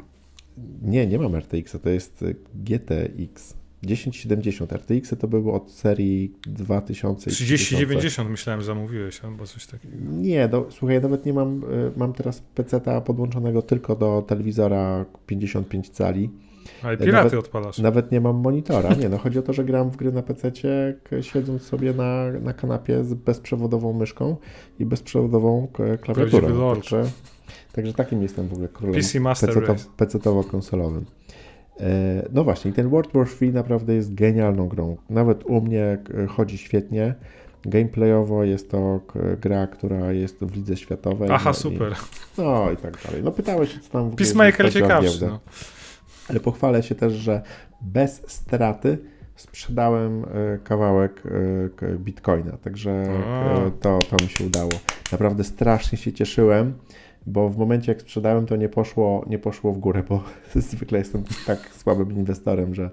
Nie, 0.83 1.07
nie 1.07 1.18
mam 1.18 1.37
RTX-a, 1.37 1.79
to 1.79 1.88
jest 1.88 2.24
GTX. 2.55 3.58
1070 3.80 4.72
RTX 4.72 5.14
to 5.18 5.28
były 5.28 5.52
od 5.52 5.70
serii 5.70 6.34
2000. 6.42 7.30
3090 7.30 8.30
myślałem, 8.30 8.62
zamówiłeś 8.62 9.20
albo 9.24 9.46
coś 9.46 9.66
takiego. 9.66 9.94
Nie, 10.00 10.48
do, 10.48 10.66
słuchaj, 10.70 11.02
nawet 11.02 11.26
nie 11.26 11.32
mam, 11.32 11.64
y, 11.64 11.92
mam 11.96 12.12
teraz 12.12 12.42
PC-ta 12.54 13.00
podłączonego 13.00 13.62
tylko 13.62 13.96
do 13.96 14.24
telewizora 14.28 15.04
55 15.26 15.88
cali. 15.88 16.30
Ale 16.82 16.96
piraty 16.96 17.12
nawet, 17.12 17.34
odpalasz. 17.34 17.78
Nawet 17.78 18.12
nie 18.12 18.20
mam 18.20 18.36
monitora. 18.36 18.94
Nie, 18.94 19.08
no 19.08 19.18
chodzi 19.18 19.38
o 19.38 19.42
to, 19.42 19.52
że 19.52 19.64
gram 19.64 19.90
w 19.90 19.96
gry 19.96 20.12
na 20.12 20.22
PC, 20.22 20.52
siedząc 21.20 21.62
sobie 21.62 21.92
na, 21.92 22.30
na 22.30 22.52
kanapie 22.52 23.04
z 23.04 23.14
bezprzewodową 23.14 23.92
myszką 23.92 24.36
i 24.78 24.86
bezprzewodową 24.86 25.68
klawiaturą. 26.00 26.74
Także, 26.74 27.04
także 27.72 27.94
takim 27.94 28.22
jestem 28.22 28.48
w 28.48 28.52
ogóle 28.52 28.68
królem 28.68 28.94
PC 28.94 29.20
PC-towo-konsolowym. 29.96 31.02
E, 31.02 31.18
no 32.32 32.44
właśnie, 32.44 32.72
ten 32.72 32.88
World 32.88 33.12
War 33.14 33.26
3 33.28 33.52
naprawdę 33.52 33.94
jest 33.94 34.14
genialną 34.14 34.68
grą. 34.68 34.96
Nawet 35.10 35.44
u 35.44 35.60
mnie 35.60 35.98
e, 36.24 36.26
chodzi 36.26 36.58
świetnie. 36.58 37.14
Gameplayowo 37.64 38.44
jest 38.44 38.70
to 38.70 39.00
gra, 39.40 39.66
która 39.66 40.12
jest 40.12 40.38
w 40.40 40.56
lidze 40.56 40.76
światowej. 40.76 41.28
Aha, 41.32 41.50
no 41.50 41.54
super. 41.54 41.92
I, 41.92 42.40
no 42.40 42.70
i 42.70 42.76
tak 42.76 43.02
dalej. 43.06 43.22
No 43.22 43.32
pytałeś 43.32 43.78
co 43.80 43.90
tam 43.90 44.02
w 44.02 44.12
ogóle 44.12 44.16
Peacemaker 44.16 44.72
ciekawszy. 44.72 45.26
No. 45.26 45.40
Ale 46.28 46.40
pochwalę 46.40 46.82
się 46.82 46.94
też, 46.94 47.12
że 47.12 47.42
bez 47.80 48.22
straty 48.26 48.98
sprzedałem 49.36 50.24
e, 50.24 50.58
kawałek 50.64 51.22
bitcoina, 51.98 52.52
także 52.52 53.04
to, 53.80 53.98
to 54.10 54.16
mi 54.24 54.28
się 54.28 54.44
udało. 54.44 54.70
Naprawdę 55.12 55.44
strasznie 55.44 55.98
się 55.98 56.12
cieszyłem 56.12 56.74
bo 57.26 57.48
w 57.48 57.59
momencie 57.59 57.92
jak 57.92 58.00
sprzedałem, 58.00 58.46
to 58.46 58.57
nie 58.57 58.68
poszło, 58.68 59.24
nie 59.28 59.38
poszło 59.38 59.72
w 59.72 59.78
górę, 59.78 60.02
bo 60.09 60.24
zwykle 60.54 60.98
jestem 60.98 61.24
tak 61.46 61.70
słabym 61.76 62.12
inwestorem, 62.12 62.74
że 62.74 62.90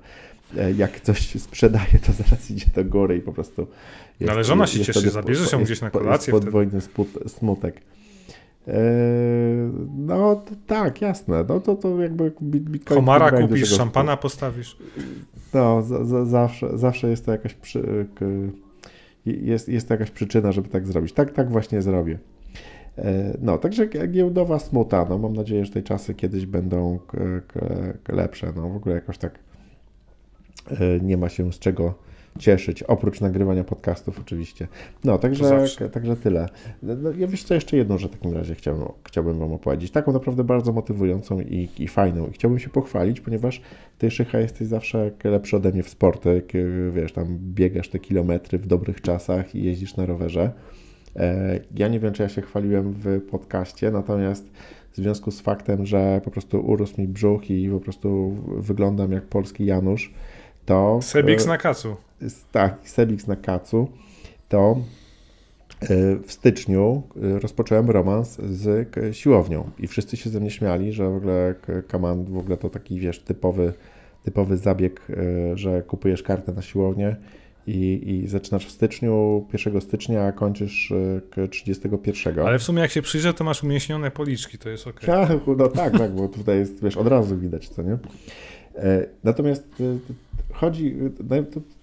e, 0.57 0.71
jak 0.71 0.99
coś 0.99 1.41
sprzedaje, 1.41 1.99
to 2.05 2.13
zaraz 2.13 2.51
idzie 2.51 2.65
do 2.75 2.85
góry 2.85 3.17
i 3.17 3.21
po 3.21 3.33
prostu. 3.33 3.67
Jest, 4.19 4.33
Ale 4.33 4.43
żona 4.43 4.67
się 4.67 4.79
cieszy, 4.79 5.09
zabierzesz 5.09 5.51
ją 5.51 5.63
gdzieś 5.63 5.81
na 5.81 5.89
kolację. 5.89 6.33
Jest 6.33 6.43
podwójny 6.43 6.79
smutek. 7.27 7.81
E, 8.67 8.73
no 9.97 10.43
tak, 10.67 11.01
jasne. 11.01 11.45
No 11.49 11.59
to, 11.59 11.75
to 11.75 12.01
jakby 12.01 12.33
Bitcoin. 12.41 12.99
Komara 12.99 13.31
kupisz, 13.31 13.69
szampana 13.69 14.17
postawisz. 14.17 14.77
No, 15.53 15.83
zawsze, 16.25 16.77
zawsze 16.77 17.09
jest 17.09 17.25
to 17.25 17.31
jakaś 17.31 17.53
przy, 17.53 18.07
jest, 19.25 19.69
jest 19.69 19.87
to 19.87 19.93
jakaś 19.93 20.11
przyczyna, 20.11 20.51
żeby 20.51 20.69
tak 20.69 20.87
zrobić. 20.87 21.13
Tak, 21.13 21.31
tak 21.31 21.51
właśnie 21.51 21.81
zrobię. 21.81 22.19
E, 22.97 23.37
no, 23.41 23.57
także 23.57 23.87
giełdowa 23.87 24.59
smuta. 24.59 25.05
No, 25.09 25.17
mam 25.17 25.33
nadzieję, 25.33 25.65
że 25.65 25.71
te 25.71 25.81
czasy 25.81 26.13
kiedyś 26.13 26.45
będą 26.45 26.99
lepsze. 28.09 28.53
No, 28.55 28.69
w 28.69 28.75
ogóle 28.75 28.95
jakoś 28.95 29.17
tak 29.17 29.39
e, 30.67 30.99
nie 30.99 31.17
ma 31.17 31.29
się 31.29 31.53
z 31.53 31.59
czego 31.59 32.05
cieszyć, 32.39 32.83
oprócz 32.83 33.21
nagrywania 33.21 33.63
podcastów 33.63 34.19
oczywiście. 34.19 34.67
No, 35.03 35.17
także, 35.17 35.67
także 35.91 36.15
tyle. 36.15 36.49
No, 36.83 36.95
no, 36.95 37.11
ja 37.11 37.27
wiesz 37.27 37.43
co, 37.43 37.53
jeszcze 37.53 37.77
jedną 37.77 37.97
że 37.97 38.07
w 38.07 38.11
takim 38.11 38.33
razie 38.33 38.55
chciałbym, 38.55 38.87
chciałbym 39.03 39.39
Wam 39.39 39.53
opowiedzieć. 39.53 39.91
Taką 39.91 40.13
naprawdę 40.13 40.43
bardzo 40.43 40.73
motywującą 40.73 41.39
i, 41.39 41.69
i 41.79 41.87
fajną. 41.87 42.27
I 42.27 42.31
chciałbym 42.31 42.59
się 42.59 42.69
pochwalić, 42.69 43.21
ponieważ 43.21 43.61
Ty, 43.97 44.11
Szycha, 44.11 44.39
jesteś 44.39 44.67
zawsze 44.67 45.11
lepszy 45.23 45.57
ode 45.57 45.71
mnie 45.71 45.83
w 45.83 45.89
sporty. 45.89 46.41
Wiesz, 46.93 47.13
tam 47.13 47.37
biegasz 47.39 47.89
te 47.89 47.99
kilometry 47.99 48.59
w 48.59 48.67
dobrych 48.67 49.01
czasach 49.01 49.55
i 49.55 49.63
jeździsz 49.63 49.97
na 49.97 50.05
rowerze. 50.05 50.51
E, 51.15 51.59
ja 51.75 51.87
nie 51.87 51.99
wiem, 51.99 52.13
czy 52.13 52.23
ja 52.23 52.29
się 52.29 52.41
chwaliłem 52.41 52.93
w 52.93 53.21
podcaście, 53.21 53.91
natomiast 53.91 54.45
w 54.91 54.95
związku 54.95 55.31
z 55.31 55.41
faktem, 55.41 55.85
że 55.85 56.21
po 56.23 56.31
prostu 56.31 56.59
urósł 56.59 57.01
mi 57.01 57.07
brzuch 57.07 57.49
i 57.49 57.69
po 57.69 57.79
prostu 57.79 58.37
wyglądam 58.57 59.11
jak 59.11 59.23
polski 59.23 59.65
Janusz, 59.65 60.13
to... 60.65 60.99
Sebix 61.01 61.45
e, 61.45 61.47
na 61.47 61.57
kacu. 61.57 61.95
Tak, 62.51 62.77
Sebix 62.83 63.27
na 63.27 63.35
kacu, 63.35 63.87
to 64.49 64.77
e, 65.81 65.87
w 66.25 66.31
styczniu 66.31 67.03
rozpocząłem 67.15 67.89
romans 67.89 68.37
z 68.41 68.87
siłownią 69.15 69.69
i 69.79 69.87
wszyscy 69.87 70.17
się 70.17 70.29
ze 70.29 70.39
mnie 70.39 70.51
śmiali, 70.51 70.93
że 70.93 71.09
w 71.09 71.15
ogóle 71.15 71.55
Kaman 71.87 72.25
w 72.25 72.37
ogóle 72.37 72.57
to 72.57 72.69
taki, 72.69 72.99
wiesz, 72.99 73.19
typowy, 73.19 73.73
typowy 74.23 74.57
zabieg, 74.57 75.07
że 75.53 75.81
kupujesz 75.81 76.23
kartę 76.23 76.53
na 76.53 76.61
siłownię 76.61 77.15
i, 77.67 78.09
i 78.09 78.27
zaczynasz 78.27 78.65
w 78.65 78.71
styczniu, 78.71 79.45
1 79.53 79.81
stycznia, 79.81 80.23
a 80.23 80.31
kończysz 80.31 80.93
31. 81.49 82.39
Ale 82.39 82.59
w 82.59 82.63
sumie 82.63 82.81
jak 82.81 82.91
się 82.91 83.01
przyjrzę, 83.01 83.33
to 83.33 83.43
masz 83.43 83.63
umięśnione 83.63 84.11
policzki, 84.11 84.57
to 84.57 84.69
jest 84.69 84.87
ok. 84.87 85.07
Ja, 85.07 85.29
no 85.57 85.67
tak, 85.67 85.97
tak, 85.97 86.15
bo 86.15 86.27
tutaj 86.27 86.57
jest, 86.57 86.83
wiesz, 86.83 86.97
od 86.97 87.07
razu 87.07 87.37
widać, 87.37 87.69
co 87.69 87.81
nie? 87.81 87.97
E, 88.75 89.05
natomiast 89.23 89.63
e, 89.81 89.97
chodzi, 90.53 90.95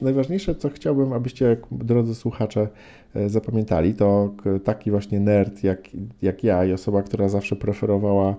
najważniejsze, 0.01 0.55
co 0.55 0.68
chciałbym, 0.68 1.12
abyście, 1.12 1.57
drodzy 1.71 2.14
słuchacze, 2.14 2.68
e, 3.14 3.29
zapamiętali, 3.29 3.95
to 3.95 4.35
taki 4.64 4.90
właśnie 4.90 5.21
nerd 5.21 5.64
jak, 5.64 5.88
jak 6.23 6.45
ja 6.45 6.64
i 6.64 6.73
osoba, 6.73 7.03
która 7.03 7.29
zawsze 7.29 7.57
preferowała 7.57 8.37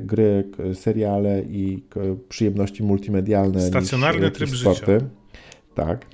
gry, 0.00 0.44
seriale 0.74 1.42
i 1.42 1.82
przyjemności 2.28 2.82
multimedialne 2.82 3.60
Stacjonarny 3.60 4.26
niż, 4.26 4.32
tryb 4.32 4.50
niż 4.50 4.60
sporty. 4.60 4.92
życia. 4.92 5.06
Tak. 5.74 6.06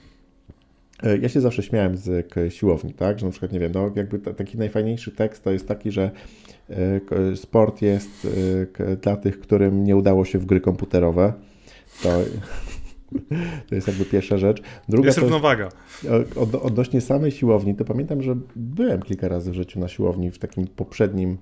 Ja 1.23 1.29
się 1.29 1.41
zawsze 1.41 1.63
śmiałem 1.63 1.97
z 1.97 2.35
siłowni, 2.49 2.95
tak, 2.95 3.19
że 3.19 3.27
na 3.27 3.31
przykład, 3.31 3.53
nie 3.53 3.61
wiem, 3.61 3.73
no 3.75 3.91
jakby 3.97 4.19
taki 4.19 4.59
najfajniejszy 4.59 5.11
tekst 5.11 5.45
to 5.45 5.51
jest 5.51 5.69
taki, 5.69 5.91
że 5.91 6.11
sport 7.35 7.83
jest 7.83 8.27
dla 9.03 9.17
tych, 9.17 9.41
którym 9.41 9.85
nie 9.85 9.97
udało 9.97 10.25
się 10.25 10.39
w 10.39 10.47
gry 10.47 10.61
komputerowe. 10.61 11.33
To, 12.03 12.09
to 13.69 13.75
jest 13.75 13.89
jakby 13.89 14.05
pierwsza 14.05 14.39
rzecz. 14.39 14.63
Druga 14.89 15.07
jest 15.07 15.19
równowaga. 15.19 15.69
Jest, 16.03 16.37
od, 16.37 16.55
odnośnie 16.55 17.01
samej 17.01 17.31
siłowni, 17.31 17.75
to 17.75 17.85
pamiętam, 17.85 18.23
że 18.23 18.37
byłem 18.57 19.03
kilka 19.03 19.29
razy 19.29 19.51
w 19.51 19.55
życiu 19.55 19.81
na 19.81 19.89
siłowni 19.89 20.31
w 20.31 20.39
takim 20.39 20.67
poprzednim 20.67 21.39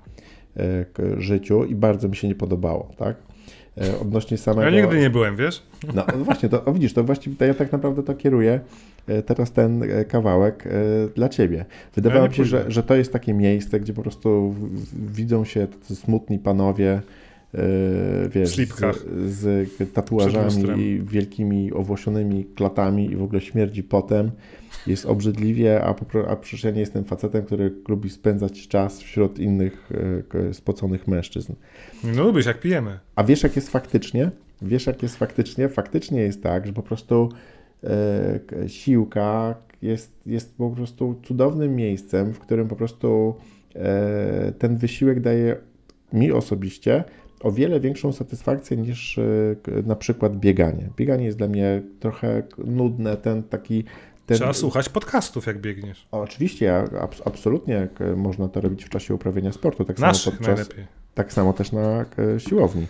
e, 0.57 0.85
życiu 1.19 1.65
i 1.65 1.75
bardzo 1.75 2.09
mi 2.09 2.17
się 2.17 2.29
nie 2.29 2.35
podobało, 2.35 2.91
tak? 2.97 3.17
E, 3.81 4.01
odnośnie 4.01 4.39
samego... 4.39 4.71
Ja 4.71 4.83
nigdy 4.83 5.01
nie 5.01 5.11
byłem, 5.11 5.37
wiesz? 5.37 5.63
No 5.95 6.05
właśnie, 6.25 6.49
to 6.49 6.65
o, 6.65 6.73
widzisz, 6.73 6.93
to 6.93 7.05
właściwie 7.05 7.37
to 7.37 7.45
ja 7.45 7.55
tak 7.55 7.73
naprawdę 7.73 8.03
to 8.03 8.15
kieruję 8.15 8.61
e, 9.07 9.23
teraz 9.23 9.53
ten 9.53 9.85
kawałek 10.09 10.69
dla 11.15 11.29
ciebie. 11.29 11.65
Wydawało 11.95 12.29
mi 12.29 12.35
się, 12.35 12.45
że, 12.45 12.65
że 12.69 12.83
to 12.83 12.95
jest 12.95 13.13
takie 13.13 13.35
miejsce, 13.35 13.81
gdzie 13.81 13.93
po 13.93 14.03
prostu 14.03 14.55
widzą 14.93 15.45
się 15.45 15.67
smutni 15.83 16.39
panowie, 16.39 17.01
wiesz, 18.29 18.57
z, 18.57 18.99
z, 19.27 19.71
tatuażami 19.93 20.83
i 20.83 21.03
wielkimi 21.03 21.73
owłosionymi 21.73 22.45
klatami 22.45 23.11
i 23.13 23.17
w 23.17 23.23
ogóle 23.23 23.41
śmierdzi 23.41 23.83
potem. 23.83 24.31
Jest 24.87 25.07
obrzydliwie, 25.07 25.85
a, 25.85 25.95
a 26.29 26.37
przecież 26.37 26.65
ja 26.65 26.71
nie 26.71 26.81
jestem 26.81 27.05
facetem, 27.05 27.45
który 27.45 27.75
lubi 27.89 28.11
spędzać 28.11 28.69
czas 28.69 29.01
wśród 29.01 29.39
innych 29.39 29.91
spoconych 30.53 31.09
mężczyzn. 31.09 31.53
No 32.05 32.25
lubisz, 32.25 32.47
jak 32.47 32.61
pijemy. 32.61 32.99
A 33.17 33.25
wiesz, 33.25 33.43
jak 33.43 33.57
jest 33.57 33.71
faktycznie? 33.71 34.31
Wiesz, 34.63 34.87
jak 34.87 35.03
jest 35.03 35.17
faktycznie? 35.17 35.69
Faktycznie 35.69 36.21
jest 36.21 36.43
tak, 36.43 36.67
że 36.67 36.73
po 36.73 36.83
prostu 36.83 37.29
e, 37.85 38.69
siłka 38.69 39.55
jest, 39.83 40.13
jest 40.27 40.57
po 40.57 40.71
prostu 40.71 41.21
cudownym 41.23 41.77
miejscem, 41.77 42.35
w 42.35 42.39
którym 42.39 42.69
po 42.69 42.77
prostu 42.77 43.35
e, 43.75 44.53
ten 44.59 44.77
wysiłek 44.77 45.21
daje 45.21 45.57
mi 46.13 46.33
osobiście 46.33 47.05
o 47.41 47.53
wiele 47.53 47.81
większą 47.81 48.13
satysfakcję 48.13 48.77
niż 48.77 49.19
e, 49.19 49.23
na 49.87 49.97
przykład 49.97 50.37
bieganie. 50.37 50.89
Bieganie 50.97 51.25
jest 51.25 51.39
dla 51.39 51.49
mnie 51.49 51.83
trochę 52.01 52.43
nudne, 52.59 53.17
ten 53.17 53.43
taki 53.43 53.85
ten... 54.33 54.39
Trzeba 54.39 54.53
słuchać 54.53 54.89
podcastów, 54.89 55.47
jak 55.47 55.61
biegniesz. 55.61 56.09
O, 56.13 56.21
oczywiście, 56.21 56.77
ab 57.01 57.15
absolutnie 57.25 57.89
można 58.17 58.49
to 58.49 58.61
robić 58.61 58.85
w 58.85 58.89
czasie 58.89 59.15
uprawiania 59.15 59.53
sportu. 59.53 59.85
Tak 59.85 59.99
Naszych 59.99 60.25
samo 60.25 60.37
podczas, 60.37 60.57
najlepiej. 60.57 60.87
Tak 61.15 61.33
samo 61.33 61.53
też 61.53 61.73
na 61.73 62.05
siłowni. 62.39 62.87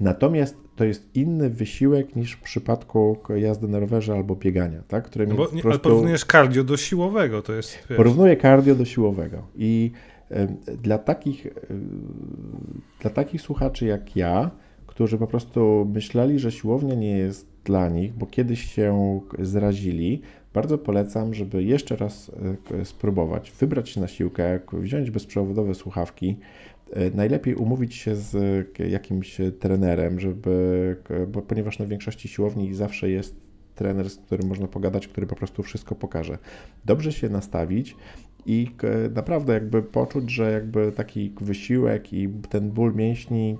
Natomiast 0.00 0.56
to 0.76 0.84
jest 0.84 1.16
inny 1.16 1.50
wysiłek 1.50 2.16
niż 2.16 2.32
w 2.32 2.40
przypadku 2.40 3.18
jazdy 3.36 3.68
na 3.68 3.78
rowerze 3.78 4.14
albo 4.14 4.36
biegania, 4.36 4.82
tak? 4.88 5.04
Które 5.04 5.26
no 5.26 5.34
bo, 5.34 5.46
prostu... 5.46 5.68
Ale 5.68 5.78
porównujesz 5.78 6.24
cardio 6.24 6.64
do 6.64 6.76
siłowego, 6.76 7.42
to 7.42 7.52
jest... 7.52 7.78
Wiesz... 7.90 7.96
Porównuję 7.96 8.36
cardio 8.36 8.74
do 8.74 8.84
siłowego 8.84 9.46
i 9.56 9.90
dla 10.82 10.98
takich, 10.98 11.46
dla 13.00 13.10
takich 13.10 13.40
słuchaczy 13.40 13.86
jak 13.86 14.16
ja, 14.16 14.50
którzy 14.86 15.18
po 15.18 15.26
prostu 15.26 15.90
myśleli, 15.94 16.38
że 16.38 16.52
siłownia 16.52 16.94
nie 16.94 17.18
jest 17.18 17.55
dla 17.66 17.88
nich, 17.88 18.12
bo 18.14 18.26
kiedyś 18.26 18.74
się 18.74 19.20
zrazili, 19.38 20.22
bardzo 20.54 20.78
polecam, 20.78 21.34
żeby 21.34 21.62
jeszcze 21.62 21.96
raz 21.96 22.30
e, 22.80 22.84
spróbować, 22.84 23.52
wybrać 23.60 23.88
się 23.88 24.00
na 24.00 24.08
siłkę, 24.08 24.60
wziąć 24.72 25.10
bezprzewodowe 25.10 25.74
słuchawki, 25.74 26.36
e, 26.92 27.10
najlepiej 27.10 27.54
umówić 27.54 27.94
się 27.94 28.16
z 28.16 28.36
jakimś 28.78 29.38
trenerem, 29.58 30.20
żeby, 30.20 30.96
bo 31.28 31.42
ponieważ 31.42 31.78
na 31.78 31.86
większości 31.86 32.28
siłowni 32.28 32.74
zawsze 32.74 33.10
jest 33.10 33.46
trener, 33.74 34.10
z 34.10 34.16
którym 34.16 34.48
można 34.48 34.66
pogadać, 34.66 35.08
który 35.08 35.26
po 35.26 35.36
prostu 35.36 35.62
wszystko 35.62 35.94
pokaże. 35.94 36.38
Dobrze 36.84 37.12
się 37.12 37.28
nastawić, 37.28 37.96
i 38.46 38.70
naprawdę 39.14 39.52
jakby 39.52 39.82
poczuć, 39.82 40.30
że 40.30 40.52
jakby 40.52 40.92
taki 40.92 41.32
wysiłek 41.40 42.12
i 42.12 42.28
ten 42.28 42.70
ból 42.70 42.94
mięśni 42.94 43.58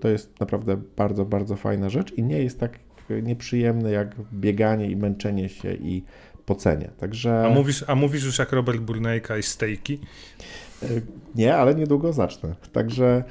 to 0.00 0.08
jest 0.08 0.40
naprawdę 0.40 0.76
bardzo, 0.96 1.24
bardzo 1.24 1.56
fajna 1.56 1.88
rzecz 1.88 2.12
i 2.12 2.22
nie 2.22 2.42
jest 2.42 2.60
tak 2.60 2.85
nieprzyjemne 3.22 3.90
jak 3.90 4.14
bieganie 4.32 4.90
i 4.90 4.96
męczenie 4.96 5.48
się 5.48 5.74
i 5.74 6.02
pocenie. 6.46 6.90
Także... 6.98 7.46
A 7.46 7.50
mówisz, 7.50 7.84
a 7.86 7.94
mówisz 7.94 8.24
już 8.24 8.38
jak 8.38 8.52
Robert 8.52 8.80
Burnejka 8.80 9.38
i 9.38 9.42
stejki? 9.42 9.98
E, 10.82 10.86
nie, 11.34 11.56
ale 11.56 11.74
niedługo 11.74 12.12
zacznę. 12.12 12.54
Także 12.72 13.24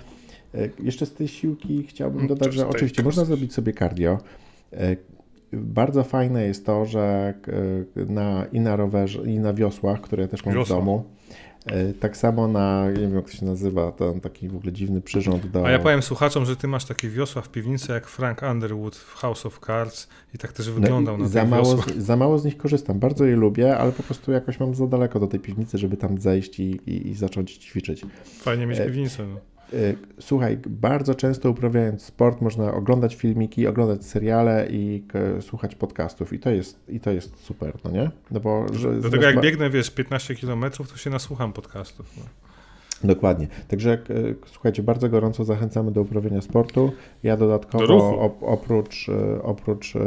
e, 0.55 0.69
jeszcze 0.83 1.05
z 1.05 1.13
tej 1.13 1.27
siłki 1.27 1.87
chciałbym 1.87 2.27
dodać, 2.27 2.53
że 2.53 2.67
oczywiście 2.67 3.03
można 3.03 3.25
zrobić 3.25 3.53
sobie 3.53 3.73
cardio. 3.73 4.17
E, 4.73 4.95
bardzo 5.53 6.03
fajne 6.03 6.45
jest 6.45 6.65
to, 6.65 6.85
że 6.85 7.33
na, 7.95 8.45
i 8.51 8.59
na 8.59 8.75
rowerze, 8.75 9.31
i 9.31 9.39
na 9.39 9.53
wiosłach, 9.53 10.01
które 10.01 10.23
ja 10.23 10.27
też 10.27 10.45
mam 10.45 10.55
Wiosła. 10.55 10.75
w 10.75 10.79
domu, 10.79 11.03
tak 11.99 12.17
samo 12.17 12.47
na, 12.47 12.91
nie 12.91 13.01
wiem 13.01 13.15
jak 13.15 13.25
to 13.25 13.31
się 13.31 13.45
nazywa, 13.45 13.91
ten 13.91 14.21
taki 14.21 14.49
w 14.49 14.55
ogóle 14.55 14.73
dziwny 14.73 15.01
przyrząd 15.01 15.47
do... 15.47 15.65
A 15.65 15.71
ja 15.71 15.79
powiem 15.79 16.01
słuchaczom, 16.01 16.45
że 16.45 16.55
ty 16.55 16.67
masz 16.67 16.85
takie 16.85 17.09
wiosła 17.09 17.41
w 17.41 17.49
piwnicy 17.49 17.91
jak 17.91 18.07
Frank 18.07 18.41
Underwood 18.51 18.95
w 18.95 19.13
House 19.13 19.45
of 19.45 19.59
Cards 19.59 20.07
i 20.33 20.37
tak 20.37 20.53
też 20.53 20.67
no 20.67 20.73
wyglądał 20.73 21.17
no 21.17 21.23
na 21.23 21.29
za 21.29 21.45
mało, 21.45 21.77
za 21.97 22.15
mało 22.15 22.39
z 22.39 22.45
nich 22.45 22.57
korzystam, 22.57 22.99
bardzo 22.99 23.25
je 23.25 23.35
lubię, 23.35 23.77
ale 23.77 23.91
po 23.91 24.03
prostu 24.03 24.31
jakoś 24.31 24.59
mam 24.59 24.75
za 24.75 24.87
daleko 24.87 25.19
do 25.19 25.27
tej 25.27 25.39
piwnicy, 25.39 25.77
żeby 25.77 25.97
tam 25.97 26.21
zejść 26.21 26.59
i, 26.59 26.63
i, 26.63 27.09
i 27.09 27.13
zacząć 27.13 27.57
ćwiczyć. 27.57 28.05
Fajnie 28.23 28.67
mieć 28.67 28.79
e... 28.79 28.85
piwnicę. 28.85 29.27
No. 29.27 29.54
Y, 29.73 29.97
słuchaj, 30.19 30.57
bardzo 30.67 31.15
często 31.15 31.49
uprawiając 31.49 32.01
sport 32.01 32.41
można 32.41 32.73
oglądać 32.73 33.15
filmiki, 33.15 33.67
oglądać 33.67 34.05
seriale 34.05 34.67
i 34.69 35.03
słuchać 35.41 35.75
podcastów 35.75 36.33
i 36.33 36.39
to 36.39 36.49
jest, 36.49 36.89
i 36.89 36.99
to 36.99 37.11
jest 37.11 37.43
super, 37.43 37.73
no 37.83 37.91
nie? 37.91 38.11
No 38.31 38.39
bo, 38.39 38.65
że 38.73 38.99
Do 38.99 39.09
tego 39.09 39.23
jak 39.23 39.41
biegnę, 39.41 39.69
wiesz, 39.69 39.91
15 39.91 40.35
km, 40.35 40.65
to 40.91 40.97
się 40.97 41.09
nasłucham 41.09 41.53
podcastów. 41.53 42.13
No. 42.17 42.23
Dokładnie. 43.03 43.47
Także 43.67 43.97
słuchajcie, 44.45 44.83
bardzo 44.83 45.09
gorąco 45.09 45.43
zachęcamy 45.43 45.91
do 45.91 46.01
uprawiania 46.01 46.41
sportu. 46.41 46.91
Ja 47.23 47.37
dodatkowo 47.37 48.19
op, 48.19 48.43
oprócz, 48.43 49.09
y, 49.09 49.43
oprócz 49.43 49.95
y, 49.95 49.99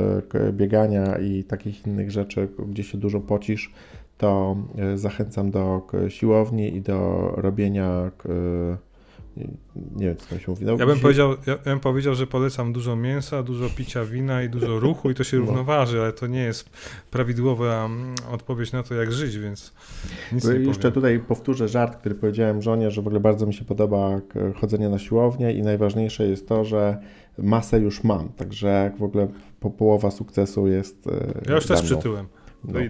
biegania 0.53 1.19
i 1.19 1.45
takich 1.45 1.87
innych 1.87 2.11
rzeczy, 2.11 2.49
gdzie 2.69 2.85
się 2.85 2.99
dużo 2.99 3.21
pocisz, 3.21 3.73
to 4.19 4.57
zachęcam 4.95 5.51
do 5.51 5.87
siłowni 6.09 6.77
i 6.77 6.81
do 6.81 7.31
robienia 7.37 8.11
nie 9.97 10.07
wiem, 10.07 10.17
co 10.17 10.27
tam 10.27 10.39
się 10.39 10.51
mówi. 10.51 10.65
No, 10.65 10.77
ja, 10.79 10.87
bym 10.87 11.01
powiedział, 11.01 11.31
ja, 11.31 11.53
ja, 11.53 11.59
bym 11.65 11.81
powiedział, 11.81 12.15
że 12.15 12.27
polecam 12.27 12.73
dużo 12.73 12.97
mięsa, 12.97 13.43
dużo 13.43 13.71
picia 13.77 14.05
wina 14.05 14.43
i 14.43 14.49
dużo 14.49 14.81
ruchu 14.81 15.11
i 15.11 15.15
to 15.15 15.25
się 15.25 15.37
no. 15.37 15.47
równoważy, 15.47 16.01
ale 16.03 16.13
to 16.13 16.27
nie 16.27 16.41
jest 16.41 16.71
prawidłowa 17.11 17.85
mm, 17.85 18.15
odpowiedź 18.31 18.73
na 18.73 18.83
to, 18.83 18.95
jak 18.95 19.13
żyć, 19.13 19.39
więc 19.39 19.73
nic 20.33 20.45
no 20.45 20.53
nie 20.53 20.59
Jeszcze 20.59 20.79
powiem. 20.79 20.93
tutaj 20.93 21.21
powtórzę 21.21 21.69
żart, 21.69 21.97
który 21.97 22.15
powiedziałem 22.15 22.63
żonie, 22.63 22.91
że 22.91 23.03
w 23.03 23.07
ogóle 23.07 23.21
bardzo 23.21 23.47
mi 23.47 23.55
się 23.55 23.65
podoba 23.65 24.21
chodzenie 24.61 24.89
na 24.89 24.99
siłownię 24.99 25.53
i 25.53 25.63
najważniejsze 25.63 26.27
jest 26.27 26.49
to, 26.49 26.65
że 26.65 26.99
masę 27.39 27.81
już 27.81 28.05
mam, 28.05 28.29
także 28.29 28.93
w 28.99 29.03
ogóle 29.03 29.29
po, 29.61 29.71
połowa 29.71 30.11
sukcesu 30.11 30.67
jest 30.67 31.07
e, 31.07 31.41
Ja 31.49 31.55
już 31.55 31.67
też 31.67 31.83
przytyłem. 31.83 32.27
No. 32.65 32.81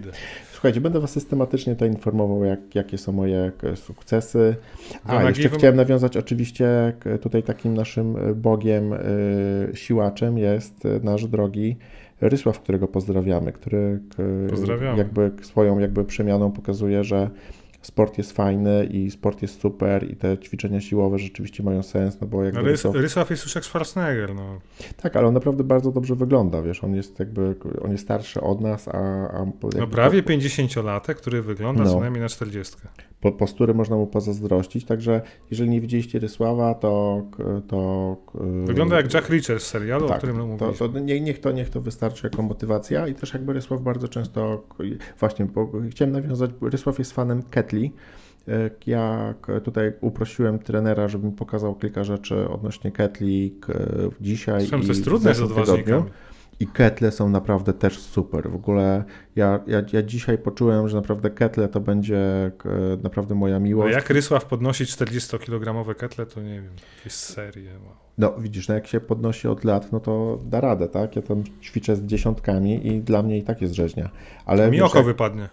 Słuchajcie, 0.59 0.81
będę 0.81 1.01
Was 1.01 1.11
systematycznie 1.11 1.77
to 1.77 1.87
informował, 1.87 2.45
jak, 2.45 2.75
jakie 2.75 2.99
są 2.99 3.13
moje 3.13 3.53
sukcesy. 3.75 4.57
A, 5.05 5.23
jeszcze 5.23 5.49
chciałem 5.49 5.77
nawiązać 5.77 6.17
oczywiście 6.17 6.93
tutaj 7.21 7.43
takim 7.43 7.75
naszym 7.75 8.17
e, 8.17 8.35
bogiem, 8.35 8.93
e, 8.93 8.99
siłaczem 9.75 10.39
jest 10.39 10.87
e, 10.87 11.01
nasz 11.03 11.27
drogi 11.27 11.77
Rysław, 12.21 12.61
którego 12.61 12.89
pozdrawiamy, 12.89 13.53
który 13.53 14.01
pozdrawiamy. 14.51 14.99
jakby 14.99 15.31
swoją 15.43 15.79
jakby 15.79 16.05
przemianą 16.05 16.53
pokazuje, 16.53 17.05
że 17.05 17.31
sport 17.83 18.19
jest 18.19 18.33
fajny 18.33 18.85
i 18.85 19.11
sport 19.11 19.43
jest 19.43 19.61
super 19.61 20.11
i 20.11 20.17
te 20.17 20.39
ćwiczenia 20.39 20.81
siłowe 20.81 21.19
rzeczywiście 21.19 21.63
mają 21.63 21.83
sens, 21.83 22.21
no 22.21 22.27
bo 22.27 22.45
jakby... 22.45 22.63
Rys, 22.63 22.85
Rysław 22.85 23.31
jest 23.31 23.45
już 23.45 23.55
jak 23.55 23.65
Schwarzenegger, 23.65 24.35
no. 24.35 24.61
Tak, 24.97 25.17
ale 25.17 25.29
on 25.29 25.35
naprawdę 25.35 25.65
bardzo 25.65 25.93
dobrze 25.93 26.15
wygląda, 26.15 26.63
wiesz, 26.63 26.85
on 26.85 26.95
jest 26.95 27.19
jakby, 27.19 27.55
on 27.83 27.91
jest 27.91 28.05
starszy 28.05 28.41
od 28.41 28.61
nas, 28.61 28.89
a... 28.89 28.99
a 29.31 29.47
no 29.79 29.87
prawie 29.87 30.23
50-latek, 30.23 31.15
który 31.15 31.43
wygląda 31.43 31.85
no. 31.85 31.91
co 31.91 32.01
najmniej 32.01 32.23
na 32.23 32.29
40 32.29 32.77
po, 33.21 33.33
postury 33.33 33.75
można 33.75 33.97
mu 33.97 34.07
pozazdrościć, 34.07 34.85
także 34.85 35.23
jeżeli 35.51 35.71
nie 35.71 35.81
widzieliście 35.81 36.19
Rysława, 36.19 36.75
to... 36.75 37.23
to 37.69 38.17
Wygląda 38.65 38.97
jak 38.97 39.15
Jack 39.15 39.29
Reacher 39.29 39.61
z 39.61 39.67
serialu, 39.67 40.09
tak, 40.09 40.17
o 40.17 40.19
którym 40.19 40.37
mówiliśmy. 40.37 40.79
To, 40.79 40.89
to 40.89 40.99
nie, 40.99 41.21
niech, 41.21 41.41
to, 41.41 41.53
niech 41.53 41.71
to 41.71 41.81
wystarczy 41.81 42.27
jako 42.27 42.43
motywacja 42.43 43.09
i 43.09 43.15
też 43.15 43.33
jakby 43.33 43.53
Rysław 43.53 43.83
bardzo 43.83 44.09
często, 44.09 44.65
właśnie, 45.21 45.45
bo 45.45 45.73
chciałem 45.91 46.13
nawiązać, 46.13 46.51
Rysław 46.63 46.99
jest 46.99 47.13
fanem 47.13 47.43
Ketli, 47.43 47.93
ja 48.87 49.35
tutaj 49.65 49.93
uprosiłem 50.01 50.59
trenera, 50.59 51.09
żeby 51.09 51.27
mi 51.27 51.33
pokazał 51.33 51.75
kilka 51.75 52.05
rzeczy 52.05 52.49
odnośnie 52.49 52.93
Ketli 52.93 53.55
dzisiaj 54.21 54.61
Zresztą, 54.61 54.79
i 54.79 54.83
to 54.83 54.89
jest 54.89 55.05
trudne 55.05 55.35
z 55.35 55.41
odważnikami. 55.41 56.03
I 56.61 56.67
ketle 56.67 57.13
są 57.13 57.29
naprawdę 57.29 57.73
też 57.73 57.99
super. 57.99 58.51
W 58.51 58.55
ogóle 58.55 59.05
ja, 59.37 59.61
ja, 59.67 59.83
ja 59.93 60.03
dzisiaj 60.03 60.39
poczułem, 60.39 60.89
że 60.89 60.97
naprawdę 60.97 61.31
ketle 61.31 61.69
to 61.69 61.81
będzie 61.81 62.51
naprawdę 63.03 63.35
moja 63.35 63.59
miłość. 63.59 63.95
A 63.95 63.99
jak 63.99 64.11
Rysław 64.11 64.45
podnosi 64.45 64.85
40-kilogramowe 64.85 65.95
ketle, 65.95 66.27
to 66.27 66.41
nie 66.43 66.63
wiem, 66.63 66.73
jakieś 66.99 67.13
serie. 67.13 67.73
Wow. 67.73 67.95
No 68.19 68.35
widzisz, 68.39 68.69
no 68.69 68.75
jak 68.75 68.87
się 68.87 69.01
podnosi 69.01 69.49
od 69.49 69.65
lat, 69.65 69.93
no 69.93 70.01
to 70.01 70.39
da 70.45 70.61
radę, 70.61 70.89
tak? 70.89 71.17
Ja 71.17 71.23
tam 71.23 71.45
ćwiczę 71.63 71.97
z 71.97 72.03
dziesiątkami 72.07 72.87
i 72.87 73.01
dla 73.01 73.23
mnie 73.23 73.39
i 73.39 73.43
tak 73.43 73.61
jest 73.63 73.75
rzeźnia. 73.75 74.11
Ale 74.47 74.67
Mi 74.71 74.73
wiesz, 74.73 74.87
oko 74.87 74.99
jak- 74.99 75.07
wypadnie. 75.07 75.49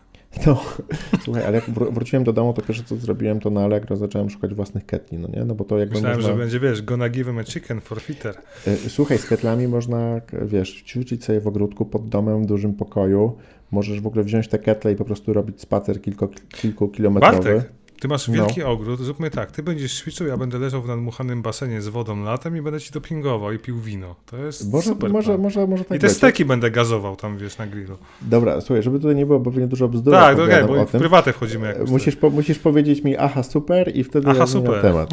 No, 0.46 0.64
słuchaj, 1.24 1.44
ale 1.46 1.56
jak 1.56 1.66
wró- 1.66 1.94
wróciłem 1.94 2.24
do 2.24 2.34
domu, 2.34 2.54
to 2.54 2.62
pierwsze 2.62 2.84
co 2.84 2.96
zrobiłem, 2.96 3.40
to 3.40 3.50
na 3.50 3.64
Allegro 3.64 3.96
zacząłem 3.96 4.30
szukać 4.30 4.54
własnych 4.54 4.86
ketli, 4.86 5.18
no 5.18 5.28
nie? 5.34 5.46
No 5.46 5.56
bo 5.56 5.64
to 5.64 5.78
jakby 5.78 5.96
Myślałem, 5.96 6.18
można... 6.18 6.32
że 6.32 6.38
będzie, 6.40 6.60
wiesz, 6.60 6.82
gonna 6.82 7.10
give 7.10 7.28
him 7.28 7.38
a 7.38 7.44
chicken 7.44 7.82
for 7.82 8.02
fitter. 8.02 8.36
Y, 8.68 8.90
Słuchaj, 8.90 9.18
z 9.18 9.26
ketlami 9.26 9.68
można, 9.68 10.22
wiesz, 10.42 10.84
ćwiczyć 10.84 11.24
sobie 11.24 11.42
w 11.42 11.48
ogródku 11.48 11.86
pod 11.86 12.10
domem 12.10 12.44
w 12.44 12.46
dużym 12.46 12.74
pokoju. 12.74 13.38
Możesz 13.72 14.02
w 14.02 14.08
ogóle 14.08 14.24
wziąć 14.24 14.48
te 14.48 14.60
ketle 14.60 14.92
i 14.92 14.96
po 14.96 15.06
prostu 15.06 15.34
robić 15.34 15.62
spacer 15.62 16.02
kilku, 16.02 16.28
kilkukilometrowy. 16.50 17.54
Bartek, 17.54 17.72
ty 18.00 18.08
masz 18.08 18.28
No. 18.28 18.34
wielki 18.34 18.64
ogród, 18.64 19.00
zróbmy 19.00 19.30
tak, 19.30 19.52
ty 19.52 19.64
będziesz 19.64 19.94
ćwiczył, 20.00 20.28
ja 20.28 20.38
będę 20.38 20.60
leżał 20.60 20.82
w 20.82 20.88
nadmuchanym 20.88 21.42
basenie 21.42 21.82
z 21.82 21.88
wodą 21.88 22.24
latem 22.24 22.58
i 22.58 22.62
będę 22.62 22.80
ci 22.80 22.92
dopingował 22.92 23.52
i 23.52 23.60
pił 23.60 23.80
wino. 23.80 24.16
To 24.26 24.38
jest 24.38 24.72
Może, 24.72 24.90
super 24.90 25.10
może, 25.12 25.28
plan. 25.32 25.42
może, 25.42 25.68
może 25.68 25.86
tak 25.86 25.98
I 25.98 26.02
te 26.02 26.08
być. 26.08 26.16
steki 26.16 26.46
będę 26.46 26.72
gazował 26.72 27.16
tam, 27.16 27.38
wiesz, 27.38 27.58
na 27.58 27.68
grillu. 27.68 27.98
Dobra, 28.22 28.62
słuchaj, 28.62 28.84
żeby 28.84 29.00
tutaj 29.00 29.16
nie 29.16 29.26
było, 29.26 29.40
bo 29.40 29.52
pewnie 29.52 29.68
dużo 29.68 29.88
bzdur 29.88 30.14
Tak, 30.14 30.34
okej, 30.40 30.44
opowiadam 30.64 30.68
bo 30.68 30.86
w 30.86 30.92
prywatę 30.92 31.34
wchodzimy 31.34 31.68
jakoś. 31.68 31.90
Musisz, 31.90 32.16
po, 32.16 32.30
musisz 32.30 32.60
powiedzieć 32.60 33.04
mi, 33.04 33.18
aha, 33.18 33.44
super 33.44 33.96
i 33.98 34.04
wtedy 34.04 34.28
Aha, 34.30 34.40
ja 34.40 34.48
super. 34.48 34.82
temat. 34.82 35.10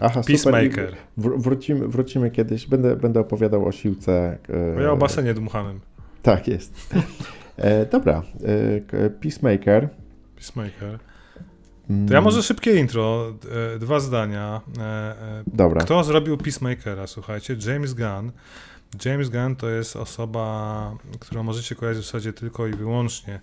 Aha, 0.00 0.22
super. 0.22 0.26
Peacemaker. 0.26 0.94
I 1.18 1.20
wr- 1.20 1.40
wrócimy, 1.42 1.88
wrócimy 1.88 2.30
kiedyś, 2.30 2.66
będę, 2.66 2.96
będę 2.96 3.20
opowiadał 3.20 3.66
o 3.66 3.72
siłce. 3.72 4.38
e, 4.48 4.74
Bo 4.74 4.80
ja 4.80 4.92
o 4.92 4.96
basenie 4.96 5.34
dmuchanym. 5.34 5.80
Tak 6.22 6.48
jest. 6.48 6.72
E, 7.56 7.86
dobra, 7.86 8.22
e, 8.94 9.10
Peacemaker. 9.10 9.88
Peacemaker. 10.36 10.98
To 12.08 12.14
ja 12.14 12.20
może 12.20 12.42
szybkie 12.42 12.76
intro, 12.76 13.34
e, 13.74 13.78
dwa 13.78 14.00
zdania. 14.00 14.60
E, 14.78 14.82
e, 14.82 15.44
Dobra. 15.46 15.80
Kto 15.80 16.04
zrobił 16.04 16.36
Peacemakera, 16.36 17.06
słuchajcie? 17.06 17.56
James 17.66 17.94
Gunn. 17.94 18.32
James 19.04 19.28
Gunn 19.28 19.56
to 19.56 19.68
jest 19.68 19.96
osoba, 19.96 20.96
którą 21.20 21.42
możecie 21.42 21.74
kojarzyć 21.74 22.02
w 22.02 22.06
zasadzie 22.06 22.32
tylko 22.32 22.66
i 22.66 22.72
wyłącznie 22.72 23.40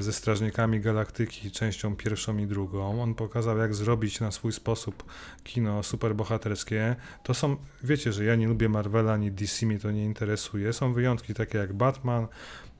ze 0.00 0.12
Strażnikami 0.12 0.80
Galaktyki, 0.80 1.50
częścią 1.50 1.96
pierwszą 1.96 2.38
i 2.38 2.46
drugą. 2.46 3.02
On 3.02 3.14
pokazał, 3.14 3.58
jak 3.58 3.74
zrobić 3.74 4.20
na 4.20 4.30
swój 4.30 4.52
sposób 4.52 5.04
kino 5.44 5.82
superbohaterskie. 5.82 6.96
To 7.22 7.34
są, 7.34 7.56
wiecie, 7.82 8.12
że 8.12 8.24
ja 8.24 8.34
nie 8.34 8.48
lubię 8.48 8.68
Marvela, 8.68 9.12
ani 9.12 9.30
DC, 9.30 9.66
mnie 9.66 9.78
to 9.78 9.90
nie 9.90 10.04
interesuje. 10.04 10.72
Są 10.72 10.92
wyjątki 10.92 11.34
takie 11.34 11.58
jak 11.58 11.72
Batman 11.72 12.26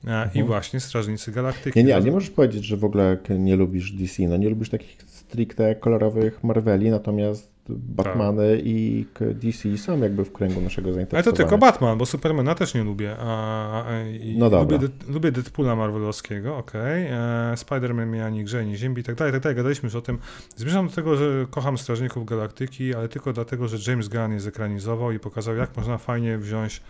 i 0.03 0.07
Mhm. 0.07 0.45
właśnie 0.45 0.79
Strażnicy 0.79 1.31
Galaktyki. 1.31 1.79
Nie, 1.79 1.85
nie, 1.85 1.95
ale 1.95 2.03
nie 2.05 2.11
możesz 2.11 2.29
powiedzieć, 2.29 2.65
że 2.65 2.77
w 2.77 2.83
ogóle 2.85 3.17
nie 3.29 3.55
lubisz 3.55 3.91
DC. 3.91 4.23
No 4.23 4.37
nie 4.37 4.49
lubisz 4.49 4.69
takich 4.69 4.97
stricte 5.07 5.75
kolorowych 5.75 6.43
Marveli, 6.43 6.89
natomiast 6.91 7.55
Batmany 7.69 8.61
i 8.63 9.05
k- 9.13 9.25
DC 9.33 9.77
są 9.77 9.99
jakby 10.01 10.25
w 10.25 10.31
kręgu 10.31 10.61
naszego 10.61 10.87
Ale 10.87 10.95
zainteresowania. 10.95 11.31
to 11.37 11.43
tylko 11.43 11.57
Batman, 11.57 11.97
bo 11.97 12.05
Supermana 12.05 12.55
też 12.55 12.73
nie 12.73 12.83
lubię. 12.83 13.15
A, 13.19 13.83
i 14.21 14.35
No 14.37 14.49
dobra. 14.49 14.75
lubię, 14.77 14.87
De- 14.87 15.13
lubię 15.13 15.31
Deadpoola 15.31 15.75
Marvelowskiego, 15.75 16.57
okej. 16.57 17.05
E, 17.05 17.17
Spider-Man 17.55 18.05
mnie 18.07 18.25
ani 18.25 18.43
grze, 18.43 18.59
ani 18.59 18.75
ziemi 18.77 18.99
i 18.99 19.03
tak 19.03 19.15
dalej, 19.15 19.33
tak 19.33 19.41
dalej. 19.41 19.55
Gadaliśmy 19.55 19.87
już 19.87 19.95
o 19.95 20.01
tym. 20.01 20.17
Zmierzam 20.55 20.87
do 20.87 20.93
tego, 20.93 21.15
że 21.17 21.45
kocham 21.49 21.77
Strażników 21.77 22.25
Galaktyki, 22.25 22.95
ale 22.95 23.09
tylko 23.09 23.33
dlatego, 23.33 23.67
że 23.67 23.91
James 23.91 24.07
Gunn 24.09 24.31
je 24.33 24.39
zekranizował 24.39 25.11
i 25.11 25.19
pokazał, 25.19 25.55
jak 25.55 25.77
można 25.77 25.97
fajnie 25.97 26.37
wziąć 26.37 26.81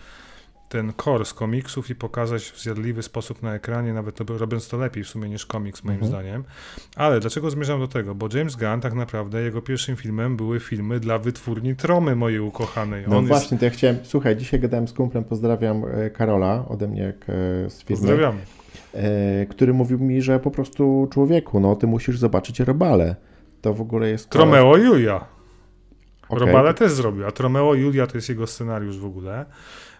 ten 0.69 0.93
core 1.03 1.25
z 1.25 1.33
komiksów 1.33 1.89
i 1.89 1.95
pokazać 1.95 2.43
w 2.43 2.61
zjadliwy 2.61 3.03
sposób 3.03 3.43
na 3.43 3.53
ekranie, 3.55 3.93
nawet 3.93 4.19
robiąc 4.39 4.67
to 4.67 4.77
lepiej 4.77 5.03
w 5.03 5.07
sumie 5.07 5.29
niż 5.29 5.45
komiks, 5.45 5.83
moim 5.83 5.95
Mhm. 6.03 6.11
zdaniem. 6.11 6.43
Ale 6.95 7.19
dlaczego 7.19 7.49
zmierzam 7.51 7.79
do 7.79 7.87
tego? 7.87 8.15
Bo 8.15 8.27
James 8.33 8.55
Gunn 8.55 8.81
tak 8.81 8.93
naprawdę, 8.93 9.41
jego 9.41 9.61
pierwszym 9.61 9.95
filmem 9.95 10.37
były 10.37 10.59
filmy 10.59 10.99
dla 10.99 11.19
wytwórni 11.19 11.75
Tromy 11.75 12.15
mojej 12.15 12.39
ukochanej. 12.39 13.05
No 13.07 13.17
On 13.17 13.25
właśnie, 13.27 13.57
to 13.57 13.65
ja 13.65 13.71
chciałem, 13.71 13.97
słuchaj, 14.03 14.35
dzisiaj 14.37 14.59
gadałem 14.59 14.87
z 14.87 14.93
kumplem, 14.93 15.23
pozdrawiam 15.23 15.83
e, 15.91 16.09
Karola 16.09 16.65
ode 16.67 16.87
mnie 16.87 17.13
k- 17.19 17.25
z 17.69 17.83
firmy, 17.83 17.97
Pozdrawiamy. 18.01 18.39
e, 18.93 19.45
który 19.45 19.73
mówił 19.73 19.99
mi, 19.99 20.21
że 20.21 20.39
po 20.39 20.51
prostu 20.51 21.07
człowieku, 21.13 21.59
no 21.59 21.75
ty 21.75 21.87
musisz 21.87 22.17
zobaczyć 22.19 22.59
Robale. 22.59 23.15
To 23.61 23.73
w 23.73 23.81
ogóle 23.81 24.09
jest... 24.09 24.25
koleś- 24.29 24.31
Tromeo 24.31 24.77
Julia. 24.77 25.25
Okej, 26.29 26.45
Robale 26.47 26.73
też 26.73 26.91
zrobił, 26.91 27.25
a 27.27 27.31
Tromeo 27.31 27.73
Julia 27.73 28.07
to 28.07 28.17
jest 28.17 28.29
jego 28.29 28.47
scenariusz 28.47 28.97
w 28.97 29.05
ogóle. 29.05 29.45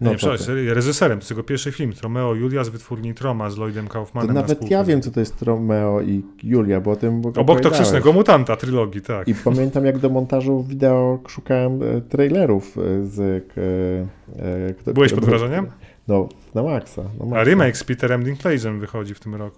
No 0.02 0.10
nie, 0.10 0.16
to 0.16 0.18
przepraszam, 0.18 0.56
reżyserem, 0.68 1.20
to 1.20 1.26
jego 1.30 1.44
pierwszy 1.44 1.72
film. 1.72 1.94
Tromeo 1.94 2.34
Julia 2.36 2.64
z 2.64 2.70
wytwórni 2.70 3.14
Troma 3.14 3.50
z 3.50 3.58
Lloydem 3.58 3.88
To 3.88 3.94
Kaufmanem. 3.94 4.34
na 4.34 4.42
nawet 4.42 4.72
ja 4.72 4.84
wiem, 4.84 5.02
co 5.02 5.12
to 5.12 5.20
jest 5.20 5.42
Romeo 5.42 6.02
i 6.02 6.24
Julia, 6.44 6.82
bo 6.82 6.92
o 6.92 6.96
tym 6.96 7.22
Obok 7.36 7.62
toksycznego 7.62 8.14
mutanta 8.14 8.56
trylogii, 8.56 9.02
tak. 9.02 9.28
I 9.28 9.36
pamiętam, 9.36 9.86
jak 9.86 9.98
do 9.98 10.10
montażu 10.10 10.64
wideo 10.64 11.20
szukałem 11.28 11.84
e, 11.84 12.02
trailerów 12.02 12.78
e, 12.78 13.06
z... 13.06 13.20
e, 13.20 14.74
kto- 14.74 14.94
Byłeś 14.94 15.14
pod 15.14 15.26
wrażeniem? 15.26 15.68
No, 16.08 16.30
na 16.56 16.64
maksa. 16.64 17.04
Na 17.04 17.26
maksa. 17.26 17.40
A 17.40 17.44
remake 17.44 17.78
z 17.78 17.84
Peterem 17.84 18.24
Dinklage'em 18.24 18.80
wychodzi 18.80 19.14
w 19.14 19.20
tym 19.20 19.36
roku. 19.36 19.58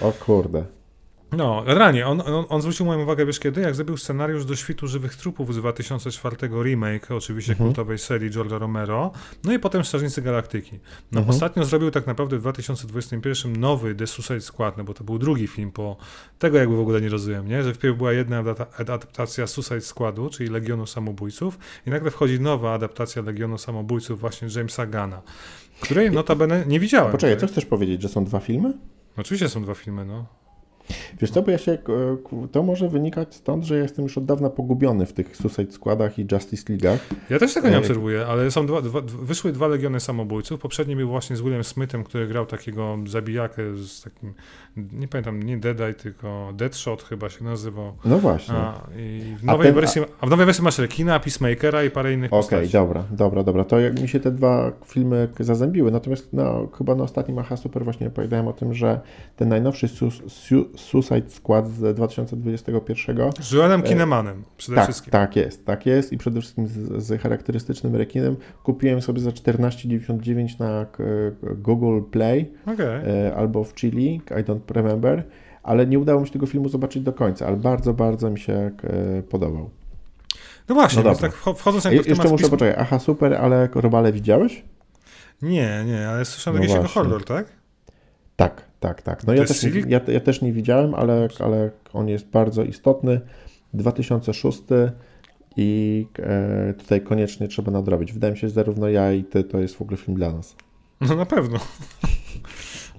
O 0.00 0.12
kurde. 0.12 0.64
No, 1.36 1.62
ranie, 1.66 2.06
on, 2.06 2.20
on, 2.20 2.44
on 2.48 2.60
zwrócił 2.62 2.86
moją 2.86 3.02
uwagę, 3.02 3.26
wiesz 3.26 3.38
kiedy? 3.40 3.60
Jak 3.60 3.74
zrobił 3.74 3.96
scenariusz 3.96 4.44
do 4.44 4.56
Świtu 4.56 4.86
Żywych 4.88 5.16
Trupów 5.16 5.54
z 5.54 5.56
2004 5.56 6.36
remake, 6.64 7.10
oczywiście 7.10 7.52
Mhm. 7.52 7.68
kultowej 7.70 7.98
serii 7.98 8.30
George'a 8.30 8.58
Romero, 8.58 9.12
no 9.44 9.52
i 9.52 9.58
potem 9.58 9.84
Strażnicy 9.84 10.22
Galaktyki. 10.22 10.78
No 11.12 11.20
Mhm. 11.20 11.30
ostatnio 11.36 11.64
zrobił 11.64 11.90
tak 11.90 12.06
naprawdę 12.06 12.36
w 12.38 12.40
2021 12.40 13.56
nowy 13.60 13.94
The 13.94 14.06
Suicide 14.06 14.40
Squad, 14.40 14.78
no 14.78 14.84
bo 14.84 14.94
to 14.94 15.04
był 15.04 15.18
drugi 15.18 15.46
film 15.46 15.72
po 15.72 15.96
tego 16.38 16.58
jakby 16.58 16.76
w 16.76 16.80
ogóle 16.80 17.00
nie 17.00 17.08
rozumiem, 17.08 17.48
nie? 17.48 17.62
Że 17.62 17.74
wpierw 17.74 17.96
była 17.96 18.12
jedna 18.12 18.42
adapta- 18.42 18.66
adaptacja 18.80 19.46
Suicide 19.46 19.80
Squadu, 19.80 20.30
czyli 20.30 20.50
Legionu 20.50 20.86
Samobójców 20.86 21.58
i 21.86 21.90
nagle 21.90 22.10
wchodzi 22.10 22.40
nowa 22.40 22.72
adaptacja 22.74 23.22
Legionu 23.22 23.58
Samobójców 23.58 24.20
właśnie 24.20 24.48
Jamesa 24.56 24.86
Gana, 24.86 25.22
której 25.80 26.10
notabene 26.10 26.64
nie 26.66 26.80
widziałem. 26.80 27.12
Poczekaj, 27.12 27.36
co 27.36 27.46
chcesz 27.46 27.66
powiedzieć, 27.66 28.02
że 28.02 28.08
są 28.08 28.24
dwa 28.24 28.40
filmy? 28.40 28.72
Oczywiście 29.16 29.48
są 29.48 29.62
dwa 29.62 29.74
filmy, 29.74 30.04
no. 30.04 30.26
Wiesz 31.20 31.30
co, 31.30 31.42
bo 31.42 31.50
ja 31.50 31.58
się, 31.58 31.72
e, 31.72 31.78
to 32.52 32.62
może 32.62 32.88
wynikać 32.88 33.34
stąd, 33.34 33.64
że 33.64 33.76
ja 33.76 33.82
jestem 33.82 34.02
już 34.02 34.18
od 34.18 34.24
dawna 34.24 34.50
pogubiony 34.50 35.06
w 35.06 35.12
tych 35.12 35.36
Suicide 35.36 35.72
Składach 35.72 36.18
i 36.18 36.26
Justice 36.32 36.72
League'ach. 36.72 36.98
Ja 37.30 37.38
też 37.38 37.54
tego 37.54 37.68
nie 37.68 37.74
Ej. 37.74 37.80
obserwuję, 37.80 38.26
ale 38.26 38.50
są 38.50 38.66
dwa, 38.66 38.82
dwa, 38.82 39.00
wyszły 39.22 39.52
dwa 39.52 39.66
Legiony 39.68 40.00
Samobójców. 40.00 40.60
Poprzedni 40.60 40.96
był 40.96 41.08
właśnie 41.08 41.36
z 41.36 41.40
Willem 41.42 41.64
Smithem, 41.64 42.04
który 42.04 42.26
grał 42.26 42.46
takiego 42.46 42.98
zabijakę 43.06 43.74
z 43.74 44.02
takim, 44.02 44.34
nie 44.92 45.08
pamiętam, 45.08 45.42
nie 45.42 45.56
Deadeye, 45.58 45.94
tylko 45.94 46.52
Deadshot 46.54 47.02
chyba 47.02 47.28
się 47.28 47.44
nazywał. 47.44 47.92
No 48.04 48.18
właśnie. 48.18 48.54
A, 48.54 48.80
w 49.38 49.48
A 49.48 49.52
nowej 49.52 49.66
ten- 49.66 49.74
wersji, 49.74 50.02
a 50.20 50.26
w 50.26 50.30
nowej 50.30 50.46
wersji 50.46 50.64
masz 50.64 50.78
Rekina, 50.78 51.20
Peacemakera 51.20 51.84
i 51.84 51.90
parę 51.90 52.12
innych 52.12 52.32
Okej, 52.32 52.40
postaci. 52.42 52.72
dobra, 52.72 53.04
dobra, 53.10 53.42
dobra. 53.42 53.64
To 53.64 53.80
jak 53.80 54.00
mi 54.00 54.08
się 54.08 54.20
te 54.20 54.30
dwa 54.30 54.72
filmy 54.86 55.28
zazębiły. 55.40 55.90
Natomiast 55.90 56.32
no, 56.32 56.68
chyba 56.78 56.94
na 56.94 57.04
ostatnim 57.04 57.38
Aha 57.38 57.56
Super 57.56 57.84
właśnie 57.84 58.06
opowiadałem 58.06 58.48
o 58.48 58.52
tym, 58.52 58.74
że 58.74 59.00
ten 59.36 59.48
najnowszy 59.48 59.88
su 59.88 60.10
su 60.10 60.64
Suicide 60.76 61.30
Squad 61.30 61.68
z 61.70 61.96
2021 61.96 63.32
Z 63.40 63.52
Joelem 63.52 63.82
Kinemanem 63.82 64.44
przede 64.56 64.76
tak, 64.76 64.84
wszystkim. 64.84 65.10
tak 65.10 65.36
jest, 65.36 65.66
tak 65.66 65.86
jest 65.86 66.12
i 66.12 66.18
przede 66.18 66.40
wszystkim 66.40 66.66
z, 66.68 67.02
z 67.04 67.20
charakterystycznym 67.22 67.96
rekinem 67.96 68.36
kupiłem 68.62 69.02
sobie 69.02 69.20
za 69.20 69.30
14,99 69.30 70.60
na 70.60 70.86
Google 71.54 72.00
Play 72.10 72.52
Okej. 72.66 72.86
e, 73.26 73.36
albo 73.36 73.64
w 73.64 73.74
Chili, 73.74 74.14
I 74.30 74.44
don't 74.44 74.72
remember, 74.74 75.24
ale 75.62 75.86
nie 75.86 75.98
udało 75.98 76.20
mi 76.20 76.26
się 76.26 76.32
tego 76.32 76.46
filmu 76.46 76.68
zobaczyć 76.68 77.02
do 77.02 77.12
końca, 77.12 77.46
ale 77.46 77.56
bardzo, 77.56 77.94
bardzo 77.94 78.30
mi 78.30 78.38
się 78.40 78.52
e, 78.52 79.22
podobał. 79.22 79.70
No 80.68 80.74
właśnie, 80.74 81.02
no 81.02 81.08
więc 81.08 81.20
tak 81.20 81.32
wcho- 81.32 81.54
wchodząc 81.54 81.84
jakby 81.84 82.02
w 82.02 82.06
je- 82.06 82.10
jeszcze 82.10 82.28
muszę 82.28 82.44
Peace- 82.44 82.50
poczekać, 82.50 82.76
aha 82.80 82.98
super, 82.98 83.34
ale 83.34 83.68
Robale 83.74 84.12
widziałeś? 84.12 84.64
Nie, 85.42 85.84
nie, 85.86 86.08
ale 86.08 86.24
słyszałem 86.24 86.62
No 86.66 86.74
jakiś 86.74 86.92
horror, 86.92 87.24
tak? 87.24 87.46
Tak, 88.36 88.64
tak, 88.80 89.02
tak. 89.02 89.26
No 89.26 89.34
ja 89.34 89.44
też, 89.44 89.62
nie, 89.62 89.70
ja, 89.88 90.00
ja 90.08 90.20
też 90.20 90.42
nie 90.42 90.52
widziałem, 90.52 90.94
ale, 90.94 91.28
ale 91.40 91.70
on 91.92 92.08
jest 92.08 92.26
bardzo 92.26 92.62
istotny. 92.62 93.20
2006 93.74 94.62
i 95.56 96.06
e, 96.18 96.74
tutaj 96.78 97.00
koniecznie 97.00 97.48
trzeba 97.48 97.72
nadrobić. 97.72 98.12
Wydaje 98.12 98.32
mi 98.32 98.38
się, 98.38 98.48
że 98.48 98.54
zarówno 98.54 98.88
ja 98.88 99.12
i 99.12 99.24
ty 99.24 99.44
to 99.44 99.58
jest 99.58 99.76
w 99.76 99.82
ogóle 99.82 99.96
film 99.96 100.16
dla 100.16 100.32
nas. 100.32 100.56
No 101.00 101.16
na 101.16 101.26
pewno. 101.26 101.58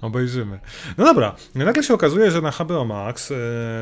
Obejrzymy. 0.00 0.60
No 0.98 1.04
dobra, 1.04 1.36
nagle 1.54 1.82
się 1.82 1.94
okazuje, 1.94 2.30
że 2.30 2.40
na 2.40 2.50
HBO 2.50 2.84
Max, 2.84 3.30
e, 3.30 3.34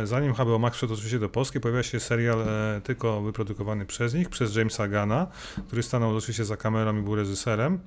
zanim 0.04 0.32
HBO 0.32 0.58
Max 0.58 0.76
przetoczył 0.76 1.10
się 1.10 1.18
do 1.18 1.28
Polski, 1.28 1.60
pojawia 1.60 1.82
się 1.82 2.00
serial 2.00 2.40
e, 2.40 2.80
tylko 2.84 3.22
wyprodukowany 3.22 3.86
przez 3.86 4.14
nich, 4.14 4.28
przez 4.28 4.56
Jamesa 4.56 4.88
Gana, 4.88 5.26
który 5.66 5.82
stanął 5.82 6.16
oczywiście 6.16 6.44
za 6.44 6.56
kamerą 6.56 6.98
i 6.98 7.02
był 7.02 7.14
reżyserem. 7.14 7.78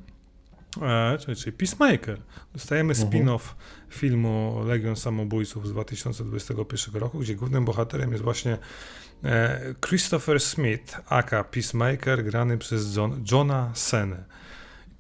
E, 0.82 1.18
czyli, 1.18 1.38
czyli 1.38 1.52
Peacemaker. 1.58 2.22
Dostajemy 2.54 2.94
Mhm. 2.94 3.10
spin-off 3.10 3.56
filmu 3.90 4.64
Legion 4.66 4.96
Samobójców 4.96 5.68
z 5.68 5.72
2021 5.72 7.02
roku, 7.02 7.20
gdzie 7.20 7.36
głównym 7.36 7.66
bohaterem 7.66 8.12
jest 8.12 8.24
właśnie 8.24 8.58
e, 9.24 9.74
Christopher 9.88 10.40
Smith, 10.40 10.98
aka 11.08 11.44
Peacemaker, 11.44 12.24
grany 12.24 12.58
przez 12.58 12.96
John, 12.96 13.24
Johna 13.32 13.72
Senę. 13.74 14.24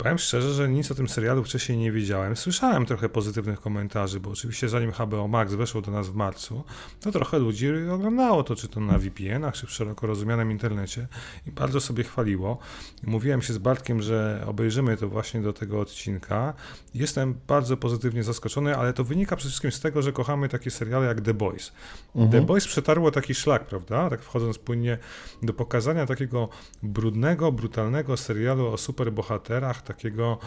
Powiem 0.03 0.17
szczerze, 0.17 0.53
że 0.53 0.69
nic 0.69 0.91
o 0.91 0.95
tym 0.95 1.09
serialu 1.09 1.43
wcześniej 1.43 1.77
nie 1.77 1.91
wiedziałem. 1.91 2.35
Słyszałem 2.35 2.85
trochę 2.85 3.09
pozytywnych 3.09 3.61
komentarzy, 3.61 4.19
bo 4.19 4.29
oczywiście 4.29 4.69
zanim 4.69 4.91
HBO 4.91 5.27
Max 5.27 5.53
weszło 5.53 5.81
do 5.81 5.91
nas 5.91 6.07
w 6.07 6.15
marcu, 6.15 6.63
to 6.99 7.11
trochę 7.11 7.39
ludzi 7.39 7.69
oglądało 7.91 8.43
to, 8.43 8.55
czy 8.55 8.67
to 8.67 8.79
na 8.79 8.97
VPN-ach, 8.97 9.53
czy 9.53 9.67
w 9.67 9.71
szeroko 9.71 10.07
rozumianym 10.07 10.51
internecie 10.51 11.07
i 11.47 11.51
bardzo 11.51 11.81
sobie 11.81 12.03
chwaliło. 12.03 12.57
Mówiłem 13.03 13.41
się 13.41 13.53
z 13.53 13.57
Bartkiem, 13.57 14.01
że 14.01 14.43
obejrzymy 14.47 14.97
to 14.97 15.09
właśnie 15.09 15.41
do 15.41 15.53
tego 15.53 15.79
odcinka. 15.79 16.53
Jestem 16.93 17.35
bardzo 17.47 17.77
pozytywnie 17.77 18.23
zaskoczony, 18.23 18.77
ale 18.77 18.93
to 18.93 19.03
wynika 19.03 19.35
przede 19.35 19.49
wszystkim 19.49 19.71
z 19.71 19.79
tego, 19.79 20.01
że 20.01 20.11
kochamy 20.11 20.49
takie 20.49 20.71
seriale 20.71 21.05
jak 21.05 21.21
The 21.21 21.33
Boys. 21.33 21.71
Mhm. 22.15 22.31
The 22.31 22.41
Boys 22.41 22.67
przetarło 22.67 23.11
taki 23.11 23.35
szlak, 23.35 23.65
prawda? 23.65 24.09
Tak 24.09 24.21
wchodząc 24.21 24.57
płynnie 24.57 24.97
do 25.43 25.53
pokazania 25.53 26.05
takiego 26.05 26.49
brudnego, 26.83 27.51
brutalnego 27.51 28.17
serialu 28.17 28.67
o 28.67 28.77
superbohaterach, 28.77 29.88
takiego, 29.93 30.37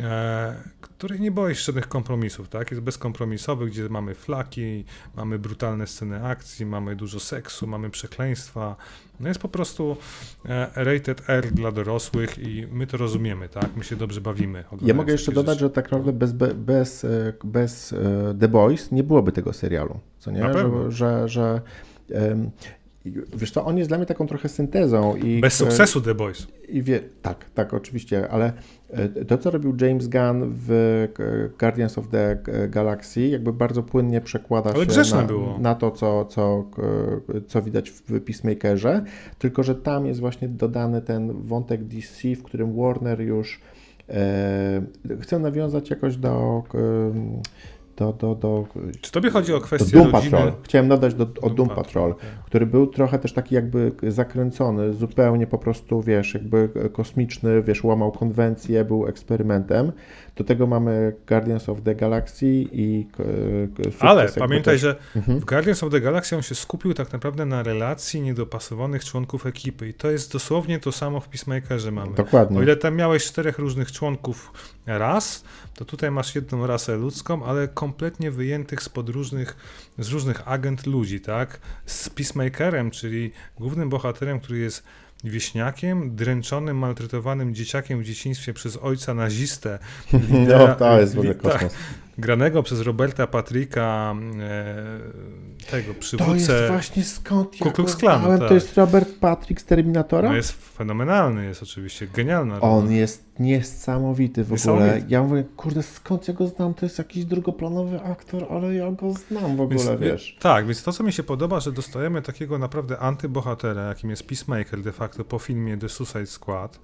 e, 0.00 0.62
który 0.80 1.18
nie 1.18 1.30
boi 1.30 1.54
się 1.54 1.62
żadnych 1.62 1.88
kompromisów, 1.88 2.48
tak? 2.48 2.70
Jest 2.70 2.82
bezkompromisowy, 2.82 3.66
gdzie 3.66 3.88
mamy 3.88 4.14
flaki, 4.14 4.84
mamy 5.16 5.38
brutalne 5.38 5.86
sceny 5.86 6.24
akcji, 6.24 6.66
mamy 6.66 6.96
dużo 6.96 7.20
seksu, 7.20 7.66
mamy 7.66 7.90
przekleństwa. 7.90 8.76
No 9.20 9.28
jest 9.28 9.40
po 9.40 9.48
prostu 9.48 9.96
e, 10.44 10.84
rated 10.84 11.22
R 11.28 11.52
dla 11.52 11.72
dorosłych 11.72 12.38
i 12.38 12.66
my 12.72 12.86
to 12.86 12.96
rozumiemy, 12.96 13.48
tak? 13.48 13.76
My 13.76 13.84
się 13.84 13.96
dobrze 13.96 14.20
bawimy. 14.20 14.64
Ja 14.82 14.94
mogę 14.94 15.12
jeszcze 15.12 15.32
dodać, 15.32 15.54
rzeczy. 15.54 15.64
że 15.64 15.70
tak 15.70 15.84
naprawdę 15.84 16.12
bez, 16.12 16.32
bez, 16.54 17.04
e, 17.04 17.32
bez 17.44 17.92
e, 17.92 17.96
The 18.40 18.48
Boys 18.48 18.92
nie 18.92 19.02
byłoby 19.02 19.32
tego 19.32 19.52
serialu, 19.52 20.00
co 20.18 20.30
nie? 20.30 20.42
Że, 20.52 20.90
że, 20.90 21.28
że 21.28 21.60
um, 22.10 22.50
Wiesz 23.36 23.50
co, 23.50 23.64
on 23.64 23.78
jest 23.78 23.90
dla 23.90 23.96
mnie 23.96 24.06
taką 24.06 24.26
trochę 24.26 24.48
syntezą. 24.48 25.16
I, 25.16 25.40
Bez 25.40 25.54
sukcesu 25.54 26.00
The 26.00 26.14
Boys. 26.14 26.46
I 26.68 26.82
wie, 26.82 27.00
tak, 27.22 27.44
tak, 27.54 27.74
oczywiście, 27.74 28.28
ale 28.30 28.46
e, 28.46 28.52
to, 29.28 29.38
co 29.38 29.50
robił 29.50 29.76
James 29.80 30.08
Gunn 30.08 30.54
w 30.66 31.08
Guardians 31.58 31.98
of 31.98 32.08
the 32.08 32.38
Galaxy, 32.68 33.20
jakby 33.20 33.52
bardzo 33.52 33.82
płynnie 33.82 34.20
przekłada 34.20 34.70
ale 34.74 35.04
się 35.04 35.16
na, 35.16 35.58
na, 35.58 35.74
to, 35.74 35.90
co, 35.90 36.24
co, 36.24 36.64
co 37.46 37.62
widać 37.62 37.90
w 37.90 38.20
Peacemakerze, 38.20 39.04
tylko 39.38 39.62
że 39.62 39.74
tam 39.74 40.06
jest 40.06 40.20
właśnie 40.20 40.48
dodany 40.48 41.02
ten 41.02 41.32
wątek 41.42 41.84
DC, 41.84 42.34
w 42.36 42.42
którym 42.42 42.76
Warner 42.76 43.20
już 43.20 43.60
e, 44.08 44.82
chce 45.20 45.38
nawiązać 45.38 45.90
jakoś 45.90 46.16
do. 46.16 46.62
E, 46.74 46.78
do, 47.96 48.12
do, 48.12 48.34
do 48.34 48.64
Czy 49.00 49.12
tobie 49.12 49.30
chodzi 49.30 49.54
o 49.54 49.60
kwestię 49.60 49.92
Doom 49.92 50.10
rodziny? 50.10 50.30
Patrol. 50.30 50.52
Chciałem 50.62 50.88
dodać 50.88 51.14
do, 51.14 51.26
o 51.42 51.50
Doom, 51.50 51.68
Patrol, 51.68 52.10
okay. 52.10 52.26
który 52.44 52.66
był 52.66 52.86
trochę 52.86 53.18
też 53.18 53.32
taki 53.32 53.54
jakby 53.54 53.92
zakręcony, 54.08 54.92
zupełnie 54.92 55.46
po 55.46 55.58
prostu, 55.58 56.02
wiesz, 56.02 56.34
jakby 56.34 56.68
kosmiczny, 56.92 57.62
wiesz, 57.62 57.84
łamał 57.84 58.12
konwencję, 58.12 58.84
był 58.84 59.06
eksperymentem. 59.06 59.92
Do 60.36 60.44
tego 60.44 60.66
mamy 60.66 61.16
Guardians 61.28 61.68
of 61.68 61.82
the 61.82 61.94
Galaxy 61.94 62.46
i 62.72 63.06
Ale 64.00 64.28
pamiętaj, 64.28 64.74
też... 64.74 64.80
że 64.80 64.96
mhm. 65.16 65.40
w 65.40 65.44
Guardians 65.44 65.82
of 65.82 65.92
the 65.92 66.00
Galaxy 66.00 66.36
on 66.36 66.42
się 66.42 66.54
skupił 66.54 66.94
tak 66.94 67.12
naprawdę 67.12 67.46
na 67.46 67.62
relacji 67.62 68.20
niedopasowanych 68.20 69.04
członków 69.04 69.46
ekipy 69.46 69.88
i 69.88 69.94
to 69.94 70.10
jest 70.10 70.32
dosłownie 70.32 70.78
to 70.78 70.92
samo 70.92 71.20
w 71.20 71.28
Peacemakerze 71.28 71.90
mamy. 71.90 72.14
Dokładnie. 72.14 72.58
O 72.58 72.62
ile 72.62 72.76
tam 72.76 72.96
miałeś 72.96 73.24
czterech 73.24 73.58
różnych 73.58 73.92
członków 73.92 74.52
raz, 74.86 75.44
to 75.76 75.84
tutaj 75.84 76.10
masz 76.10 76.34
jedną 76.34 76.66
rasę 76.66 76.96
ludzką, 76.96 77.44
ale 77.44 77.68
kompletnie 77.68 78.30
wyjętych 78.30 78.82
spod 78.82 79.08
różnych, 79.08 79.56
z 79.98 80.08
różnych 80.08 80.48
agent 80.48 80.86
ludzi, 80.86 81.20
tak? 81.20 81.60
Z 81.86 82.08
Peacemakerem, 82.08 82.90
czyli 82.90 83.32
głównym 83.58 83.88
bohaterem, 83.88 84.40
który 84.40 84.58
jest 84.58 84.82
wieśniakiem, 85.24 86.16
dręczonym, 86.16 86.78
maltretowanym 86.78 87.54
dzieciakiem 87.54 88.00
w 88.00 88.04
dzieciństwie 88.04 88.54
przez 88.54 88.76
ojca 88.76 89.14
nazistę. 89.14 89.78
Lidera, 90.30 90.66
no, 90.68 90.74
to 90.74 91.00
jest 91.00 91.14
w 91.14 91.18
ogóle 91.18 91.34
kosmos. 91.34 91.74
Granego 92.18 92.62
przez 92.62 92.80
Roberta 92.80 93.26
Patricka, 93.26 94.14
e, 94.40 95.66
tego 95.70 95.94
przywódcę. 95.94 96.46
To 96.46 96.52
jest 96.52 96.68
właśnie 96.68 97.04
skąd 97.04 97.60
ja 97.60 97.70
Klux 97.70 97.96
Klanu, 97.96 98.38
tak. 98.38 98.48
To 98.48 98.54
jest 98.54 98.76
Robert 98.76 99.08
Patrick 99.20 99.60
z 99.60 99.64
Terminatora? 99.64 100.28
No 100.28 100.34
jest 100.34 100.52
fenomenalny, 100.52 101.44
jest 101.44 101.62
oczywiście 101.62 102.06
genialny. 102.06 102.60
On 102.60 102.92
jest 102.92 103.26
niesamowity 103.38 104.44
w 104.44 104.50
niesamowity. 104.50 104.90
ogóle. 104.90 105.06
Ja 105.08 105.22
mówię, 105.22 105.44
kurde, 105.56 105.82
skąd 105.82 106.28
ja 106.28 106.34
go 106.34 106.46
znam? 106.46 106.74
To 106.74 106.86
jest 106.86 106.98
jakiś 106.98 107.24
drugoplanowy 107.24 108.00
aktor, 108.00 108.46
ale 108.50 108.74
ja 108.74 108.92
go 108.92 109.12
znam 109.12 109.56
w 109.56 109.60
ogóle, 109.60 109.84
więc, 109.84 110.00
wiesz. 110.00 110.36
Tak, 110.40 110.66
więc 110.66 110.82
to, 110.82 110.92
co 110.92 111.04
mi 111.04 111.12
się 111.12 111.22
podoba, 111.22 111.60
że 111.60 111.72
dostajemy 111.72 112.22
takiego 112.22 112.58
naprawdę 112.58 112.98
antybohatera, 112.98 113.82
jakim 113.82 114.10
jest 114.10 114.26
Peacemaker 114.26 114.82
de 114.82 114.92
facto 114.92 115.24
po 115.24 115.38
filmie 115.38 115.76
The 115.76 115.88
Suicide 115.88 116.26
Squad, 116.26 116.80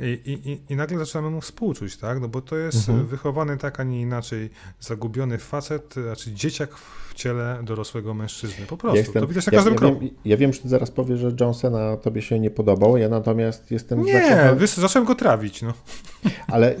i, 0.00 0.60
i, 0.68 0.72
I 0.72 0.76
nagle 0.76 0.98
zaczynamy 0.98 1.30
mu 1.30 1.40
współczuć, 1.40 1.96
tak? 1.96 2.20
No 2.20 2.28
bo 2.28 2.40
to 2.40 2.56
jest 2.56 2.88
mhm. 2.88 3.06
wychowany 3.06 3.56
tak, 3.56 3.80
a 3.80 3.82
nie 3.82 4.00
inaczej 4.00 4.50
zagubiony 4.80 5.38
facet, 5.38 5.94
znaczy 5.94 6.32
dzieciak 6.32 6.76
w 6.76 7.14
ciele 7.14 7.58
dorosłego 7.62 8.14
mężczyzny. 8.14 8.66
Po 8.66 8.76
prostu. 8.76 8.96
Ja 8.96 9.02
jestem, 9.02 9.22
to 9.22 9.28
widać 9.28 9.46
na 9.46 9.52
każdym 9.52 9.72
ja, 9.72 9.78
kroku. 9.78 10.00
Wiem, 10.00 10.10
ja 10.24 10.36
wiem, 10.36 10.52
że 10.52 10.60
ty 10.60 10.68
zaraz 10.68 10.90
powiesz, 10.90 11.20
że 11.20 11.32
Johnsona 11.40 11.96
tobie 11.96 12.22
się 12.22 12.40
nie 12.40 12.50
podobał, 12.50 12.96
ja 12.96 13.08
natomiast 13.08 13.70
jestem... 13.70 14.02
Nie, 14.02 14.12
zakochany... 14.12 14.66
zacząłem 14.66 15.06
go 15.06 15.14
trawić, 15.14 15.62
no. 15.62 15.72
Ale 16.52 16.74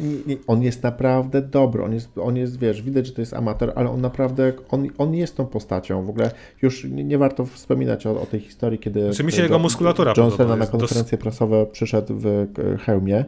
on 0.46 0.62
jest 0.62 0.82
naprawdę 0.82 1.42
dobry, 1.42 1.84
on 1.84 1.94
jest, 1.94 2.18
on 2.18 2.36
jest, 2.36 2.58
wiesz, 2.58 2.82
widać, 2.82 3.06
że 3.06 3.12
to 3.12 3.20
jest 3.20 3.34
amator, 3.34 3.72
ale 3.76 3.90
on 3.90 4.00
naprawdę, 4.00 4.52
on, 4.70 4.88
on 4.98 5.14
jest 5.14 5.36
tą 5.36 5.46
postacią. 5.46 6.04
W 6.04 6.10
ogóle 6.10 6.30
już 6.62 6.84
nie, 6.84 7.04
nie 7.04 7.18
warto 7.18 7.46
wspominać 7.46 8.06
o, 8.06 8.20
o, 8.20 8.26
tej 8.26 8.40
historii, 8.40 8.78
kiedy... 8.78 9.04
Znaczy 9.04 9.24
mi 9.24 9.32
się 9.32 9.42
jego 9.42 9.58
muskulatura 9.58 10.14
Johnsona 10.16 10.56
na 10.56 10.66
konferencję 10.66 11.18
dos... 11.18 11.22
prasową 11.22 11.66
przyszedł 11.66 12.14
w 12.16 12.46
hełmie 12.80 13.24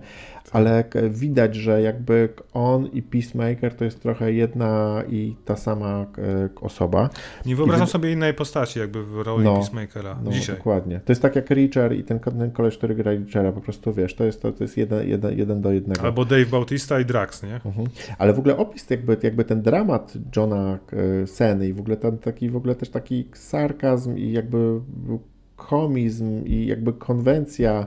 ale 0.53 0.85
widać, 1.11 1.55
że 1.55 1.83
jakby 1.83 2.29
on 2.53 2.87
i 2.87 3.03
Peacemaker 3.03 3.75
to 3.75 3.85
jest 3.85 4.03
trochę 4.03 4.33
jedna 4.33 4.52
i 5.09 5.37
ta 5.45 5.57
sama 5.57 6.07
e, 6.19 6.49
osoba. 6.61 7.11
Nie 7.47 7.57
wyobrażam 7.57 7.87
I... 7.87 7.91
sobie 7.91 8.13
innej 8.13 8.35
postaci 8.35 8.79
jakby 8.79 9.05
w 9.05 9.17
roli 9.17 9.45
no, 9.45 9.55
Peacemakera 9.55 10.19
no, 10.25 10.31
dzisiaj. 10.31 10.57
dokładnie. 10.57 11.01
To 11.05 11.13
jest 11.13 11.23
tak 11.23 11.37
jak 11.37 11.51
Richard 11.51 11.93
i 11.93 12.05
ten, 12.05 12.19
ten 12.19 12.51
koleś, 12.51 12.79
który 12.79 12.95
gra 12.95 13.13
Richera, 13.13 13.53
po 13.53 13.61
prostu 13.61 13.93
wiesz, 13.93 14.15
to 14.15 14.25
jest, 14.25 14.43
to, 14.43 14.53
to 14.53 14.65
jest 14.65 14.77
jeden, 14.77 15.09
jeden, 15.09 15.39
jeden 15.39 15.61
do 15.61 15.73
jednego. 15.73 16.03
Albo 16.03 16.25
Dave 16.25 16.47
Bautista 16.47 17.01
i 17.01 17.05
Drax, 17.05 17.43
nie? 17.43 17.55
Mhm. 17.55 17.87
Ale 18.19 18.33
w 18.33 18.39
ogóle 18.39 18.57
opis 18.57 18.91
jakby, 18.91 19.17
jakby 19.23 19.45
ten 19.45 19.63
dramat 19.63 20.13
Johna 20.37 20.79
e, 21.23 21.27
Seny 21.27 21.69
i 21.69 21.73
w 21.73 21.81
ogóle 21.81 21.97
ten 21.97 22.19
taki, 22.19 22.51
w 22.51 22.57
ogóle 22.57 22.75
też 22.75 22.91
taki 22.91 23.29
sarkazm 23.35 24.17
i 24.17 24.33
jakby 24.33 24.81
komizm 25.57 26.45
i 26.45 26.67
jakby 26.67 26.93
konwencja 26.93 27.87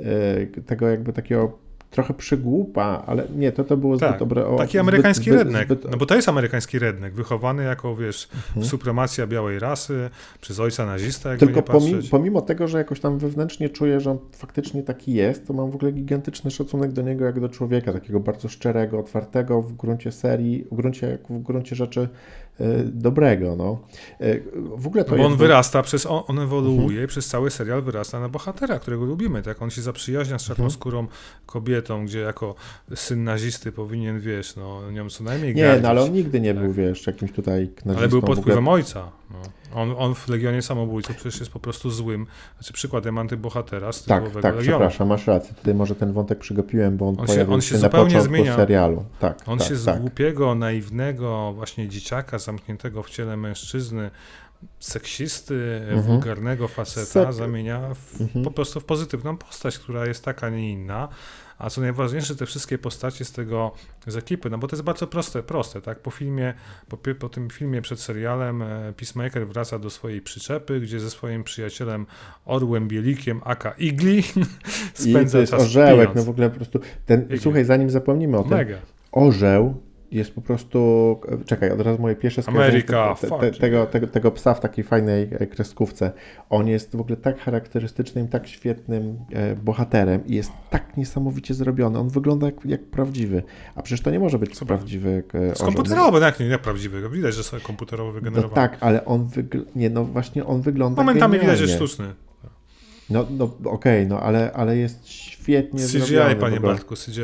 e, 0.00 0.46
tego 0.46 0.88
jakby 0.88 1.12
takiego 1.12 1.63
trochę 1.94 2.14
przygłupa, 2.14 3.02
ale 3.06 3.26
nie, 3.36 3.52
to 3.52 3.64
to 3.64 3.76
było 3.76 3.98
tak, 3.98 4.08
zbyt 4.08 4.18
dobre. 4.18 4.46
O, 4.46 4.56
taki 4.56 4.78
amerykański 4.78 5.24
zbyt, 5.24 5.38
redneck, 5.38 5.66
zbyt... 5.66 5.90
no 5.90 5.96
bo 5.96 6.06
to 6.06 6.14
jest 6.14 6.28
amerykański 6.28 6.78
redneck, 6.78 7.16
wychowany 7.16 7.64
jako, 7.64 7.96
wiesz, 7.96 8.28
mhm. 8.46 8.66
supremacja 8.66 9.26
białej 9.26 9.58
rasy, 9.58 10.10
przez 10.40 10.60
ojca 10.60 10.86
nazista, 10.86 11.30
jakby 11.30 11.46
Tylko 11.46 11.62
pomimo, 11.62 12.02
pomimo 12.10 12.40
tego, 12.40 12.68
że 12.68 12.78
jakoś 12.78 13.00
tam 13.00 13.18
wewnętrznie 13.18 13.68
czuję, 13.68 14.00
że 14.00 14.10
on 14.10 14.18
faktycznie 14.32 14.82
taki 14.82 15.14
jest, 15.14 15.46
to 15.46 15.52
mam 15.52 15.70
w 15.70 15.74
ogóle 15.74 15.92
gigantyczny 15.92 16.50
szacunek 16.50 16.92
do 16.92 17.02
niego 17.02 17.24
jak 17.24 17.40
do 17.40 17.48
człowieka, 17.48 17.92
takiego 17.92 18.20
bardzo 18.20 18.48
szczerego, 18.48 18.98
otwartego 18.98 19.62
w 19.62 19.72
gruncie 19.72 20.12
serii, 20.12 20.64
w 20.72 20.74
gruncie, 20.74 21.18
w 21.30 21.42
gruncie 21.42 21.76
rzeczy 21.76 22.08
dobrego. 22.84 23.56
No. 23.56 23.78
E, 24.20 24.40
w 24.76 24.86
ogóle 24.86 25.04
to 25.04 25.16
Bo 25.16 25.26
on 25.26 25.36
wyrasta, 25.36 25.82
przez, 25.82 26.06
on, 26.06 26.22
on 26.26 26.38
ewoluuje, 26.38 26.88
mhm. 26.88 27.06
przez 27.08 27.26
cały 27.26 27.50
serial 27.50 27.82
wyrasta 27.82 28.20
na 28.20 28.28
bohatera, 28.28 28.78
którego 28.78 29.04
lubimy. 29.04 29.42
Tak? 29.42 29.62
On 29.62 29.70
się 29.70 29.82
zaprzyjaźnia 29.82 30.38
z 30.38 30.42
mhm. 30.42 30.56
czarnoskórą 30.56 30.98
mhm. 31.00 31.18
kobietą, 31.46 32.06
gdzie 32.06 32.20
jako 32.20 32.54
syn 32.94 33.24
nazisty 33.24 33.72
powinien, 33.72 34.20
wiesz, 34.20 34.56
no, 34.56 34.90
nią 34.90 35.08
co 35.10 35.24
najmniej 35.24 35.54
Nie, 35.54 35.78
no 35.82 35.88
ale 35.88 36.02
on 36.02 36.12
nigdy 36.12 36.40
nie 36.40 36.54
tak. 36.54 36.62
był, 36.62 36.72
wiesz, 36.72 37.06
jakimś 37.06 37.32
tutaj 37.32 37.60
nazistą. 37.60 37.98
Ale 37.98 38.08
był 38.08 38.22
pod 38.22 38.38
wpływem 38.40 38.68
ojca. 38.68 39.10
No. 39.34 39.80
On, 39.80 39.94
on 39.98 40.14
w 40.14 40.28
Legionie 40.28 40.62
Samobójców 40.62 41.16
przecież 41.16 41.40
jest 41.40 41.52
po 41.52 41.60
prostu 41.60 41.90
złym, 41.90 42.26
znaczy 42.58 42.72
przykładem 42.72 43.18
antybohatera 43.18 43.92
z 43.92 44.04
Tak, 44.04 44.24
tak, 44.24 44.34
Legionu. 44.34 44.60
przepraszam, 44.60 45.08
masz 45.08 45.26
rację. 45.26 45.54
Tutaj 45.54 45.74
może 45.74 45.94
ten 45.94 46.12
wątek 46.12 46.38
przegapiłem, 46.38 46.96
bo 46.96 47.08
on, 47.08 47.20
on 47.20 47.26
się, 47.26 47.48
on 47.48 47.60
się, 47.60 47.68
się 47.68 47.78
zupełnie 47.78 48.20
zmienia. 48.20 48.56
serialu. 48.56 49.04
Tak, 49.20 49.38
on 49.46 49.58
tak, 49.58 49.68
się 49.68 49.76
z 49.76 49.84
tak. 49.84 50.00
głupiego, 50.00 50.54
naiwnego 50.54 51.52
właśnie 51.52 51.88
dzieciaka 51.88 52.38
zamkniętego 52.38 53.02
w 53.02 53.10
ciele 53.10 53.36
mężczyzny 53.36 54.10
seksisty, 54.78 55.80
mhm. 55.82 56.02
wulgarnego 56.02 56.68
faceta 56.68 57.06
Sek 57.06 57.32
zamienia 57.32 57.94
w, 57.94 58.20
mhm. 58.20 58.44
po 58.44 58.50
prostu 58.50 58.80
w 58.80 58.84
pozytywną 58.84 59.36
postać, 59.36 59.78
która 59.78 60.06
jest 60.06 60.24
taka, 60.24 60.50
nie 60.50 60.72
inna. 60.72 61.08
A 61.64 61.70
co 61.70 61.80
najważniejsze, 61.80 62.36
te 62.36 62.46
wszystkie 62.46 62.78
postacie 62.78 63.24
z 63.24 63.32
tego, 63.32 63.72
z 64.06 64.16
ekipy, 64.16 64.50
no 64.50 64.58
bo 64.58 64.68
to 64.68 64.76
jest 64.76 64.84
bardzo 64.84 65.06
proste, 65.06 65.42
proste, 65.42 65.80
tak? 65.80 65.98
Po 65.98 66.10
filmie, 66.10 66.54
po, 66.88 66.96
po 66.96 67.28
tym 67.28 67.50
filmie 67.50 67.82
przed 67.82 68.00
serialem 68.00 68.62
e, 68.62 68.92
Peacemaker 68.96 69.46
wraca 69.46 69.78
do 69.78 69.90
swojej 69.90 70.20
przyczepy, 70.20 70.80
gdzie 70.80 71.00
ze 71.00 71.10
swoim 71.10 71.44
przyjacielem 71.44 72.06
Orłem 72.44 72.88
Bielikiem, 72.88 73.40
aka 73.44 73.70
Igli, 73.78 74.22
spędza 74.94 75.20
I 75.20 75.30
to 75.30 75.38
jest 75.38 75.52
czas 75.52 75.62
orzełek, 75.62 76.10
no 76.14 76.24
w 76.24 76.28
ogóle 76.28 76.50
po 76.50 76.56
prostu, 76.56 76.80
ten, 77.06 77.28
słuchaj, 77.40 77.64
zanim 77.64 77.90
zapomnimy 77.90 78.38
o 78.38 78.42
tym, 78.42 78.50
Mega. 78.50 78.78
orzeł 79.12 79.80
jest 80.10 80.34
po 80.34 80.40
prostu. 80.40 81.20
Czekaj, 81.46 81.70
od 81.70 81.80
razu 81.80 82.02
moje 82.02 82.16
pierwsze 82.16 82.42
Ameryka, 82.46 83.14
te, 83.20 83.28
te, 83.28 83.50
tego, 83.50 83.86
tego, 83.86 84.06
tego 84.06 84.30
psa 84.30 84.54
w 84.54 84.60
takiej 84.60 84.84
fajnej 84.84 85.28
e, 85.32 85.46
kreskówce. 85.46 86.12
On 86.50 86.68
jest 86.68 86.96
w 86.96 87.00
ogóle 87.00 87.16
tak 87.16 87.40
charakterystycznym, 87.40 88.28
tak 88.28 88.48
świetnym 88.48 89.18
e, 89.32 89.56
bohaterem 89.56 90.26
i 90.26 90.34
jest 90.34 90.52
tak 90.70 90.96
niesamowicie 90.96 91.54
zrobiony. 91.54 91.98
On 91.98 92.08
wygląda 92.08 92.46
jak, 92.46 92.64
jak 92.64 92.84
prawdziwy. 92.84 93.42
A 93.74 93.82
przecież 93.82 94.00
to 94.00 94.10
nie 94.10 94.18
może 94.18 94.38
być 94.38 94.58
prawdziwy. 94.58 95.22
E, 95.34 95.64
komputerowy, 95.64 96.20
no 96.20 96.26
jak 96.26 96.40
nie, 96.40 96.48
nie 96.48 96.58
prawdziwy. 96.58 97.10
Widać, 97.10 97.34
że 97.34 97.42
są 97.42 97.60
komputerowo 97.60 98.12
wygenerowany. 98.12 98.50
No 98.50 98.54
tak, 98.54 98.76
ale 98.80 99.04
on 99.04 99.26
wygląda. 99.26 99.70
Nie, 99.76 99.90
no 99.90 100.04
właśnie 100.04 100.44
on 100.44 100.62
wygląda. 100.62 101.02
Momentami 101.02 101.32
genialnie. 101.32 101.56
widać, 101.56 101.70
że 101.70 101.76
sztuczny. 101.76 102.14
No, 103.10 103.26
no 103.30 103.44
okej, 103.44 103.70
okay, 103.70 104.06
no 104.06 104.20
ale, 104.20 104.52
ale 104.52 104.76
jest 104.76 105.08
świetnie 105.08 105.80
CGI, 105.80 105.98
zrobiony. 105.98 106.30
CGI, 106.30 106.40
panie 106.40 106.60
Bartku, 106.60 106.94
CGI. 106.94 107.22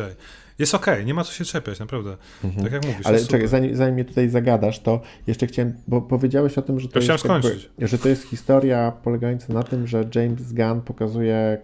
Jest 0.61 0.75
okej, 0.75 0.95
okay, 0.95 1.05
nie 1.05 1.15
ma 1.15 1.25
co 1.25 1.33
się 1.33 1.45
czepiać, 1.45 1.81
naprawdę. 1.81 2.17
Mhm. 2.45 2.65
Tak 2.65 2.73
jak 2.73 2.87
mówisz. 2.87 3.07
Ale 3.07 3.25
czekaj, 3.25 3.49
zanim, 3.49 3.77
zanim 3.77 3.95
mnie 3.95 4.05
tutaj 4.05 4.29
zagadasz, 4.29 4.81
to 4.81 5.01
jeszcze 5.27 5.47
chciałem, 5.47 5.75
bo 5.89 6.03
powiedziałeś 6.03 6.59
o 6.59 6.63
tym, 6.63 6.81
że 6.81 6.89
to, 6.89 6.99
jest, 6.99 7.25
jakby, 7.25 7.59
że 7.79 7.99
to 7.99 8.09
jest 8.09 8.23
historia 8.23 8.93
polegająca 9.05 9.53
na 9.53 9.63
tym, 9.63 9.87
że 9.87 10.09
James 10.15 10.53
Gunn 10.53 10.81
pokazuje 10.81 11.35
e, 11.35 11.59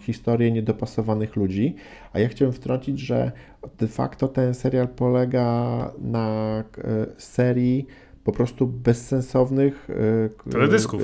historię 0.00 0.52
niedopasowanych 0.52 1.36
ludzi, 1.36 1.76
a 2.12 2.18
ja 2.18 2.28
chciałem 2.28 2.52
wtrącić, 2.52 3.00
że 3.00 3.32
de 3.78 3.88
facto 3.88 4.28
ten 4.28 4.54
serial 4.54 4.88
polega 4.88 5.92
na 5.98 6.58
e, 6.78 7.06
serii 7.18 7.86
po 8.24 8.32
prostu 8.32 8.66
bezsensownych, 8.66 9.88
e, 10.46 10.50
teledysków. 10.50 11.02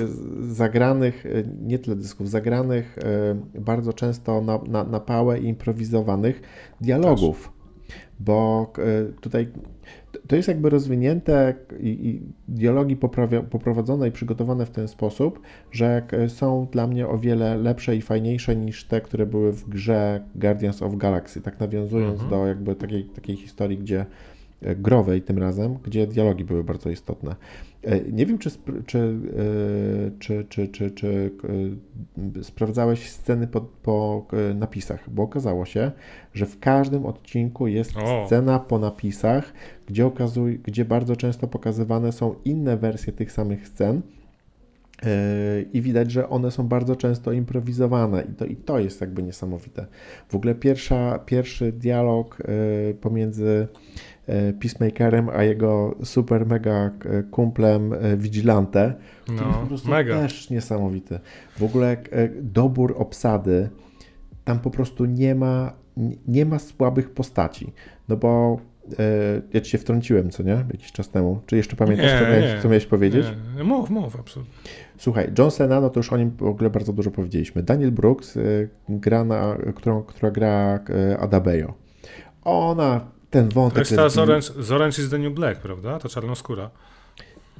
zagranych, 0.49 1.25
e, 1.25 1.29
nie 1.61 1.79
teledysków, 1.79 2.29
zagranych 2.29 2.97
e, 2.97 3.61
bardzo 3.61 3.93
często 3.93 4.41
na, 4.41 4.59
na, 4.67 4.83
na 4.83 4.99
pałę 4.99 5.39
i 5.39 5.45
improwizowanych 5.47 6.41
dialogów. 6.81 7.43
Też. 7.43 7.57
Bo 8.19 8.73
tutaj 9.21 9.47
to 10.27 10.35
jest 10.35 10.47
jakby 10.47 10.69
rozwinięte 10.69 11.55
i, 11.79 11.87
i 11.87 12.21
dialogi 12.47 12.95
poprawia, 12.95 13.43
poprowadzone 13.43 14.07
i 14.07 14.11
przygotowane 14.11 14.65
w 14.65 14.69
ten 14.69 14.87
sposób, 14.87 15.41
że 15.71 16.03
są 16.27 16.67
dla 16.71 16.87
mnie 16.87 17.07
o 17.07 17.17
wiele 17.17 17.57
lepsze 17.57 17.95
i 17.95 18.01
fajniejsze 18.01 18.55
niż 18.55 18.85
te, 18.85 19.01
które 19.01 19.25
były 19.25 19.51
w 19.51 19.69
grze 19.69 20.23
Guardians 20.35 20.81
of 20.81 20.95
Galaxy. 20.95 21.41
Tak 21.41 21.59
nawiązując 21.59 22.21
mhm. 22.21 22.29
do 22.29 22.47
jakby 22.47 22.75
takiej, 22.75 23.03
takiej 23.03 23.35
historii, 23.35 23.77
gdzie 23.77 23.99
E, 23.99 24.36
growej 24.61 25.21
tym 25.21 25.37
razem, 25.37 25.77
gdzie 25.83 26.07
dialogi 26.07 26.43
były 26.43 26.63
bardzo 26.63 26.89
istotne. 26.89 27.35
E, 27.83 28.11
nie 28.11 28.25
wiem, 28.25 28.37
czy, 28.37 28.49
czy, 28.85 28.99
e, 28.99 30.11
czy, 30.19 30.45
czy, 30.49 30.67
czy, 30.67 30.91
czy 30.91 31.31
sprawdzałeś 32.41 33.09
sceny 33.09 33.47
po, 33.47 33.61
po 33.61 34.27
napisach, 34.55 35.09
bo 35.09 35.23
okazało 35.23 35.65
się, 35.65 35.91
że 36.33 36.45
w 36.45 36.59
każdym 36.59 37.05
odcinku 37.05 37.67
jest 37.67 37.97
o. 37.97 38.25
scena 38.25 38.59
po 38.59 38.79
napisach, 38.79 39.53
gdzie, 39.87 40.05
okazuj, 40.05 40.59
gdzie 40.59 40.85
bardzo 40.85 41.15
często 41.15 41.47
pokazywane 41.47 42.11
są 42.11 42.35
inne 42.45 42.77
wersje 42.77 43.13
tych 43.13 43.31
samych 43.31 43.67
scen. 43.67 44.01
I 45.73 45.81
widać, 45.81 46.11
że 46.11 46.29
one 46.29 46.51
są 46.51 46.67
bardzo 46.67 46.95
często 46.95 47.31
improwizowane, 47.31 48.23
i 48.31 48.33
to, 48.33 48.45
i 48.45 48.55
to 48.55 48.79
jest 48.79 49.01
jakby 49.01 49.23
niesamowite. 49.23 49.87
W 50.29 50.35
ogóle 50.35 50.55
pierwsza, 50.55 51.19
pierwszy 51.19 51.71
dialog 51.71 52.37
pomiędzy 53.01 53.67
E, 53.67 54.16
Peacemakerem, 54.59 55.29
a 55.29 55.43
jego 55.43 55.95
super 56.03 56.45
mega 56.45 56.91
e, 57.05 57.23
kumplem 57.23 57.93
e, 57.93 58.17
Vigilante. 58.17 58.93
No, 59.27 59.33
jest 59.33 59.59
po 59.59 59.67
prostu 59.67 59.89
mega. 59.89 60.21
też 60.21 60.49
niesamowity. 60.49 61.19
W 61.57 61.63
ogóle 61.63 61.97
dobór 62.41 62.95
obsady, 62.97 63.69
tam 64.43 64.59
po 64.59 64.71
prostu 64.71 65.05
nie 65.05 65.35
ma, 65.35 65.73
nie 66.27 66.45
ma 66.45 66.59
słabych 66.59 67.09
postaci. 67.09 67.73
No 68.09 68.17
bo 68.17 68.59
ja 69.53 69.61
ci 69.61 69.71
się 69.71 69.77
wtrąciłem, 69.77 70.29
co 70.29 70.43
nie? 70.43 70.51
Jakiś 70.51 70.91
czas 70.91 71.09
temu. 71.09 71.41
Czy 71.45 71.57
jeszcze 71.57 71.75
pamiętasz, 71.75 72.11
nie, 72.11 72.19
co, 72.19 72.25
miałeś, 72.25 72.61
co 72.61 72.67
miałeś 72.67 72.85
powiedzieć? 72.85 73.25
Nie. 73.57 73.63
Mów, 73.63 73.89
mów, 73.89 74.19
absolutnie. 74.19 74.53
Słuchaj, 74.97 75.31
John 75.37 75.51
Cena, 75.51 75.81
no 75.81 75.89
to 75.89 75.99
już 75.99 76.13
o 76.13 76.17
nim 76.17 76.31
w 76.31 76.43
ogóle 76.43 76.69
bardzo 76.69 76.93
dużo 76.93 77.11
powiedzieliśmy. 77.11 77.63
Daniel 77.63 77.91
Brooks, 77.91 78.37
gra 78.89 79.23
na, 79.23 79.57
którą, 79.75 80.03
która 80.03 80.31
gra 80.31 80.79
Adabeyo. 81.19 81.73
Ona 82.43 83.16
ten 83.29 83.49
wątek. 83.49 83.73
To 83.73 83.79
jest 83.79 83.95
ta 83.95 84.09
z 84.09 84.17
Orange, 84.17 84.47
z 84.59 84.71
Orange 84.71 85.01
is 85.01 85.09
the 85.09 85.19
New 85.19 85.33
Black, 85.33 85.59
prawda? 85.61 85.99
To 85.99 86.09
czarnoskóra. 86.09 86.69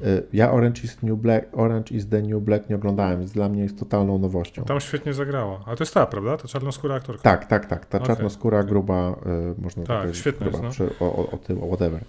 Y, 0.02 0.24
ja 0.34 0.52
Orange 0.52 0.82
is, 0.84 1.02
New 1.04 1.18
Black, 1.18 1.48
Orange 1.54 1.96
is 1.96 2.10
the 2.10 2.22
New 2.22 2.44
Black 2.44 2.70
nie 2.70 2.76
oglądałem, 2.76 3.20
więc 3.20 3.32
dla 3.32 3.50
mnie 3.50 3.64
jest 3.64 3.80
totalną 3.80 4.18
nowością. 4.18 4.64
Tam 4.64 4.80
świetnie 4.80 5.14
zagrała. 5.14 5.64
Ale 5.66 5.78
to 5.78 5.84
jest 5.84 5.94
ta, 5.94 6.06
prawda? 6.06 6.38
Ta 6.38 6.48
czarnoskóra 6.48 6.96
aktorka. 6.96 7.24
Tak, 7.24 7.46
tak, 7.46 7.66
tak. 7.66 7.86
Ta 7.86 7.98
okay. 7.98 8.08
czarnoskóra 8.08 8.64
gruba, 8.64 9.16
y, 9.58 9.62
można 9.62 9.84
tak, 9.84 9.98
powiedzieć. 9.98 10.22
Świetnie 10.22 10.48
gruba, 10.50 10.68
jest, 10.68 10.80
no. 10.80 10.86
przy, 10.88 11.00
o, 11.00 11.16
o, 11.16 11.32
o 11.32 11.38
tym, 11.38 11.58
whatever. 11.58 12.04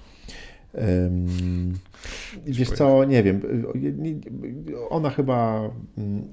Um, 0.75 1.79
wiesz 2.47 2.71
co, 2.71 3.05
nie 3.05 3.23
wiem, 3.23 3.41
ona 4.91 5.11
chyba 5.11 5.71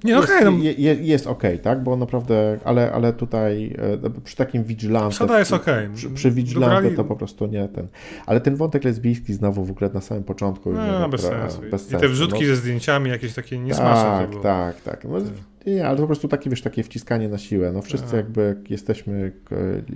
nie, 0.04 0.14
jest, 0.14 0.24
okay, 0.24 0.46
no. 0.46 0.52
je, 0.78 0.94
jest 0.94 1.28
ok, 1.28 1.44
tak, 1.62 1.84
bo 1.84 1.96
naprawdę, 1.96 2.60
ale, 2.64 2.92
ale 2.92 3.14
tutaj 3.14 3.76
e, 4.04 4.22
przy 4.24 4.36
takim 4.36 4.64
vigilante, 4.64 5.40
jest 5.40 5.54
ok. 5.54 5.66
Przy, 5.96 6.10
przy 6.10 6.32
vigilante 6.32 6.92
to 6.92 7.04
po 7.04 7.16
prostu 7.16 7.46
nie 7.46 7.68
ten, 7.68 7.88
ale 8.26 8.42
ten 8.42 8.56
wątek 8.56 8.84
lesbijski 8.84 9.34
znowu 9.34 9.66
w 9.66 9.72
ogóle 9.72 9.90
na 9.94 10.02
samym 10.02 10.24
początku. 10.24 10.72
No, 10.72 11.02
nie, 11.02 11.10
bez, 11.10 11.22
sensu. 11.22 11.62
bez 11.72 11.82
sensu. 11.82 11.98
I 11.98 12.00
te 12.00 12.08
wrzutki 12.08 12.42
no. 12.42 12.48
ze 12.48 12.56
zdjęciami 12.56 13.10
jakieś 13.10 13.34
takie 13.34 13.60
niesmaczne. 13.60 14.28
Tak, 14.34 14.42
tak, 14.42 14.82
tak. 14.82 15.04
No, 15.04 15.20
nie, 15.66 15.88
ale 15.88 15.96
to 15.96 16.04
po 16.04 16.08
prostu 16.08 16.28
takie, 16.28 16.50
wiesz, 16.50 16.62
takie 16.62 16.84
wciskanie 16.84 17.30
na 17.30 17.38
siłę. 17.38 17.72
No 17.72 17.82
wszyscy 17.82 18.08
tak. 18.08 18.16
jakby 18.16 18.56
jesteśmy 18.70 19.32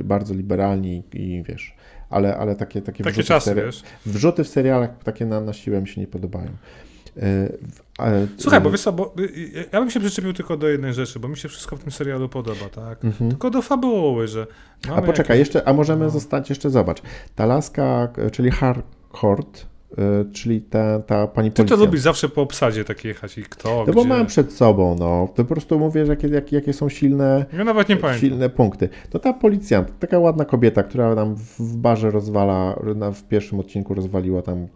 bardzo 0.04 0.34
liberalni 0.34 1.04
i 1.14 1.44
wiesz, 1.48 1.76
ale, 2.10 2.38
ale 2.38 2.55
takie, 2.55 2.82
takie, 2.82 3.03
takie 3.03 3.24
czasy, 3.24 3.53
w 3.53 3.57
wiesz? 3.57 3.84
Wrzuty 4.05 4.43
w 4.43 4.47
serialach 4.47 4.89
takie 5.03 5.26
na, 5.26 5.41
na 5.41 5.53
siłę 5.53 5.82
mi 5.82 5.88
się 5.88 6.01
nie 6.01 6.07
podobają. 6.07 6.49
E, 7.18 8.28
Słuchaj, 8.38 8.62
bo 8.62 8.72
wiesz 8.72 8.82
co, 8.82 8.93
bo 8.93 9.14
y, 9.20 9.24
y, 9.24 9.70
ja 9.72 9.80
bym 9.80 9.89
się 9.89 9.99
przyczepił 9.99 10.34
tylko 10.34 10.57
do 10.57 10.68
jednej 10.68 10.93
rzeczy, 10.93 11.20
bo 11.20 11.28
mi 11.28 11.38
się 11.38 11.49
wszystko 11.49 11.76
w 11.76 11.80
tym 11.80 11.91
serialu 11.91 12.30
podoba, 12.30 12.70
tak? 12.70 13.05
Mhm. 13.05 13.30
Tylko 13.30 13.49
do 13.49 13.62
fabuły, 13.62 14.28
że... 14.28 14.47
A 14.91 15.01
poczekaj, 15.01 15.38
jakieś... 15.38 15.39
jeszcze, 15.39 15.68
a 15.68 15.74
możemy 15.74 16.05
no. 16.05 16.10
zostać 16.10 16.49
jeszcze, 16.49 16.70
zobacz, 16.70 17.01
ta 17.36 17.45
laska, 17.45 18.07
czyli 18.32 18.51
Harcourt, 18.51 19.66
czyli 20.34 20.62
ta, 20.62 21.00
ta 21.00 21.28
pani 21.28 21.52
Ty 21.52 21.66
to 21.66 21.76
lubisz 21.76 22.02
zawsze 22.02 22.30
po 22.30 22.42
obsadzie 22.42 22.86
tak 22.86 23.06
jechać 23.06 23.38
i 23.38 23.44
kto, 23.44 23.84
No 23.88 23.94
bo 23.94 24.04
mam 24.04 24.26
przed 24.26 24.54
sobą, 24.54 24.96
no. 25.00 25.28
To 25.36 25.44
po 25.44 25.54
prostu 25.54 25.80
mówię, 25.80 26.06
że 26.06 26.12
jakie, 26.12 26.28
jakie, 26.28 26.56
jakie 26.56 26.74
są 26.74 26.90
silne, 26.90 27.46
ja 27.58 27.64
nawet 27.64 27.90
nie 27.90 27.98
pamiętam. 27.98 28.22
silne 28.22 28.50
punkty. 28.50 28.90
To 29.10 29.20
ta 29.20 29.34
policjant, 29.34 30.00
taka 30.00 30.20
ładna 30.20 30.46
kobieta, 30.46 30.84
która 30.84 31.16
tam 31.16 31.36
w 31.36 31.76
barze 31.76 32.12
rozwala, 32.12 32.80
w 33.14 33.24
pierwszym 33.24 33.60
odcinku 33.60 33.94
rozwaliła 33.94 34.42
tam 34.42 34.68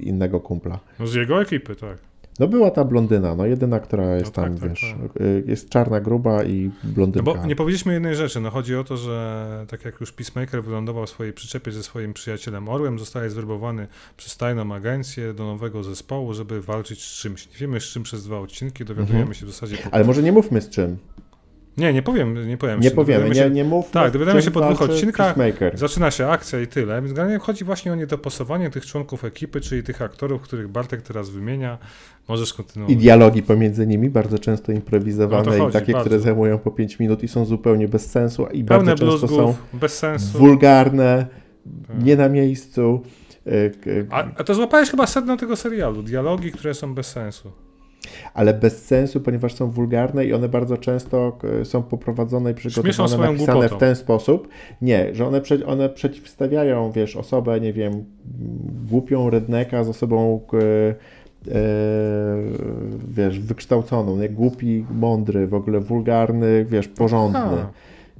innego 0.00 0.40
kumpla. 0.40 0.78
No 1.00 1.06
z 1.06 1.14
jego 1.14 1.42
ekipy, 1.42 1.76
tak. 1.76 1.98
No 2.38 2.48
była 2.48 2.70
ta 2.70 2.84
blondyna, 2.84 3.34
no 3.34 3.46
jedyna, 3.46 3.80
która 3.80 4.14
jest 4.14 4.36
no 4.36 4.42
tam, 4.42 4.58
tak, 4.58 4.68
wiesz, 4.68 4.94
tak, 5.00 5.12
tak. 5.12 5.22
jest 5.46 5.68
czarna, 5.68 6.00
gruba 6.00 6.44
i 6.44 6.70
blondynka. 6.84 7.30
No 7.30 7.36
bo 7.36 7.46
nie 7.46 7.56
powiedzieliśmy 7.56 7.92
jednej 7.92 8.16
rzeczy, 8.16 8.40
no 8.40 8.50
chodzi 8.50 8.76
o 8.76 8.84
to, 8.84 8.96
że 8.96 9.64
tak 9.68 9.84
jak 9.84 10.00
już 10.00 10.12
Peacemaker 10.12 10.64
wylądował 10.64 11.06
w 11.06 11.10
swojej 11.10 11.32
przyczepie 11.32 11.72
ze 11.72 11.82
swoim 11.82 12.14
przyjacielem 12.14 12.68
Orłem, 12.68 12.98
zostaje 12.98 13.30
zwerbowany 13.30 13.86
przez 14.16 14.36
tajną 14.36 14.74
agencję 14.74 15.34
do 15.34 15.44
nowego 15.44 15.82
zespołu, 15.82 16.34
żeby 16.34 16.62
walczyć 16.62 17.04
z 17.04 17.20
czymś. 17.20 17.46
Nie 17.46 17.56
wiemy 17.58 17.80
z 17.80 17.84
czym 17.84 18.02
przez 18.02 18.24
dwa 18.24 18.38
odcinki, 18.38 18.84
dowiadujemy 18.84 19.20
mhm. 19.20 19.34
się 19.34 19.46
w 19.46 19.50
zasadzie... 19.50 19.76
Po... 19.76 19.94
Ale 19.94 20.04
może 20.04 20.22
nie 20.22 20.32
mówmy 20.32 20.60
z 20.60 20.70
czym. 20.70 20.96
Nie, 21.76 21.92
nie 21.92 22.02
powiem, 22.02 22.48
nie 22.48 22.56
powiem. 22.56 22.80
Nie 22.80 22.90
powiemy, 22.90 23.30
nie, 23.30 23.50
nie 23.50 23.64
mów. 23.64 23.90
Tak, 23.90 24.12
dowiadujemy 24.12 24.42
się 24.42 24.50
po 24.50 24.60
dwóch 24.60 24.82
odcinkach, 24.82 25.36
zaczyna 25.74 26.10
się 26.10 26.26
akcja 26.26 26.60
i 26.60 26.66
tyle. 26.66 27.02
Więc 27.02 27.12
generalnie 27.12 27.38
chodzi 27.38 27.64
właśnie 27.64 27.92
o 27.92 27.94
niedopasowanie 27.94 28.70
tych 28.70 28.86
członków 28.86 29.24
ekipy, 29.24 29.60
czyli 29.60 29.82
tych 29.82 30.02
aktorów, 30.02 30.42
których 30.42 30.68
Bartek 30.68 31.02
teraz 31.02 31.30
wymienia. 31.30 31.78
Możesz 32.28 32.54
kontynuować. 32.54 32.94
I 32.94 32.96
dialogi 32.96 33.42
pomiędzy 33.42 33.86
nimi, 33.86 34.10
bardzo 34.10 34.38
często 34.38 34.72
improwizowane 34.72 35.58
no 35.58 35.68
i 35.68 35.72
takie, 35.72 35.92
bardzo. 35.92 36.08
które 36.08 36.20
zajmują 36.20 36.58
po 36.58 36.70
5 36.70 36.98
minut 36.98 37.22
i 37.22 37.28
są 37.28 37.44
zupełnie 37.44 37.88
bez 37.88 38.10
sensu 38.10 38.46
i 38.46 38.64
Pełne 38.64 38.84
bardzo 38.84 39.06
często 39.06 39.28
są 39.28 39.54
bez 39.72 39.98
sensu. 39.98 40.38
wulgarne, 40.38 41.26
tak. 41.88 42.04
nie 42.04 42.16
na 42.16 42.28
miejscu. 42.28 43.02
A, 44.10 44.24
a 44.36 44.44
to 44.44 44.54
złapałeś 44.54 44.90
chyba 44.90 45.06
sedno 45.06 45.36
tego 45.36 45.56
serialu, 45.56 46.02
dialogi, 46.02 46.52
które 46.52 46.74
są 46.74 46.94
bez 46.94 47.06
sensu 47.06 47.65
ale 48.34 48.54
bez 48.54 48.84
sensu, 48.84 49.20
ponieważ 49.20 49.54
są 49.54 49.70
wulgarne 49.70 50.26
i 50.26 50.32
one 50.32 50.48
bardzo 50.48 50.76
często 50.76 51.38
są 51.64 51.82
poprowadzone 51.82 52.50
i 52.50 52.54
przygotowane, 52.54 53.18
napisane 53.18 53.36
głupotą. 53.36 53.76
w 53.76 53.80
ten 53.80 53.96
sposób. 53.96 54.48
Nie, 54.82 55.14
że 55.14 55.26
one, 55.26 55.40
one 55.66 55.88
przeciwstawiają, 55.88 56.92
wiesz, 56.92 57.16
osobę, 57.16 57.60
nie 57.60 57.72
wiem, 57.72 58.04
głupią 58.90 59.30
redneka 59.30 59.84
z 59.84 59.88
osobą 59.88 60.40
e, 60.52 60.94
wiesz, 63.08 63.40
wykształconą, 63.40 64.16
nie? 64.16 64.28
głupi, 64.28 64.84
mądry, 64.90 65.46
w 65.46 65.54
ogóle 65.54 65.80
wulgarny, 65.80 66.64
wiesz, 66.64 66.88
porządny. 66.88 67.38
Aha. 67.38 67.70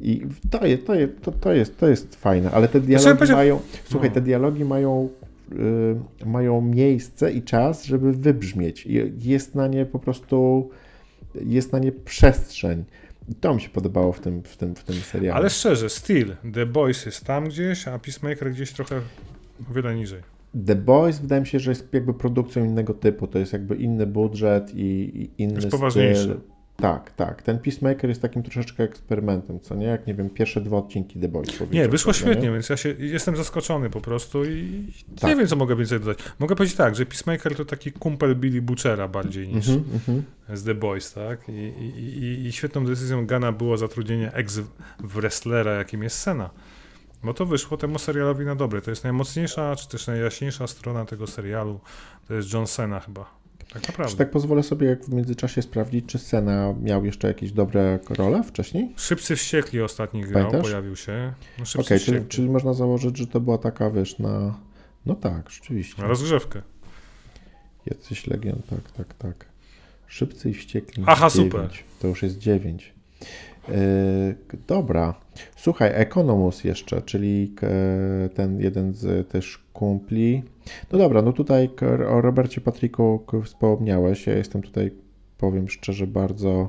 I 0.01 0.27
to 0.51 0.67
jest, 0.67 0.87
to, 0.87 0.95
jest, 0.95 1.13
to, 1.23 1.33
to, 1.33 1.53
jest, 1.53 1.79
to 1.79 1.89
jest 1.89 2.17
fajne, 2.17 2.51
ale 2.51 2.69
te 2.69 2.81
dialogi 2.81 3.33
mają, 3.33 3.61
słuchaj, 3.85 4.11
te 4.11 4.21
dialogi 4.21 4.65
mają 4.65 5.09
mają 6.27 6.61
miejsce 6.61 7.33
i 7.33 7.43
czas, 7.43 7.85
żeby 7.85 8.13
wybrzmieć. 8.13 8.89
Jest 9.19 9.55
na 9.55 9.69
nie 9.69 9.87
po 9.87 9.99
prostu, 9.99 10.71
jest 11.35 11.73
na 11.73 11.79
nie 11.79 11.93
przestrzeń. 11.93 12.85
I 13.29 13.35
to 13.35 13.55
mi 13.55 13.61
się 13.61 13.69
podobało 13.69 14.13
w 14.13 14.21
tym, 14.21 14.43
w 14.43 14.57
tym, 14.57 14.75
w 14.75 14.85
tym 14.85 14.97
serialu. 14.97 15.39
Ale 15.41 15.51
szczerze, 15.51 15.89
Steel, 15.91 16.37
The 16.55 16.67
Boys 16.67 17.07
jest 17.07 17.25
tam 17.25 17.45
gdzieś, 17.49 17.89
a 17.89 17.99
Peacemaker 17.99 18.51
gdzieś 18.51 18.73
trochę 18.73 19.01
O 19.71 19.75
wiele 19.75 19.95
niżej. 19.97 20.21
The 20.67 20.75
Boys 20.75 21.19
wydaje 21.19 21.41
mi 21.41 21.47
się, 21.47 21.61
że 21.61 21.71
jest 21.71 21.89
jakby 21.93 22.15
produkcją 22.15 22.65
innego 22.65 22.95
typu, 22.95 23.27
to 23.27 23.39
jest 23.39 23.53
jakby 23.53 23.77
inny 23.77 24.07
budżet 24.07 24.75
i, 24.75 24.83
i 25.39 25.43
inny 25.43 25.55
Jest 25.55 25.71
poważniejszy. 25.71 26.23
styl. 26.23 26.41
Tak, 26.77 27.11
tak. 27.11 27.43
Ten 27.43 27.59
Peacemaker 27.59 28.09
jest 28.09 28.23
takim 28.23 28.43
troszeczkę 28.43 28.83
eksperymentem, 28.85 29.61
co 29.61 29.75
nie? 29.75 29.87
Jak 29.87 30.07
nie 30.07 30.15
wiem, 30.15 30.31
pierwsze 30.31 30.61
dwa 30.61 30.77
odcinki 30.77 31.21
The 31.21 31.29
Boys. 31.29 31.49
Nie, 31.73 31.89
wyszło 31.89 32.13
świetnie, 32.13 32.51
więc 32.53 32.69
ja 32.69 32.77
się 32.77 32.95
jestem 32.99 33.37
zaskoczony 33.37 33.91
po 33.91 34.01
prostu 34.01 34.45
i 34.45 34.87
Tak. 35.21 35.31
nie 35.31 35.37
wiem, 35.37 35.47
co 35.47 35.57
mogę 35.57 35.77
więcej 35.77 36.01
dodać. 36.01 36.19
Mogę 36.39 36.57
powiedzieć 36.57 36.77
tak, 36.77 36.97
że 36.97 37.07
Peacemaker 37.07 37.57
to 37.57 37.65
taki 37.65 37.93
kumpel 37.93 38.37
Billy 38.37 38.63
Butchera 38.63 39.09
bardziej 39.09 39.49
niż 39.49 39.69
Mhm, 39.69 39.85
mhm. 39.95 40.23
z 40.59 40.65
The 40.65 40.75
Boys, 40.75 41.13
tak? 41.13 41.49
I, 41.49 41.53
i, 41.53 42.19
i, 42.25 42.47
I 42.47 42.53
świetną 42.53 42.85
decyzją 42.87 43.27
Gana 43.27 43.53
było 43.53 43.77
zatrudnienie 43.77 44.33
ex-wrestlera, 44.33 45.73
jakim 45.73 46.03
jest 46.03 46.19
Sena. 46.19 46.51
Bo 47.23 47.35
to 47.35 47.47
wyszło 47.47 47.77
temu 47.77 47.99
serialowi 47.99 48.45
na 48.45 48.55
dobre. 48.55 48.81
To 48.81 48.91
jest 48.91 49.05
najmocniejsza, 49.05 49.77
czy 49.77 49.89
też 49.89 50.07
najjaśniejsza 50.07 50.67
strona 50.67 51.05
tego 51.05 51.27
serialu. 51.27 51.81
To 52.29 52.35
jest 52.35 52.53
John 52.53 52.67
Cena 52.67 53.01
chyba. 53.01 53.37
Tak 53.77 53.85
Czy 53.85 53.93
naprawdę. 53.93 54.17
tak 54.17 54.31
pozwolę 54.31 54.63
sobie 54.63 54.87
jak 54.87 55.05
w 55.05 55.09
międzyczasie 55.15 55.63
sprawdzić, 55.63 56.07
czy 56.07 56.19
Sena 56.19 56.75
miał 56.83 57.05
jeszcze 57.05 57.29
jakieś 57.29 57.53
dobre 57.53 57.99
role 58.09 58.43
wcześniej? 58.43 58.93
Szybcy 58.97 59.37
Wściekli 59.37 59.81
ostatni 59.83 60.21
grał, 60.23 60.33
Pamiętasz? 60.45 60.63
pojawił 60.71 60.97
się. 60.97 61.33
No, 61.59 61.65
Okej, 61.81 61.99
Szybcy 61.99 61.99
czyli, 62.13 62.27
czyli 62.29 62.49
można 62.49 62.73
założyć, 62.75 63.17
że 63.17 63.27
to 63.27 63.41
była 63.41 63.59
taka, 63.59 63.91
wiesz, 63.91 64.19
na... 64.19 64.59
No 65.07 65.15
tak, 65.15 65.51
rzeczywiście. 65.51 66.03
Na 66.03 66.09
rozgrzewkę. 66.09 66.63
Jacyś 67.87 68.27
Legion, 68.27 68.61
tak, 68.71 68.93
tak, 68.93 69.15
tak. 69.15 69.47
Szybcy 70.07 70.51
i 70.51 70.55
wściekli. 70.55 71.05
Aha, 71.07 71.29
dziewięć. 71.31 71.53
super. 71.53 71.71
To 72.01 72.09
już 72.09 72.23
jest 72.23 72.39
9. 72.39 72.95
dobra. 74.67 75.15
Słuchaj, 75.57 75.91
Economus 75.95 76.65
jeszcze, 76.65 77.03
czyli 77.03 77.53
k- 77.57 77.67
ten 78.35 78.61
jeden 78.61 78.93
z 78.93 79.29
też 79.29 79.59
kumpli. 79.73 80.43
No 80.93 80.99
dobra, 80.99 81.23
no 81.23 81.33
tutaj 81.33 81.71
o 82.09 82.21
Robercie 82.21 82.61
Patriku 82.61 83.27
wspomniałeś. 83.45 84.27
Ja 84.27 84.37
jestem 84.37 84.63
tutaj, 84.63 84.91
powiem 85.39 85.69
szczerze, 85.69 86.07
bardzo 86.07 86.69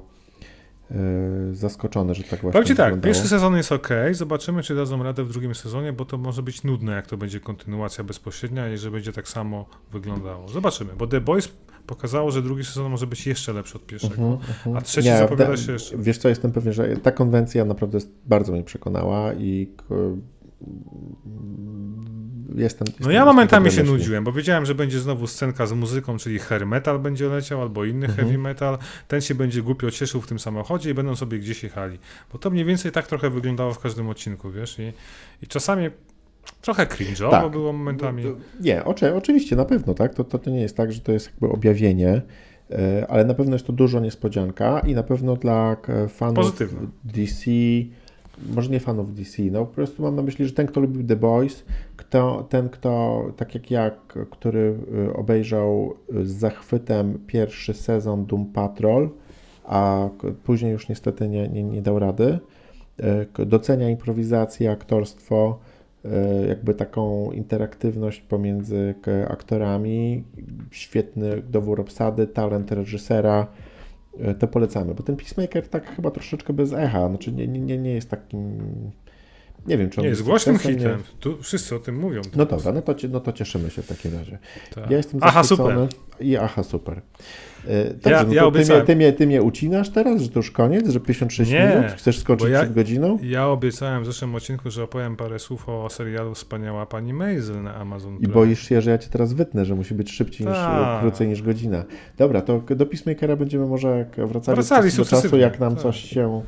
e, 0.91 0.95
zaskoczony, 1.51 2.15
że 2.15 2.23
tak 2.23 2.41
właśnie 2.41 2.61
Powiem 2.61 2.77
tak, 2.77 3.01
pierwszy 3.01 3.27
sezon 3.27 3.57
jest 3.57 3.71
ok, 3.71 3.89
zobaczymy 4.11 4.63
czy 4.63 4.75
dadzą 4.75 5.03
radę 5.03 5.23
w 5.23 5.31
drugim 5.31 5.55
sezonie, 5.55 5.93
bo 5.93 6.05
to 6.05 6.17
może 6.17 6.43
być 6.43 6.63
nudne, 6.63 6.91
jak 6.91 7.07
to 7.07 7.17
będzie 7.17 7.39
kontynuacja 7.39 8.03
bezpośrednia 8.03 8.73
i 8.73 8.77
że 8.77 8.91
będzie 8.91 9.13
tak 9.13 9.27
samo 9.27 9.65
wyglądało. 9.91 10.47
Zobaczymy, 10.47 10.93
bo 10.97 11.07
The 11.07 11.21
Boys 11.21 11.49
pokazało, 11.87 12.31
że 12.31 12.41
drugi 12.41 12.63
sezon 12.63 12.91
może 12.91 13.07
być 13.07 13.27
jeszcze 13.27 13.53
lepszy 13.53 13.75
od 13.75 13.85
pierwszego. 13.85 14.13
Mhm, 14.13 14.33
mhm. 14.33 14.77
A 14.77 14.81
trzeci 14.81 15.09
Nie, 15.09 15.17
zapowiada 15.17 15.57
się 15.57 15.71
jeszcze. 15.71 15.97
Wiesz 15.97 16.17
co, 16.17 16.29
jestem 16.29 16.51
pewien, 16.51 16.73
że 16.73 16.97
ta 16.97 17.11
konwencja 17.11 17.65
naprawdę 17.65 17.99
bardzo 18.25 18.51
mnie 18.51 18.63
przekonała 18.63 19.33
i 19.33 19.71
k- 20.59 20.65
jestem... 22.61 22.85
No 22.87 22.91
jestem 22.93 23.11
ja 23.11 23.25
momentami 23.25 23.71
się 23.71 23.83
nudziłem, 23.83 24.23
bo 24.23 24.31
wiedziałem, 24.31 24.65
że 24.65 24.75
będzie 24.75 24.99
znowu 24.99 25.27
scenka 25.27 25.65
z 25.65 25.73
muzyką, 25.73 26.17
czyli 26.17 26.39
hair 26.39 26.67
metal 26.67 26.99
będzie 26.99 27.27
leciał, 27.29 27.61
albo 27.61 27.85
inny 27.85 28.05
Mhm. 28.05 28.27
heavy 28.27 28.37
metal. 28.37 28.77
Ten 29.07 29.21
się 29.21 29.35
będzie 29.35 29.61
głupio 29.61 29.91
cieszył 29.91 30.21
w 30.21 30.27
tym 30.27 30.39
samochodzie 30.39 30.89
i 30.89 30.93
będą 30.93 31.15
sobie 31.15 31.39
gdzieś 31.39 31.63
jechali. 31.63 31.97
Bo 32.33 32.37
to 32.39 32.49
mniej 32.49 32.65
więcej 32.65 32.91
tak 32.91 33.07
trochę 33.07 33.29
wyglądało 33.29 33.73
w 33.73 33.79
każdym 33.79 34.09
odcinku, 34.09 34.51
wiesz? 34.51 34.79
I, 34.79 34.93
i 35.43 35.47
czasami 35.47 35.89
trochę 36.61 36.85
cringe'owo 36.85 37.31
Tak. 37.31 37.51
było 37.51 37.73
momentami. 37.73 38.23
Nie, 38.59 38.85
oczy, 38.85 39.15
oczywiście, 39.15 39.55
na 39.55 39.65
pewno, 39.65 39.93
tak? 39.93 40.15
To, 40.15 40.23
to, 40.23 40.39
to 40.39 40.49
nie 40.49 40.61
jest 40.61 40.77
tak, 40.77 40.91
że 40.93 40.99
to 40.99 41.11
jest 41.11 41.25
jakby 41.27 41.49
objawienie, 41.49 42.21
e, 42.71 43.05
ale 43.09 43.25
na 43.25 43.33
pewno 43.33 43.55
jest 43.55 43.67
to 43.67 43.73
dużo 43.73 43.99
niespodzianka 43.99 44.79
i 44.79 44.93
na 44.95 45.03
pewno 45.03 45.35
dla 45.35 45.75
k- 45.75 46.07
fanów 46.07 46.35
Pozytywne. 46.35 46.87
DC, 47.03 47.51
może 48.55 48.69
nie 48.69 48.79
fanów 48.79 49.15
DC, 49.15 49.43
no 49.51 49.59
po 49.65 49.73
prostu 49.73 50.03
mam 50.03 50.15
na 50.15 50.21
myśli, 50.21 50.45
że 50.45 50.53
ten, 50.53 50.67
kto 50.67 50.79
lubił 50.79 51.03
The 51.07 51.15
Boys, 51.15 51.65
kto, 51.95 52.47
ten, 52.49 52.69
kto, 52.69 53.23
tak 53.37 53.55
jak 53.55 53.71
ja, 53.71 53.91
który 54.31 54.75
y, 55.09 55.13
obejrzał 55.13 55.93
y, 56.15 56.25
z 56.25 56.31
zachwytem 56.31 57.19
pierwszy 57.27 57.73
sezon 57.73 58.25
Doom 58.25 58.45
Patrol, 58.45 59.09
a 59.65 60.09
później 60.43 60.71
już 60.71 60.89
niestety 60.89 61.27
nie, 61.29 61.47
nie, 61.47 61.63
nie 61.63 61.81
dał 61.81 61.99
rady, 61.99 62.39
k- 63.33 63.45
docenia 63.45 63.89
improwizację, 63.89 64.71
aktorstwo, 64.71 65.59
jakby 66.47 66.73
taką 66.73 67.31
interaktywność 67.31 68.21
pomiędzy 68.21 68.95
aktorami, 69.27 70.23
świetny 70.71 71.41
dowór 71.41 71.81
obsady, 71.81 72.27
talent 72.27 72.71
reżysera, 72.71 73.47
to 74.39 74.47
polecamy, 74.47 74.93
bo 74.95 75.03
ten 75.03 75.15
Peacemaker 75.15 75.67
tak 75.69 75.95
chyba 75.95 76.11
troszeczkę 76.11 76.53
bez 76.53 76.73
echa, 76.73 77.09
znaczy 77.09 77.31
nie, 77.31 77.47
nie, 77.47 77.77
nie- 77.77 77.93
jest 77.93 78.09
takim, 78.09 78.57
nie 79.67 79.77
wiem 79.77 79.89
czy 79.89 79.99
on 80.01 80.03
Nie, 80.03 80.09
jest 80.09 80.23
głośnym 80.23 80.57
hitem. 80.59 80.97
Nie. 80.97 81.03
Tu 81.19 81.37
wszyscy 81.41 81.75
o 81.75 81.79
tym 81.79 81.99
mówią. 81.99 82.21
No 82.35 82.45
dobra, 82.45 82.71
no 82.71 82.81
to, 82.81 82.95
no 83.09 83.19
to 83.19 83.33
cieszymy 83.33 83.69
się 83.69 83.81
w 83.81 83.87
takim 83.87 84.13
razie. 84.13 84.37
Tak. 84.75 84.91
Ja 84.91 84.97
jestem 84.97 85.19
Aha, 85.23 85.43
zachwycony. 85.43 85.87
super. 85.91 86.27
I 86.27 86.37
aha, 86.37 86.63
super. 86.63 87.01
E, 87.67 87.93
Dobrze, 87.93 88.09
Ja- 88.09 88.23
no 88.23 88.33
ja 88.33 88.41
to 88.43 88.51
ty, 88.51 88.57
mnie, 88.59 88.81
ty, 88.81 88.95
mnie, 88.95 89.13
ty 89.13 89.27
mnie 89.27 89.41
ucinasz 89.43 89.89
teraz, 89.89 90.21
że 90.21 90.29
to 90.29 90.39
już 90.39 90.51
koniec, 90.51 90.89
że 90.89 90.99
56 90.99 91.51
Nie, 91.51 91.71
minut? 91.75 91.91
Chcesz 91.91 92.19
skończyć 92.19 92.49
ja- 92.49 92.59
przed 92.59 92.73
godziną? 92.73 93.17
Ja 93.23 93.47
obiecałem 93.47 94.03
w 94.03 94.05
zeszłym 94.05 94.35
odcinku, 94.35 94.69
że 94.71 94.83
opowiem 94.83 95.15
parę 95.15 95.39
słów 95.39 95.69
o 95.69 95.89
serialu 95.89 96.33
Wspaniała 96.33 96.85
Pani 96.85 97.13
Maisel 97.13 97.63
na 97.63 97.75
Amazon 97.75 98.15
I 98.15 98.19
Prime. 98.19 98.33
boisz 98.33 98.69
się, 98.69 98.81
że 98.81 98.91
ja 98.91 98.97
cię 98.97 99.09
teraz 99.09 99.33
wytnę, 99.33 99.65
że 99.65 99.75
musi 99.75 99.95
być 99.95 100.11
szybciej 100.11 100.47
niż 100.47 100.55
Tak. 100.55 101.01
krócej 101.01 101.27
niż 101.27 101.41
godzina. 101.41 101.83
Dobra, 102.17 102.41
to 102.41 102.61
do 102.75 102.85
Peacemakera 102.85 103.35
będziemy 103.35 103.65
może 103.65 104.05
wracali, 104.17 104.55
Wracali 104.55 104.91
do 104.91 105.05
czasu, 105.05 105.37
jak 105.37 105.59
nam 105.59 105.73
tak. 105.73 105.83
coś 105.83 105.97
się 105.97 106.41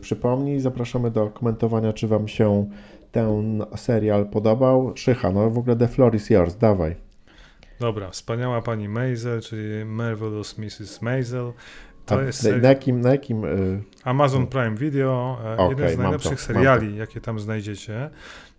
przypomni. 0.00 0.60
Zapraszamy 0.60 1.10
do 1.10 1.26
komentowania, 1.26 1.92
czy 1.92 2.08
wam 2.08 2.28
się 2.28 2.66
ten 3.12 3.62
serial 3.76 4.26
podobał. 4.26 4.92
Szycha, 4.94 5.30
no 5.32 5.50
w 5.50 5.58
ogóle 5.58 5.76
The 5.76 5.88
Floor 5.88 6.14
is 6.14 6.30
yours, 6.30 6.56
dawaj. 6.56 6.96
Dobra, 7.80 8.10
Wspaniała 8.10 8.62
Pani 8.62 8.88
Maisel, 8.88 9.40
czyli 9.40 9.84
Marvelous 9.84 10.58
Mrs. 10.58 11.02
Maisel. 11.02 11.52
To 12.06 12.22
jest 12.22 12.44
na, 12.44 12.50
seri- 12.50 12.62
na 12.62 12.68
jakim, 12.68 13.00
na 13.00 13.10
jakim 13.10 13.44
y, 13.44 13.82
Amazon 14.04 14.46
Prime 14.46 14.76
Video, 14.76 15.38
e, 15.44 15.56
Okej, 15.56 15.70
jeden 15.70 15.94
z 15.94 15.98
najlepszych 15.98 16.38
to, 16.38 16.44
seriali, 16.46 16.96
jakie 16.96 17.20
tam 17.20 17.40
znajdziecie. 17.40 18.10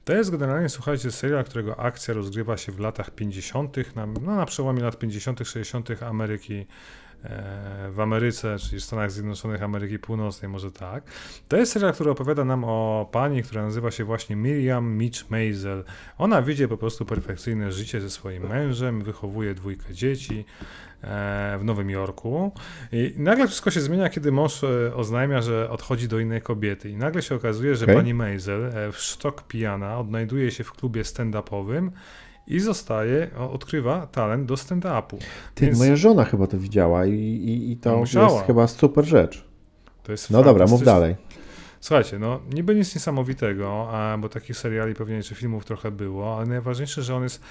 To 0.05 0.13
jest 0.13 0.31
generalnie, 0.31 0.69
słuchajcie, 0.69 1.11
serial, 1.11 1.43
którego 1.43 1.79
akcja 1.79 2.13
rozgrywa 2.13 2.57
się 2.57 2.71
w 2.71 2.79
latach 2.79 3.11
50., 3.11 3.95
na, 3.95 4.05
no, 4.05 4.35
na 4.35 4.45
przełomie 4.45 4.83
lat 4.83 4.99
50., 4.99 5.39
60. 5.43 6.03
Ameryki, 6.03 6.55
e, 6.55 6.65
w 7.91 7.99
Ameryce, 7.99 8.59
czyli 8.59 8.81
w 8.81 8.83
Stanach 8.83 9.11
Zjednoczonych 9.11 9.63
Ameryki 9.63 9.99
Północnej, 9.99 10.49
może 10.49 10.71
tak. 10.71 11.03
To 11.47 11.57
jest 11.57 11.71
serial, 11.71 11.93
który 11.93 12.09
opowiada 12.11 12.45
nam 12.45 12.63
o 12.63 13.09
pani, 13.11 13.43
która 13.43 13.61
nazywa 13.61 13.91
się 13.91 14.03
właśnie 14.03 14.35
Miriam 14.35 14.97
Mitch 14.97 15.29
Maisel. 15.29 15.83
Ona 16.17 16.41
wiedzie 16.41 16.67
po 16.67 16.77
prostu 16.77 17.05
perfekcyjne 17.05 17.71
życie 17.71 18.01
ze 18.01 18.09
swoim 18.09 18.47
mężem, 18.47 19.01
wychowuje 19.01 19.53
dwójkę 19.53 19.93
dzieci 19.93 20.45
e, 21.03 21.57
w 21.59 21.63
Nowym 21.63 21.89
Jorku. 21.89 22.51
I 22.91 23.13
nagle 23.17 23.47
wszystko 23.47 23.71
się 23.71 23.81
zmienia, 23.81 24.09
kiedy 24.09 24.31
mąż 24.31 24.63
e, 24.63 24.95
oznajmia, 24.95 25.41
że 25.41 25.69
odchodzi 25.69 26.07
do 26.07 26.19
innej 26.19 26.41
kobiety. 26.41 26.89
I 26.89 26.97
nagle 26.97 27.21
się 27.21 27.35
okazuje, 27.35 27.75
że 27.75 27.85
Okej. 27.85 27.95
pani 27.95 28.13
Maisel, 28.13 28.65
e, 28.65 28.91
w 28.91 28.97
sztok 28.97 29.47
pijana, 29.47 29.99
odnajduje 29.99 30.51
się 30.51 30.63
w 30.63 30.71
klubie 30.71 31.01
stand-upowym 31.03 31.89
i 32.47 32.59
zostaje, 32.59 33.29
odkrywa 33.37 34.07
talent 34.07 34.45
do 34.45 34.53
stand-upu. 34.55 35.17
Ty, 35.55 35.65
Więc- 35.65 35.77
moja 35.79 35.95
żona 35.95 36.25
chyba 36.25 36.47
to 36.47 36.57
widziała 36.57 37.05
i, 37.05 37.11
i, 37.13 37.71
i 37.71 37.77
to 37.77 37.97
musiała. 37.97 38.31
jest 38.33 38.45
chyba 38.47 38.67
super 38.67 39.05
rzecz. 39.05 39.45
To 40.03 40.11
jest 40.11 40.29
No 40.29 40.43
dobra, 40.43 40.65
mów 40.65 40.83
dalej. 40.83 41.15
Słuchajcie, 41.79 42.19
no 42.19 42.39
niby 42.53 42.75
nic 42.75 42.95
niesamowitego, 42.95 43.87
bo 44.19 44.29
takich 44.29 44.57
seriali 44.57 44.93
pewnie 44.95 45.23
czy 45.23 45.35
filmów 45.35 45.65
trochę 45.65 45.91
było, 45.91 46.37
ale 46.37 46.45
najważniejsze, 46.45 47.03
że 47.03 47.15
on 47.15 47.23
jest. 47.23 47.41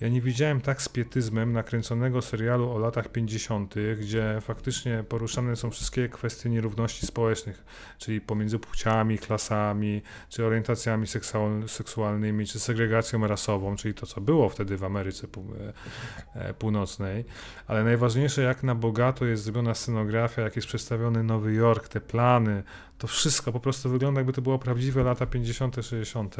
Ja 0.00 0.08
nie 0.08 0.20
widziałem 0.20 0.60
tak 0.60 0.82
z 0.82 0.88
pietyzmem 0.88 1.52
nakręconego 1.52 2.22
serialu 2.22 2.70
o 2.70 2.78
latach 2.78 3.08
50., 3.08 3.74
gdzie 4.00 4.38
faktycznie 4.40 5.04
poruszane 5.08 5.56
są 5.56 5.70
wszystkie 5.70 6.08
kwestie 6.08 6.50
nierówności 6.50 7.06
społecznych, 7.06 7.64
czyli 7.98 8.20
pomiędzy 8.20 8.58
płciami, 8.58 9.18
klasami, 9.18 10.02
czy 10.28 10.46
orientacjami 10.46 11.06
seksual- 11.06 11.68
seksualnymi, 11.68 12.46
czy 12.46 12.60
segregacją 12.60 13.26
rasową, 13.26 13.76
czyli 13.76 13.94
to, 13.94 14.06
co 14.06 14.20
było 14.20 14.48
wtedy 14.48 14.76
w 14.76 14.84
Ameryce 14.84 15.26
e, 16.34 16.54
Północnej. 16.54 17.24
Ale 17.66 17.84
najważniejsze, 17.84 18.42
jak 18.42 18.62
na 18.62 18.74
bogato 18.74 19.24
jest 19.24 19.42
zrobiona 19.42 19.74
scenografia, 19.74 20.42
jak 20.42 20.56
jest 20.56 20.68
przedstawiony 20.68 21.22
Nowy 21.22 21.54
Jork, 21.54 21.88
te 21.88 22.00
plany, 22.00 22.62
to 23.04 23.08
wszystko 23.08 23.52
po 23.52 23.60
prostu 23.60 23.90
wygląda, 23.90 24.20
jakby 24.20 24.32
to 24.32 24.42
było 24.42 24.58
prawdziwe 24.58 25.02
lata 25.02 25.26
50., 25.26 25.76
60. 25.82 26.36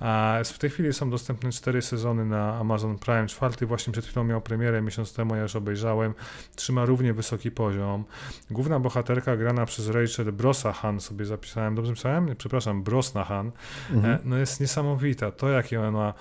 A 0.00 0.38
w 0.44 0.58
tej 0.58 0.70
chwili 0.70 0.92
są 0.92 1.10
dostępne 1.10 1.50
cztery 1.50 1.82
sezony 1.82 2.24
na 2.24 2.58
Amazon 2.58 2.98
Prime. 2.98 3.26
Czwarty 3.26 3.66
właśnie 3.66 3.92
przed 3.92 4.06
chwilą 4.06 4.24
miał 4.24 4.40
premierę, 4.40 4.82
miesiąc 4.82 5.12
temu 5.12 5.36
ja 5.36 5.42
już 5.42 5.56
obejrzałem. 5.56 6.14
Trzyma 6.56 6.84
równie 6.84 7.12
wysoki 7.12 7.50
poziom. 7.50 8.04
Główna 8.50 8.80
bohaterka 8.80 9.36
grana 9.36 9.66
przez 9.66 9.88
Rachel 9.88 10.32
Brosnahan, 10.32 11.00
sobie 11.00 11.24
zapisałem, 11.24 11.74
dobrze 11.74 11.92
pisałem? 11.92 12.36
Przepraszam, 12.38 12.82
Brosnahan, 12.82 13.52
Mhm. 13.90 14.14
E, 14.14 14.18
no 14.24 14.36
jest 14.36 14.60
niesamowita. 14.60 15.30
To, 15.30 15.48
jakie 15.48 15.80
ona 15.80 16.14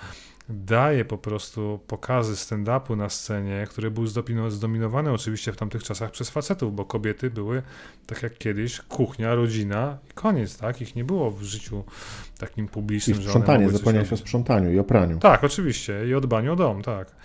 daje 0.50 1.06
po 1.06 1.18
prostu 1.18 1.80
pokazy 1.88 2.34
stand-upu 2.34 2.98
na 2.98 3.10
scenie, 3.10 3.68
który 3.70 3.92
był 3.92 4.08
zdominowany 4.50 5.12
oczywiście 5.12 5.52
w 5.52 5.58
tamtych 5.58 5.84
czasach 5.84 6.12
przez 6.12 6.30
facetów, 6.30 6.76
bo 6.76 6.86
kobiety 6.86 7.30
były, 7.30 7.62
tak 8.08 8.24
jak 8.24 8.38
kiedyś, 8.38 8.82
kuchnia, 8.82 9.36
rodzina 9.36 9.98
i 10.10 10.14
koniec, 10.14 10.58
tak? 10.58 10.82
Ich 10.82 10.96
nie 10.96 11.04
było 11.04 11.32
w 11.32 11.44
życiu 11.44 11.84
takim 12.38 12.68
publicznym. 12.68 13.20
I 13.20 13.24
sprzątanie, 13.24 13.70
zapomniałeś 13.70 14.14
o 14.14 14.18
sprzątaniu 14.18 14.72
i 14.72 14.80
o 14.80 14.84
praniu. 14.84 15.20
Tak, 15.20 15.44
oczywiście, 15.44 16.08
i 16.08 16.16
o 16.16 16.22
dbaniu 16.22 16.54
o 16.54 16.56
dom, 16.56 16.82
tak. 16.82 17.16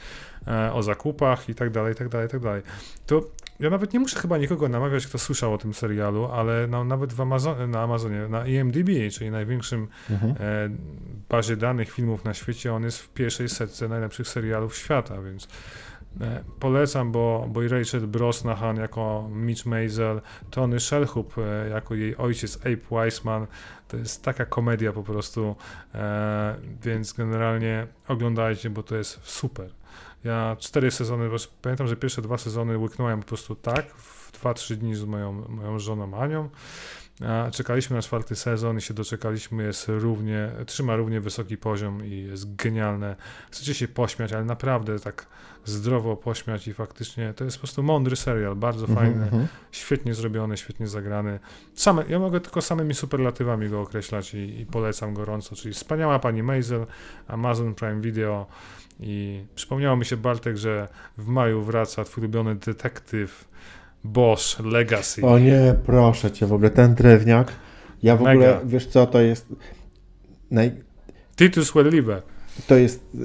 E, 0.46 0.72
o 0.72 0.82
zakupach 0.82 1.48
i 1.48 1.54
tak 1.54 1.70
dalej, 1.70 1.92
i 1.92 1.96
tak 1.96 2.08
dalej, 2.08 2.26
i 2.26 2.30
tak 2.30 2.40
dalej. 2.40 2.62
To 3.06 3.30
ja 3.60 3.70
nawet 3.70 3.92
nie 3.92 4.00
muszę 4.00 4.20
chyba 4.20 4.38
nikogo 4.38 4.68
namawiać, 4.68 5.06
kto 5.06 5.18
słyszał 5.18 5.54
o 5.54 5.58
tym 5.58 5.74
serialu, 5.74 6.24
ale 6.24 6.66
no, 6.66 6.84
nawet 6.84 7.12
w 7.12 7.20
Amazon, 7.20 7.70
na 7.70 7.82
Amazonie, 7.82 8.28
na 8.28 8.46
IMDb, 8.46 8.88
czyli 9.12 9.30
największym 9.30 9.88
mhm. 10.10 10.32
e, 10.32 10.36
bazie 11.28 11.56
danych 11.56 11.90
filmów 11.90 12.24
na 12.24 12.34
świecie, 12.34 12.74
on 12.74 12.84
jest 12.84 12.98
w 12.98 13.08
pierwszej 13.08 13.48
setce 13.48 13.88
najlepszych 13.88 14.28
serialów 14.28 14.76
świata, 14.76 15.22
więc 15.22 15.48
e, 16.20 16.44
polecam, 16.60 17.12
bo, 17.12 17.48
bo 17.52 17.62
i 17.62 17.68
Rachel 17.68 18.06
Brosnahan 18.06 18.76
jako 18.76 19.28
Mitch 19.32 19.66
Maisel, 19.66 20.20
Tony 20.50 20.80
Shelhoop 20.80 21.38
e, 21.38 21.68
jako 21.68 21.94
jej 21.94 22.16
ojciec 22.16 22.58
Abe 22.60 22.96
Weissman, 23.00 23.46
to 23.88 23.96
jest 23.96 24.24
taka 24.24 24.44
komedia 24.46 24.92
po 24.92 25.02
prostu, 25.02 25.56
e, 25.94 26.54
więc 26.82 27.12
generalnie 27.12 27.86
oglądajcie, 28.08 28.70
bo 28.70 28.82
to 28.82 28.96
jest 28.96 29.20
super. 29.22 29.70
Ja 30.24 30.56
cztery 30.60 30.90
sezony, 30.90 31.30
pamiętam, 31.62 31.86
że 31.86 31.96
pierwsze 31.96 32.22
dwa 32.22 32.38
sezony 32.38 32.78
łyknąłem 32.78 33.20
po 33.20 33.26
prostu 33.26 33.54
tak, 33.54 33.94
w 33.94 34.32
dwa, 34.32 34.54
trzy 34.54 34.76
dni 34.76 34.94
z 34.94 35.04
moją, 35.04 35.32
moją 35.48 35.78
żoną 35.78 36.18
Anią. 36.18 36.48
Czekaliśmy 37.52 37.96
na 37.96 38.02
czwarty 38.02 38.36
sezon 38.36 38.78
i 38.78 38.80
się 38.80 38.94
doczekaliśmy, 38.94 39.62
jest 39.62 39.88
równie, 39.88 40.50
trzyma 40.66 40.96
równie 40.96 41.20
wysoki 41.20 41.56
poziom 41.56 42.06
i 42.06 42.22
jest 42.22 42.56
genialne. 42.56 43.16
Chcecie 43.50 43.74
się 43.74 43.88
pośmiać, 43.88 44.32
ale 44.32 44.44
naprawdę 44.44 44.98
tak 44.98 45.26
zdrowo 45.64 46.16
pośmiać 46.16 46.68
i 46.68 46.74
faktycznie 46.74 47.34
to 47.34 47.44
jest 47.44 47.56
po 47.56 47.60
prostu 47.60 47.82
mądry 47.82 48.16
serial, 48.16 48.56
bardzo 48.56 48.86
mm 48.86 48.96
-hmm. 48.96 49.00
fajny, 49.00 49.24
mhm. 49.24 49.46
świetnie 49.72 50.14
zrobiony, 50.14 50.56
świetnie 50.56 50.88
zagrany. 50.88 51.38
Same, 51.74 52.04
ja 52.08 52.18
mogę 52.18 52.40
tylko 52.40 52.62
samymi 52.62 52.94
superlatywami 52.94 53.68
go 53.68 53.80
określać 53.80 54.34
i, 54.34 54.60
i 54.60 54.66
polecam 54.66 55.14
gorąco, 55.14 55.56
czyli 55.56 55.74
wspaniała 55.74 56.18
pani 56.18 56.42
Maisel, 56.42 56.86
Amazon 57.28 57.74
Prime 57.74 58.00
Video, 58.00 58.46
i 59.00 59.44
przypomniało 59.54 59.96
mi 59.96 60.04
się, 60.04 60.16
Bartek, 60.16 60.56
że 60.56 60.88
w 61.18 61.26
maju 61.28 61.62
wraca 61.62 62.04
twój 62.04 62.22
ulubiony 62.24 62.54
detektyw 62.54 63.44
Bosch 64.04 64.60
Legacy. 64.60 65.22
O 65.26 65.38
nie, 65.38 65.74
proszę 65.86 66.30
cię, 66.30 66.46
w 66.46 66.52
ogóle 66.52 66.70
ten 66.70 66.94
drewniak. 66.94 67.52
Ja 68.02 68.16
w 68.16 68.20
Mega. 68.20 68.32
ogóle, 68.32 68.60
wiesz 68.64 68.86
co, 68.86 69.06
to 69.06 69.20
jest... 69.20 69.46
Naj... 70.50 70.72
Titus 71.36 71.72
Welliver. 71.72 72.22
To 72.66 72.76
jest, 72.76 73.16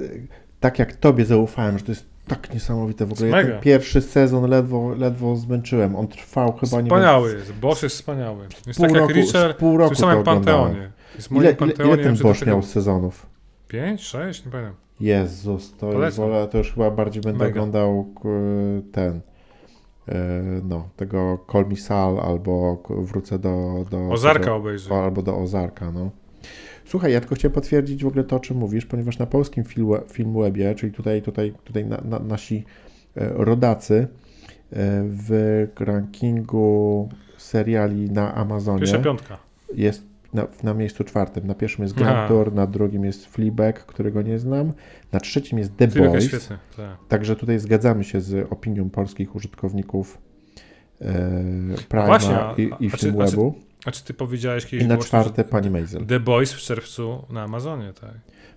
tak 0.59 0.79
jak 0.79 0.93
tobie 0.93 1.25
zaufałem, 1.25 1.77
że 1.77 1.83
to 1.83 1.91
jest 1.91 2.05
tak 2.27 2.53
niesamowite 2.53 3.05
w 3.05 3.13
ogóle. 3.13 3.29
Ja 3.29 3.43
ten 3.43 3.61
pierwszy 3.61 4.01
sezon 4.01 4.49
ledwo, 4.49 4.95
ledwo 4.95 5.35
zmęczyłem. 5.35 5.95
On 5.95 6.07
trwał 6.07 6.53
chyba 6.53 6.65
wspaniały 6.65 6.83
nie 6.83 6.89
Wspaniały 6.89 7.31
jest, 7.31 7.53
Bosch 7.53 7.83
jest 7.83 7.95
wspaniały. 7.95 8.47
Jest 8.67 8.79
tak 8.79 8.91
jak 8.91 9.09
Richard 9.09 9.57
pół 9.57 9.77
roku 9.77 9.95
w 9.95 9.97
tym 9.97 10.07
samym 10.07 10.23
Panteonie. 10.23 10.91
Jest 11.15 11.31
ile, 11.31 11.51
ile, 11.51 11.85
ile 11.85 11.97
ten 11.97 12.17
Bosch 12.17 12.45
miał 12.45 12.63
sezonów? 12.63 13.25
Pięć, 13.67 14.01
sześć, 14.01 14.45
nie 14.45 14.51
pamiętam. 14.51 14.75
Jezus, 14.99 15.77
to, 15.77 15.91
wolę, 16.11 16.47
to 16.47 16.57
już 16.57 16.73
chyba 16.73 16.91
bardziej 16.91 17.23
będę 17.23 17.39
Mega. 17.39 17.51
oglądał 17.51 18.13
ten 18.91 19.15
e, 19.15 19.21
no, 20.63 20.89
tego 20.95 21.39
Call 21.51 21.65
Me 21.67 21.75
Sal 21.75 22.19
albo 22.19 22.83
wrócę 22.89 23.39
do... 23.39 23.85
do 23.91 24.09
Ozarka 24.09 24.43
tego, 24.43 24.55
obejrzę. 24.55 24.95
Albo 24.95 25.21
do 25.21 25.37
Ozarka, 25.37 25.91
no. 25.91 26.09
Słuchaj, 26.85 27.13
ja 27.13 27.19
tylko 27.19 27.35
chciałem 27.35 27.53
potwierdzić 27.53 28.03
w 28.03 28.07
ogóle 28.07 28.23
to, 28.23 28.35
o 28.35 28.39
czym 28.39 28.57
mówisz, 28.57 28.85
ponieważ 28.85 29.17
na 29.17 29.25
polskim 29.25 29.63
film, 30.07 30.33
webie, 30.33 30.75
czyli 30.75 30.91
tutaj, 30.91 31.21
tutaj, 31.21 31.53
tutaj 31.63 31.85
na, 31.85 32.01
na, 32.05 32.19
nasi 32.19 32.63
e, 33.15 33.29
rodacy 33.33 33.95
e, 33.95 34.07
w 35.03 35.67
rankingu 35.79 37.09
seriali 37.37 38.11
na 38.11 38.35
Amazonie 38.35 38.79
Pierwsza 38.79 38.99
piątka. 38.99 39.37
jest 39.75 40.08
na, 40.33 40.47
na 40.63 40.73
miejscu 40.73 41.03
czwartym. 41.03 41.47
Na 41.47 41.55
pierwszym 41.55 41.83
jest 41.83 41.95
Grand 41.95 42.27
Tour, 42.27 42.53
na 42.53 42.67
drugim 42.67 43.05
jest 43.05 43.25
Fleabag, 43.25 43.85
którego 43.85 44.21
nie 44.21 44.39
znam, 44.39 44.73
na 45.11 45.19
trzecim 45.19 45.57
jest 45.57 45.77
The 45.77 45.87
Fleabag 45.87 46.11
Boys. 46.11 46.27
Świetny, 46.27 46.57
tak. 46.77 46.97
Także 47.07 47.35
tutaj 47.35 47.59
zgadzamy 47.59 48.03
się 48.03 48.21
z 48.21 48.51
opinią 48.51 48.89
polskich 48.89 49.35
użytkowników 49.35 50.17
e, 51.01 51.31
Prima 51.89 52.05
Właśnie, 52.05 52.37
i, 52.57 52.85
i 52.85 52.89
Filmwebu. 52.89 53.55
A, 53.85 53.89
a 53.89 53.91
czy 53.91 54.03
ty 54.03 54.13
powiedziałeś 54.13 54.65
kiedyś 54.65 54.85
I 54.85 54.87
na 54.87 54.97
czwarte 54.97 55.43
Pani 55.43 55.69
Maisel. 55.69 56.05
The 56.05 56.19
Boys 56.19 56.53
w 56.53 56.57
czerwcu 56.57 57.25
na 57.29 57.43
Amazonie, 57.43 57.93
tak. 58.01 58.13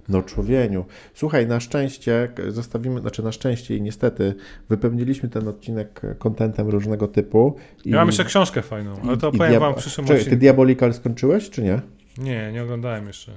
No 0.08 0.22
człowieniu. 0.22 0.84
Słuchaj, 1.14 1.46
na 1.46 1.60
szczęście 1.60 2.28
zostawimy, 2.48 3.00
znaczy 3.00 3.22
na 3.22 3.32
szczęście 3.32 3.76
i 3.76 3.82
niestety 3.82 4.34
wypełniliśmy 4.68 5.28
ten 5.28 5.48
odcinek 5.48 6.00
kontentem 6.18 6.68
różnego 6.68 7.08
typu. 7.08 7.56
I, 7.84 7.90
ja 7.90 7.96
mam 7.96 8.06
jeszcze 8.06 8.24
książkę 8.24 8.62
fajną, 8.62 8.94
ale 9.08 9.16
to 9.16 9.28
opowiem 9.28 9.60
wam 9.60 9.74
w 9.74 9.76
przyszłym 9.76 10.06
Czekaj, 10.06 10.24
ty 10.24 10.36
Diabolikal 10.36 10.94
skończyłeś, 10.94 11.50
czy 11.50 11.62
nie? 11.62 11.80
Nie, 12.18 12.52
nie 12.52 12.62
oglądałem 12.62 13.06
jeszcze. 13.06 13.32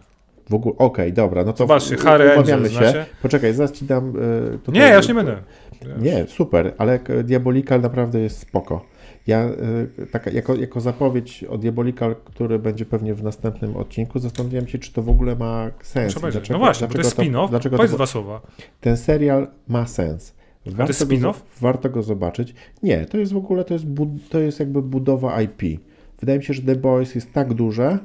W 0.49 0.53
ogóle, 0.53 0.75
okej, 0.77 0.85
okay, 0.87 1.11
dobra, 1.11 1.43
no 1.43 1.53
to 1.53 1.57
Zobaczcie, 1.57 1.97
Harry 1.97 2.33
umawiamy 2.33 2.69
się. 2.69 2.75
Znacie? 2.75 3.05
Poczekaj, 3.21 3.53
zaraz 3.53 3.71
ci 3.71 3.85
dam... 3.85 4.13
Tutaj, 4.63 4.81
nie, 4.81 4.87
ja 4.87 4.95
już 4.95 5.07
nie 5.07 5.13
będę. 5.13 5.37
Nie, 5.99 6.25
super, 6.27 6.73
ale 6.77 6.99
Diabolikal 7.23 7.81
naprawdę 7.81 8.19
jest 8.19 8.39
spoko. 8.39 8.85
Ja 9.27 9.49
taka, 10.11 10.31
jako, 10.31 10.55
jako 10.55 10.81
zapowiedź 10.81 11.43
od 11.43 11.61
Diabolika, 11.61 12.15
który 12.25 12.59
będzie 12.59 12.85
pewnie 12.85 13.13
w 13.13 13.23
następnym 13.23 13.77
odcinku, 13.77 14.19
zastanawiam 14.19 14.67
się, 14.67 14.79
czy 14.79 14.93
to 14.93 15.01
w 15.01 15.09
ogóle 15.09 15.35
ma 15.35 15.71
sens. 15.83 16.13
Dlaczego, 16.13 16.45
no 16.49 16.59
właśnie, 16.59 16.87
dlaczego 16.87 17.03
to 17.03 17.07
jest 17.07 17.17
spin-off. 17.17 17.49
Dlaczego 17.49 17.77
Powiedz 17.77 17.91
dwa 17.91 18.05
słowa. 18.05 18.41
Ten 18.81 18.97
serial 18.97 19.47
ma 19.67 19.87
sens. 19.87 20.33
Warto 20.65 20.83
to 20.83 20.89
jest 20.89 21.01
spin-off? 21.01 21.35
Warto 21.61 21.89
go 21.89 22.03
zobaczyć. 22.03 22.55
Nie, 22.83 23.05
to 23.05 23.17
jest 23.17 23.33
w 23.33 23.37
ogóle, 23.37 23.63
to 23.63 23.73
jest, 23.73 23.85
to 24.29 24.39
jest 24.39 24.59
jakby 24.59 24.81
budowa 24.81 25.41
IP. 25.41 25.61
Wydaje 26.19 26.39
mi 26.39 26.45
się, 26.45 26.53
że 26.53 26.61
The 26.61 26.75
Boys 26.75 27.15
jest 27.15 27.33
tak 27.33 27.53
duże, 27.53 27.99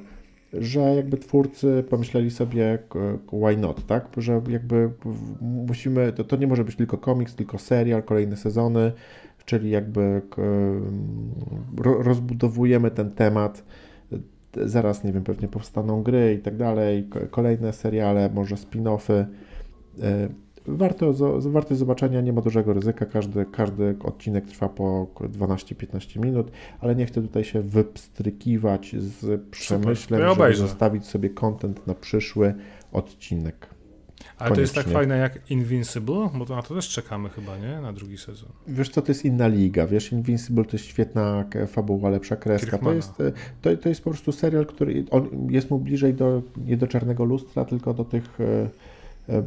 że 0.53 0.80
jakby 0.80 1.16
twórcy 1.16 1.84
pomyśleli 1.90 2.30
sobie 2.30 2.78
why 3.32 3.57
not, 3.57 3.86
tak? 3.86 4.09
Że 4.16 4.40
jakby 4.48 4.90
musimy, 5.40 6.12
to, 6.12 6.24
to 6.24 6.36
nie 6.36 6.46
może 6.46 6.64
być 6.64 6.76
tylko 6.76 6.98
komiks, 6.98 7.34
tylko 7.34 7.59
serial, 7.59 8.03
kolejne 8.03 8.36
sezony, 8.36 8.92
czyli 9.45 9.70
jakby 9.70 10.22
rozbudowujemy 11.82 12.91
ten 12.91 13.11
temat. 13.11 13.64
Zaraz, 14.64 15.05
nie 15.05 15.12
wiem, 15.12 15.24
pewnie 15.24 15.49
powstaną 15.49 16.03
gry 16.03 16.34
i 16.34 16.43
tak 16.43 16.57
dalej, 16.57 17.09
kolejne 17.30 17.72
seriale, 17.72 18.30
może 18.34 18.55
spin-offy. 18.55 19.24
E, 20.03 20.28
warto, 20.66 21.12
warto 21.41 21.74
zobaczenia, 21.74 22.20
nie 22.20 22.32
ma 22.32 22.41
dużego 22.41 22.72
ryzyka, 22.72 23.07
każdy, 23.07 23.47
każdy 23.53 23.97
odcinek 24.05 24.47
trwa 24.47 24.68
po 24.68 25.07
12-15 25.14 26.20
minut, 26.20 26.51
ale 26.80 26.97
nie 26.97 27.07
chcę 27.07 27.22
tutaj 27.22 27.45
się 27.45 27.62
wypstrykiwać 27.62 28.97
z 28.99 29.43
przemyślem, 29.51 30.20
ja 30.20 30.34
żeby 30.34 30.55
zostawić 30.55 31.07
sobie 31.07 31.30
content 31.30 31.86
na 31.86 31.95
przyszły 31.95 32.55
odcinek. 32.93 33.80
Ale 34.39 34.55
to 34.55 34.61
jest 34.61 34.75
tak 34.75 34.89
fajne 34.89 35.18
jak 35.18 35.51
Invincible, 35.51 36.31
bo 36.35 36.47
to 36.47 36.57
na 36.57 36.62
to 36.62 36.75
też 36.75 36.89
czekamy 36.89 37.29
chyba, 37.29 37.59
nie? 37.59 37.81
Na 37.81 37.93
drugi 37.93 38.18
sezon. 38.18 38.49
Wiesz 38.68 38.89
co, 38.89 39.03
to 39.03 39.09
jest 39.09 39.25
inna 39.25 39.47
liga, 39.47 39.87
wiesz, 39.87 40.12
Invincible 40.12 40.64
to 40.64 40.71
jest 40.73 40.85
świetna 40.85 41.45
fabuła, 41.66 42.11
lepsza 42.11 42.37
kreska. 42.37 42.79
To 42.79 42.93
jest, 42.93 43.21
e, 43.21 43.33
to, 43.62 43.77
to 43.77 43.89
jest 43.89 44.05
po 44.05 44.11
prostu 44.11 44.33
serial, 44.33 44.66
który 44.66 45.05
on 45.11 45.47
jest 45.51 45.71
mu 45.71 45.79
bliżej 45.79 46.14
do, 46.14 46.43
nie 46.66 46.77
do 46.77 46.87
czarnego 46.87 47.25
lustra, 47.25 47.64
tylko 47.64 47.95
do 47.95 48.05
tych 48.05 48.39
e, 48.41 48.45
e, 49.35 49.43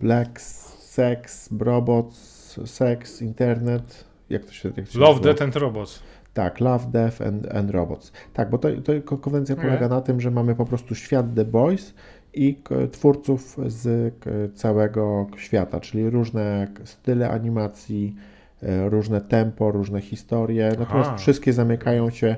black 0.00 0.40
sex, 0.40 1.48
robots, 1.60 2.60
sex, 2.64 3.22
internet, 3.22 4.04
jak 4.30 4.44
to 4.44 4.52
się, 4.52 4.72
jak 4.76 4.86
to 4.86 4.92
się 4.92 4.98
Love, 4.98 5.20
Death 5.20 5.42
and 5.42 5.56
Robots. 5.56 6.02
Tak, 6.34 6.60
Love, 6.60 6.86
Death 6.92 7.22
and, 7.22 7.46
and 7.54 7.70
Robots. 7.70 8.12
Tak, 8.32 8.50
bo 8.50 8.58
to, 8.58 8.68
to 9.04 9.18
konwencja 9.18 9.56
polega 9.56 9.88
na 9.88 10.00
tym, 10.00 10.20
że 10.20 10.30
mamy 10.30 10.54
po 10.54 10.64
prostu 10.64 10.94
świat 10.94 11.26
The 11.34 11.44
Boys, 11.44 11.94
i 12.34 12.56
twórców 12.92 13.56
z 13.66 14.14
całego 14.54 15.26
świata, 15.36 15.80
czyli 15.80 16.10
różne 16.10 16.68
style 16.84 17.30
animacji, 17.30 18.14
e, 18.62 18.88
różne 18.88 19.20
tempo, 19.20 19.70
różne 19.70 20.00
historie. 20.00 20.68
Natomiast 20.78 21.08
Aha. 21.08 21.16
wszystkie 21.16 21.52
zamykają 21.52 22.10
się 22.10 22.36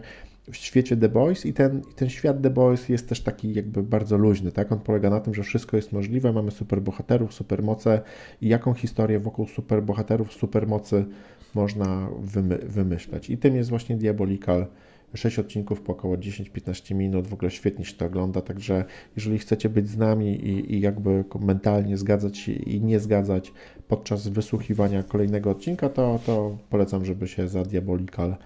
w 0.53 0.57
świecie 0.57 0.97
The 0.97 1.09
Boys 1.09 1.47
i 1.47 1.53
ten, 1.53 1.83
ten 1.97 2.09
świat 2.09 2.43
The 2.43 2.51
Boys 2.51 2.89
jest 2.89 3.09
też 3.09 3.21
taki 3.21 3.55
jakby 3.55 3.83
bardzo 3.83 4.19
luźny, 4.19 4.53
tak? 4.53 4.73
On 4.73 4.81
polega 4.81 5.11
na 5.11 5.21
tym, 5.21 5.35
że 5.35 5.43
wszystko 5.43 5.77
jest 5.77 5.93
możliwe, 5.93 6.33
mamy 6.33 6.51
superbohaterów, 6.51 7.35
supermoce 7.35 8.01
i 8.41 8.49
jaką 8.49 8.75
historię 8.75 9.19
wokół 9.19 9.47
superbohaterów, 9.47 10.33
supermocy 10.33 11.05
można 11.55 12.09
wymy 12.21 12.59
wymyślać. 12.59 13.31
I 13.31 13.39
tym 13.39 13.57
jest 13.57 13.71
właśnie 13.71 13.97
Diabolical 13.97 14.67
6 15.15 15.39
odcinków 15.39 15.81
po 15.81 15.93
około 15.93 16.17
10-15 16.17 16.95
minut, 16.95 17.27
w 17.27 17.35
ogóle 17.35 17.51
świetnie 17.51 17.85
się 17.85 17.97
to 17.97 18.07
ogląda, 18.07 18.41
także 18.41 18.85
jeżeli 19.17 19.39
chcecie 19.39 19.69
być 19.69 19.89
z 19.89 19.97
nami 19.97 20.47
i, 20.47 20.75
i 20.75 20.81
jakby 20.81 21.25
mentalnie 21.41 21.97
zgadzać 21.97 22.39
się 22.39 22.53
i 22.53 22.81
nie 22.81 23.01
zgadzać 23.01 23.53
podczas 23.89 24.29
wysłuchiwania 24.29 25.03
kolejnego 25.03 25.51
odcinka, 25.51 25.89
to, 25.89 26.21
to 26.27 26.59
polecam, 26.71 27.05
żeby 27.05 27.29
się 27.29 27.49
za 27.49 27.63
Diabolical 27.63 28.37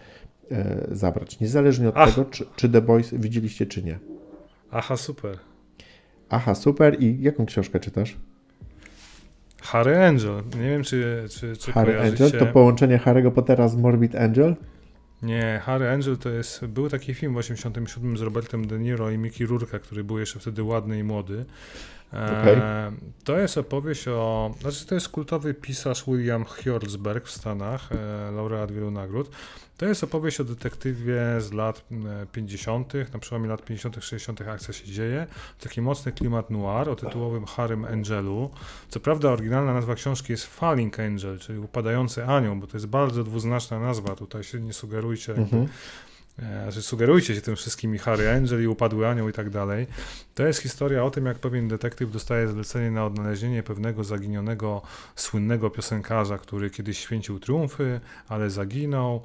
e, 0.51 0.87
zabrać. 0.91 1.41
Niezależnie 1.41 1.89
od 1.89 1.95
Ach. 1.97 2.15
tego, 2.15 2.31
czy, 2.31 2.47
czy 2.57 2.69
The 2.69 2.83
Boys 2.83 3.15
widzieliście, 3.15 3.67
czy 3.67 3.83
nie. 3.83 3.99
Aha, 4.71 4.97
super. 4.97 5.39
Aha, 6.29 6.55
super. 6.55 7.03
I 7.03 7.23
jaką 7.23 7.47
książkę 7.47 7.81
czytasz? 7.81 8.17
Harry 9.62 9.99
Angel. 9.99 10.43
Nie 10.61 10.69
wiem, 10.69 10.83
czy, 10.83 11.25
czy, 11.31 11.57
czy 11.57 11.73
Harry. 11.73 12.01
Angel? 12.01 12.33
To 12.33 12.47
połączenie 12.47 12.99
Harry'ego 12.99 13.31
Pottera 13.31 13.69
z 13.69 13.77
Morbid 13.77 14.15
Angel? 14.15 14.57
Nie, 15.25 15.61
Harry 15.64 15.91
Angel 15.91 16.18
to 16.18 16.29
jest, 16.29 16.66
był 16.66 16.89
taki 16.89 17.14
film 17.14 17.35
w 17.35 17.37
87 17.37 18.16
z 18.16 18.20
Robertem 18.20 18.66
De 18.66 18.79
Niro 18.79 19.11
i 19.11 19.18
Mickey 19.18 19.47
Rourke, 19.47 19.81
który 19.81 20.05
był 20.05 20.18
jeszcze 20.18 20.41
wtedy 20.41 20.62
ładny 20.62 20.99
i 20.99 21.03
młody. 21.03 21.45
E, 22.13 22.41
Okej. 22.41 22.57
To 23.25 23.39
jest 23.39 23.59
opowieść 23.59 24.09
o, 24.09 24.55
znaczy 24.61 24.87
to 24.87 24.95
jest 24.95 25.09
kultowy 25.09 25.55
pisarz 25.55 26.05
William 26.05 26.45
Hjortsberg 26.45 27.27
w 27.27 27.31
Stanach, 27.31 27.93
e, 27.93 28.31
laureat 28.31 28.73
wielu 28.73 28.91
nagród. 28.91 29.31
To 29.77 29.87
jest 29.87 30.05
opowieść 30.05 30.41
o 30.41 30.45
detektywie 30.45 31.21
z 31.39 31.53
lat 31.53 31.85
e, 32.23 32.27
50., 32.33 32.93
na 33.13 33.19
przełomie 33.19 33.49
lat 33.49 33.65
50., 33.65 33.97
60. 34.01 34.41
akcja 34.41 34.75
się 34.75 34.87
dzieje. 34.87 35.27
Taki 35.61 35.83
mocny 35.83 36.13
klimat 36.13 36.51
noir 36.51 36.89
o 36.89 36.97
tytułowym 36.97 37.45
Harrym 37.47 37.85
Angelu. 37.85 38.51
Co 38.89 39.01
prawda 39.01 39.31
oryginalna 39.31 39.75
nazwa 39.75 39.95
książki 39.95 40.33
jest 40.33 40.47
Falling 40.47 41.01
Angel, 41.01 41.39
czyli 41.39 41.59
upadający 41.59 42.25
anioł, 42.25 42.57
bo 42.57 42.67
to 42.67 42.77
jest 42.77 42.87
bardzo 42.87 43.25
dwuznaczna 43.25 43.81
nazwa. 43.81 44.17
Tutaj 44.17 44.45
się 44.45 44.61
nie 44.61 44.73
sugerujcie, 44.73 45.33
jakby 45.33 45.45
Mhm. 45.45 45.65
E, 45.65 45.69
Znaczy 46.39 46.82
sugerujcie 46.82 47.35
się 47.35 47.41
tym 47.41 47.57
wszystkim 47.57 47.95
i 47.95 47.99
Harry 47.99 48.30
Angel 48.30 48.62
i 48.62 48.66
Upadły 48.66 49.09
Anioł 49.09 49.28
i 49.28 49.32
tak 49.32 49.51
dalej. 49.51 49.87
To 50.35 50.47
jest 50.47 50.61
historia 50.61 51.05
o 51.05 51.11
tym, 51.11 51.26
jak 51.26 51.39
pewien 51.39 51.68
detektyw 51.68 52.11
dostaje 52.11 52.49
zlecenie 52.49 52.91
na 52.91 53.07
odnalezienie 53.07 53.62
pewnego 53.62 54.05
zaginionego, 54.05 54.82
słynnego 55.16 55.70
piosenkarza, 55.70 56.39
który 56.39 56.70
kiedyś 56.70 56.99
święcił 56.99 57.41
triumfy, 57.41 58.01
ale 58.28 58.51
zaginął 58.51 59.22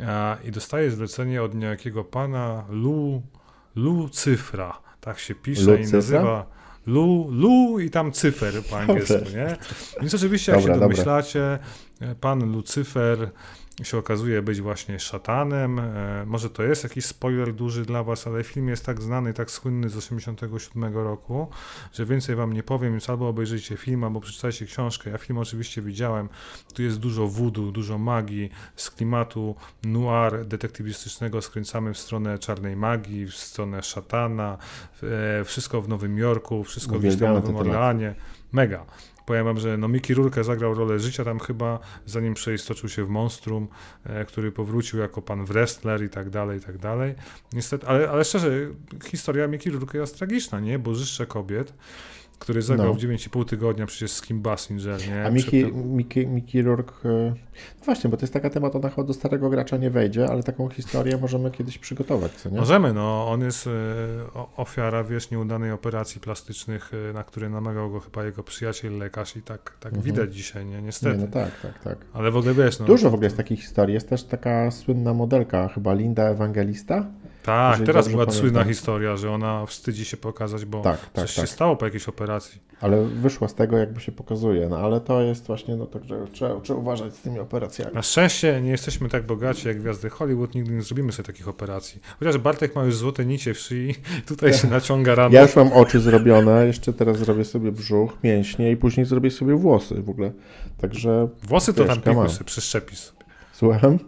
e, 0.00 0.36
i 0.44 0.50
dostaje 0.50 0.90
zlecenie 0.90 1.42
od 1.42 1.54
niejakiego 1.54 2.04
pana 2.04 2.64
Lu, 2.68 3.22
Lucyfra. 3.76 4.78
Tak 5.00 5.18
się 5.18 5.34
pisze 5.34 5.80
i 5.80 5.92
nazywa 5.92 6.46
Lu, 6.86 7.28
Lu 7.30 7.80
i 7.80 7.90
tam 7.90 8.12
cyfer 8.12 8.54
po 8.70 8.78
angielsku, 8.78 9.14
nie? 9.34 9.56
Więc 10.00 10.14
oczywiście, 10.14 10.52
jak 10.52 10.60
Dobra, 10.60 10.74
się 10.74 10.80
dobra. 10.80 10.94
domyślacie, 10.94 11.58
e, 12.00 12.14
pan 12.14 12.52
Lucyfer 12.52 13.30
się 13.82 13.98
okazuje 13.98 14.42
być 14.42 14.60
właśnie 14.60 14.98
szatanem. 14.98 15.78
E, 15.78 16.24
może 16.26 16.50
to 16.50 16.62
jest 16.62 16.84
jakiś 16.84 17.04
spoiler 17.04 17.54
duży 17.54 17.84
dla 17.84 18.04
was, 18.04 18.26
ale 18.26 18.44
film 18.44 18.68
jest 18.68 18.86
tak 18.86 19.02
znany, 19.02 19.34
tak 19.34 19.50
słynny 19.50 19.88
z 19.88 19.96
87 19.96 20.94
roku, 20.94 21.48
że 21.92 22.06
więcej 22.06 22.36
wam 22.36 22.52
nie 22.52 22.62
powiem, 22.62 22.92
więc 22.92 23.10
albo 23.10 23.28
obejrzyjcie 23.28 23.76
film, 23.76 24.04
albo 24.04 24.20
przeczytajcie 24.20 24.66
książkę. 24.66 25.10
Ja 25.10 25.18
film 25.18 25.38
oczywiście 25.38 25.82
widziałem. 25.82 26.28
Tu 26.74 26.82
jest 26.82 26.98
dużo 26.98 27.28
voodoo, 27.28 27.72
dużo 27.72 27.98
magii, 27.98 28.50
z 28.76 28.90
klimatu 28.90 29.54
noir 29.84 30.46
detektywistycznego 30.46 31.42
skręcamy 31.42 31.94
w 31.94 31.98
stronę 31.98 32.38
czarnej 32.38 32.76
magii, 32.76 33.26
w 33.26 33.34
stronę 33.34 33.82
szatana, 33.82 34.58
e, 35.40 35.44
wszystko 35.44 35.82
w 35.82 35.88
Nowym 35.88 36.18
Jorku, 36.18 36.64
wszystko 36.64 36.98
gdzieś 36.98 37.16
tam 37.16 37.40
w 37.40 37.44
Nowym. 37.44 37.56
Orleanie. 37.56 38.14
Mega. 38.52 38.86
Powiem 39.28 39.44
wam, 39.44 39.58
że 39.58 39.76
no 39.76 39.88
Mickey 39.88 40.14
Rourke 40.14 40.44
zagrał 40.44 40.74
rolę 40.74 40.98
życia 40.98 41.24
tam 41.24 41.38
chyba, 41.38 41.78
zanim 42.06 42.34
przeistoczył 42.34 42.88
się 42.88 43.04
w 43.04 43.08
monstrum, 43.08 43.68
e, 44.04 44.24
który 44.24 44.52
powrócił 44.52 44.98
jako 44.98 45.22
pan 45.22 45.44
wrestler 45.44 46.04
i 46.04 46.08
tak 46.08 46.30
dalej, 46.30 46.58
i 46.58 46.60
tak 46.60 46.78
dalej. 46.78 47.14
Niestety, 47.52 47.86
ale, 47.86 48.10
ale 48.10 48.24
szczerze, 48.24 48.50
historia 49.04 49.48
Mickey 49.48 49.72
Rourke 49.72 49.98
jest 49.98 50.18
tragiczna, 50.18 50.60
nie? 50.60 50.78
Bożyszcze 50.78 51.26
kobiet, 51.26 51.74
który 52.38 52.62
zagrał 52.62 52.88
No. 52.88 52.94
w 52.94 52.98
9,5 52.98 53.44
tygodnia 53.44 53.86
przecież 53.86 54.10
z 54.12 54.22
Kim 54.22 54.40
Basinger, 54.40 55.08
nie? 55.08 55.24
A 55.24 55.30
Mickey, 55.30 55.64
Przepy- 55.66 55.84
Mickey, 55.84 56.26
Mickey 56.26 56.62
Rourke... 56.62 56.92
e, 57.08 57.34
No 57.78 57.84
właśnie, 57.84 58.10
bo 58.10 58.16
to 58.16 58.22
jest 58.22 58.32
taka 58.32 58.50
temat, 58.50 58.76
ona 58.76 58.88
chyba 58.88 59.02
do 59.04 59.14
starego 59.14 59.50
gracza 59.50 59.76
nie 59.76 59.90
wejdzie, 59.90 60.28
ale 60.30 60.42
taką 60.42 60.68
historię 60.68 61.16
możemy 61.18 61.50
kiedyś 61.50 61.78
przygotować, 61.78 62.32
co 62.32 62.50
nie? 62.50 62.58
Możemy, 62.58 62.92
no. 62.92 63.28
On 63.30 63.40
jest 63.40 63.66
e, 63.66 63.70
ofiara, 64.56 65.04
wiesz, 65.04 65.30
nieudanej 65.30 65.70
operacji 65.72 66.20
plastycznych, 66.20 66.90
e, 67.10 67.12
na 67.12 67.24
które 67.24 67.48
namawiał 67.48 67.90
go 67.90 68.00
chyba 68.00 68.24
jego 68.24 68.42
przyjaciel 68.42 68.98
lekarz 68.98 69.36
i 69.36 69.42
tak, 69.42 69.72
tak 69.80 69.92
Mhm. 69.94 70.02
widać 70.02 70.34
dzisiaj, 70.34 70.66
nie? 70.66 70.76
Nie, 70.76 70.82
Niestety. 70.82 71.18
no 71.18 71.26
tak, 71.26 71.60
tak, 71.60 71.82
tak. 71.84 71.98
Ale 72.12 72.30
w 72.30 72.36
ogóle 72.36 72.54
wiesz, 72.54 72.78
no. 72.78 72.86
Dużo 72.86 73.10
w 73.10 73.14
ogóle 73.14 73.26
jest 73.26 73.36
takich 73.36 73.60
historii. 73.60 73.94
Jest 73.94 74.08
też 74.08 74.24
taka 74.24 74.70
słynna 74.70 75.14
modelka, 75.14 75.68
chyba 75.68 75.94
Linda 75.94 76.22
Ewangelista. 76.22 77.06
Tak, 77.42 77.80
teraz 77.80 78.08
była 78.08 78.30
słynna 78.30 78.64
historia, 78.64 79.16
że 79.16 79.30
ona 79.30 79.66
wstydzi 79.66 80.04
się 80.04 80.16
pokazać, 80.16 80.64
bo 80.64 80.80
Tak, 80.82 81.00
tak, 81.00 81.24
coś 81.24 81.34
się 81.34 81.40
tak. 81.42 81.50
stało 81.50 81.76
po 81.76 81.84
jakiejś 81.84 82.08
operacji. 82.08 82.60
Ale 82.80 83.04
wyszła 83.04 83.48
z 83.48 83.54
tego, 83.54 83.78
jakby 83.78 84.00
się 84.00 84.12
pokazuje. 84.12 84.68
No 84.68 84.78
ale 84.78 85.00
to 85.00 85.20
jest 85.22 85.46
właśnie, 85.46 85.76
no 85.76 85.86
tak, 85.86 86.04
że 86.04 86.26
trzeba, 86.32 86.60
trzeba 86.60 86.78
uważać 86.78 87.14
z 87.14 87.20
tymi 87.20 87.38
operacjami. 87.38 87.94
Na 87.94 88.02
szczęście 88.02 88.60
nie 88.62 88.70
jesteśmy 88.70 89.08
tak 89.08 89.26
bogaci 89.26 89.68
jak 89.68 89.80
gwiazdy 89.80 90.10
Hollywood, 90.10 90.54
nigdy 90.54 90.72
nie 90.72 90.82
zrobimy 90.82 91.12
sobie 91.12 91.26
takich 91.26 91.48
operacji. 91.48 92.00
Chociaż 92.18 92.38
Bartek 92.38 92.76
ma 92.76 92.84
już 92.84 92.96
złote 92.96 93.26
nicie 93.26 93.54
w 93.54 93.58
szyi, 93.58 93.94
tutaj 94.28 94.54
się 94.54 94.68
naciąga 94.68 95.14
rano. 95.14 95.34
Ja 95.34 95.42
już 95.42 95.56
mam 95.56 95.72
oczy 95.72 96.00
zrobione, 96.00 96.66
jeszcze 96.66 96.92
teraz 96.92 97.18
zrobię 97.18 97.44
sobie 97.44 97.72
brzuch, 97.72 98.12
mięśnie 98.24 98.70
i 98.72 98.76
później 98.76 99.06
zrobię 99.06 99.30
sobie 99.30 99.54
włosy 99.54 100.02
w 100.02 100.10
ogóle. 100.10 100.32
Także 100.80 101.28
Włosy 101.42 101.74
to 101.74 101.84
tam 101.84 102.00
pikuś 102.00 102.30
sobie 102.30 102.44
przeszczepisz 102.44 102.98
sobie. 102.98 103.24
słucham. 103.52 103.98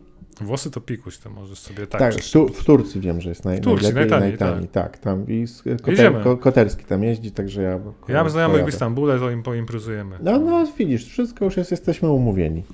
Włosy 0.40 0.70
to 0.70 0.80
pikuś, 0.80 1.18
to 1.18 1.30
możesz 1.30 1.58
sobie 1.58 1.86
tak, 1.86 2.00
Tak, 2.00 2.14
tu, 2.32 2.48
w 2.48 2.64
Turcji 2.64 3.00
wiem, 3.00 3.20
że 3.20 3.28
jest 3.28 3.44
naj, 3.44 3.56
W 3.56 3.60
Turcji, 3.60 3.84
najlepiej, 3.94 4.10
najtaniej, 4.10 4.38
najtaniej. 4.38 4.68
Tak, 4.68 4.98
tam 4.98 5.24
i 5.28 5.46
koter, 5.82 6.22
ko, 6.22 6.36
Koterski 6.36 6.84
tam 6.84 7.04
jeździ, 7.04 7.32
także 7.32 7.62
ja. 7.62 7.80
Ja 8.08 8.14
mam 8.14 8.30
znajomych 8.30 8.64
w. 8.64 8.68
Istambule, 8.68 9.18
to 9.18 9.30
im 9.30 9.42
poimprezujemy. 9.42 10.16
No, 10.22 10.38
no 10.38 10.66
widzisz, 10.78 11.06
wszystko 11.06 11.44
już 11.44 11.56
jest, 11.56 11.70
jesteśmy 11.70 12.10
umówieni. 12.10 12.64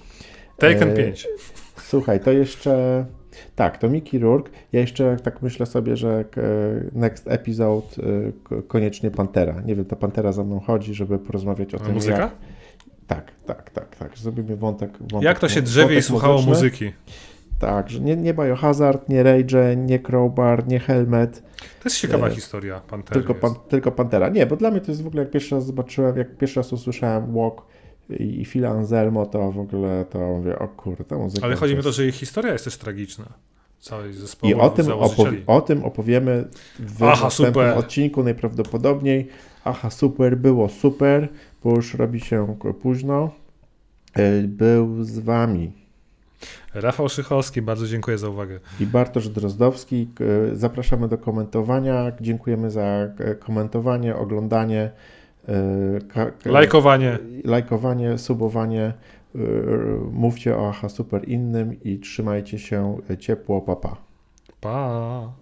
Taken 0.59 0.91
E, 0.91 0.95
5. 0.95 1.29
Słuchaj, 1.77 2.21
to 2.21 2.33
jeszcze. 2.33 3.05
Tak, 3.57 3.79
to 3.79 3.89
Mickey 3.91 4.19
Rourke. 4.21 4.51
Ja 4.73 4.81
jeszcze 4.81 5.17
tak 5.23 5.43
myślę 5.43 5.67
sobie, 5.67 5.97
że 5.97 6.25
e, 6.37 6.43
next 6.93 7.29
episode 7.29 7.87
e, 7.99 8.33
ko- 8.43 8.62
koniecznie 8.62 9.11
Pantera. 9.11 9.61
Nie 9.61 9.75
wiem, 9.75 9.85
ta 9.85 9.97
Pantera 9.97 10.33
za 10.33 10.45
mną 10.45 10.61
chodzi, 10.61 10.95
żeby 10.95 11.19
porozmawiać 11.19 11.75
o 11.75 11.79
tym. 11.79 11.95
Muzyka? 11.95 12.19
Jak... 12.19 12.33
Tak, 13.07 13.33
tak, 13.47 13.71
tak, 13.71 13.97
tak. 13.97 14.19
Zrobimy 14.19 14.57
wątek. 14.57 14.91
wątek 15.01 15.23
Jak 15.23 15.39
to 15.39 15.49
się 15.49 15.62
drzewie 15.62 15.99
i 15.99 16.03
słuchało 16.03 16.35
muzyczny. 16.35 16.53
muzyki? 16.55 16.93
Tak, 17.59 17.91
że 17.91 18.01
nie, 18.01 18.17
nie 18.17 18.35
Biohazard, 18.35 19.09
nie 19.09 19.23
Rage, 19.23 19.77
nie 19.77 19.99
Crowbar, 19.99 20.67
nie 20.69 20.79
Helmet, 20.81 21.43
To 21.83 21.89
jest 21.89 21.97
ciekawa 22.01 22.27
E, 22.27 22.31
historia 22.31 22.81
Pantery. 22.81 23.21
tylko, 23.21 23.35
pan, 23.35 23.55
tylko 23.69 23.93
Pantera. 23.93 24.29
Nie, 24.29 24.47
bo 24.47 24.57
dla 24.57 24.71
mnie 24.71 24.81
to 24.81 24.91
jest 24.93 25.03
w 25.03 25.07
ogóle, 25.07 25.23
jak 25.23 25.31
pierwszy 25.33 25.55
raz 25.55 25.67
zobaczyłem, 25.67 26.17
jak 26.17 26.37
pierwszy 26.37 26.61
raz 26.61 26.73
usłyszałem 26.73 27.35
Walk 27.35 27.63
i, 28.11 28.41
i 28.41 28.45
Phil 28.45 28.67
Anselmo, 28.67 29.27
to 29.27 29.53
w 29.53 29.59
ogóle 29.59 30.05
to 30.11 30.19
mówię, 30.19 30.59
o 30.59 30.69
kurde, 30.69 31.17
muzyka. 31.17 31.47
Ale 31.47 31.57
chodzi 31.57 31.75
mi 31.75 31.81
o 31.81 31.83
to, 31.83 31.93
że 31.93 32.07
ich 32.07 32.15
historia 32.15 32.53
jest 32.53 32.65
też 32.65 32.77
tragiczna. 32.77 33.25
Całej 33.81 34.13
zespołu 34.13 34.51
I 34.53 34.55
o 34.55 34.71
tym, 34.71 34.87
opowi- 34.87 35.43
o 35.47 35.61
tym 35.61 35.85
opowiemy 35.85 36.45
w 36.79 37.03
Aha, 37.03 37.25
następnym 37.25 37.55
super. 37.65 37.79
odcinku 37.79 38.23
najprawdopodobniej. 38.23 39.29
Aha, 39.65 39.91
super, 39.91 40.37
było 40.39 40.69
super, 40.69 41.29
bo 41.65 41.71
już 41.77 41.95
robi 41.95 42.21
się 42.21 42.57
późno. 42.83 43.31
E, 44.15 44.43
Był 44.43 45.05
z 45.05 45.19
Wami 45.19 45.73
Rafał 46.74 47.09
Szychowski, 47.09 47.62
bardzo 47.62 47.87
dziękuję 47.87 48.18
za 48.18 48.28
uwagę. 48.28 48.61
i 48.80 48.87
Bartosz 48.87 49.28
Drozdowski. 49.28 50.09
Zapraszamy 50.53 51.09
do 51.09 51.18
komentowania. 51.18 52.12
Dziękujemy 52.20 52.70
za 52.70 53.09
komentowanie, 53.41 54.16
oglądanie, 54.16 54.91
e, 55.49 56.51
Lajkowanie. 56.51 57.18
lajkowanie, 57.45 58.18
subowanie. 58.18 58.84
E, 59.34 59.39
Mówcie 60.12 60.57
o 60.57 60.68
Aha, 60.68 60.89
super 60.89 61.28
innym 61.28 61.82
i 61.82 61.99
trzymajcie 61.99 62.59
się 62.59 62.99
ciepło, 63.18 63.61
papa. 63.61 63.97
Pa. 64.61 65.32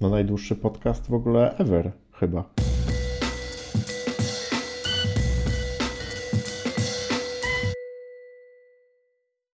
No 0.00 0.10
najdłuższy 0.10 0.56
podcast 0.56 1.08
w 1.10 1.14
ogóle 1.14 1.56
ever 1.58 1.92
chyba. 2.12 2.44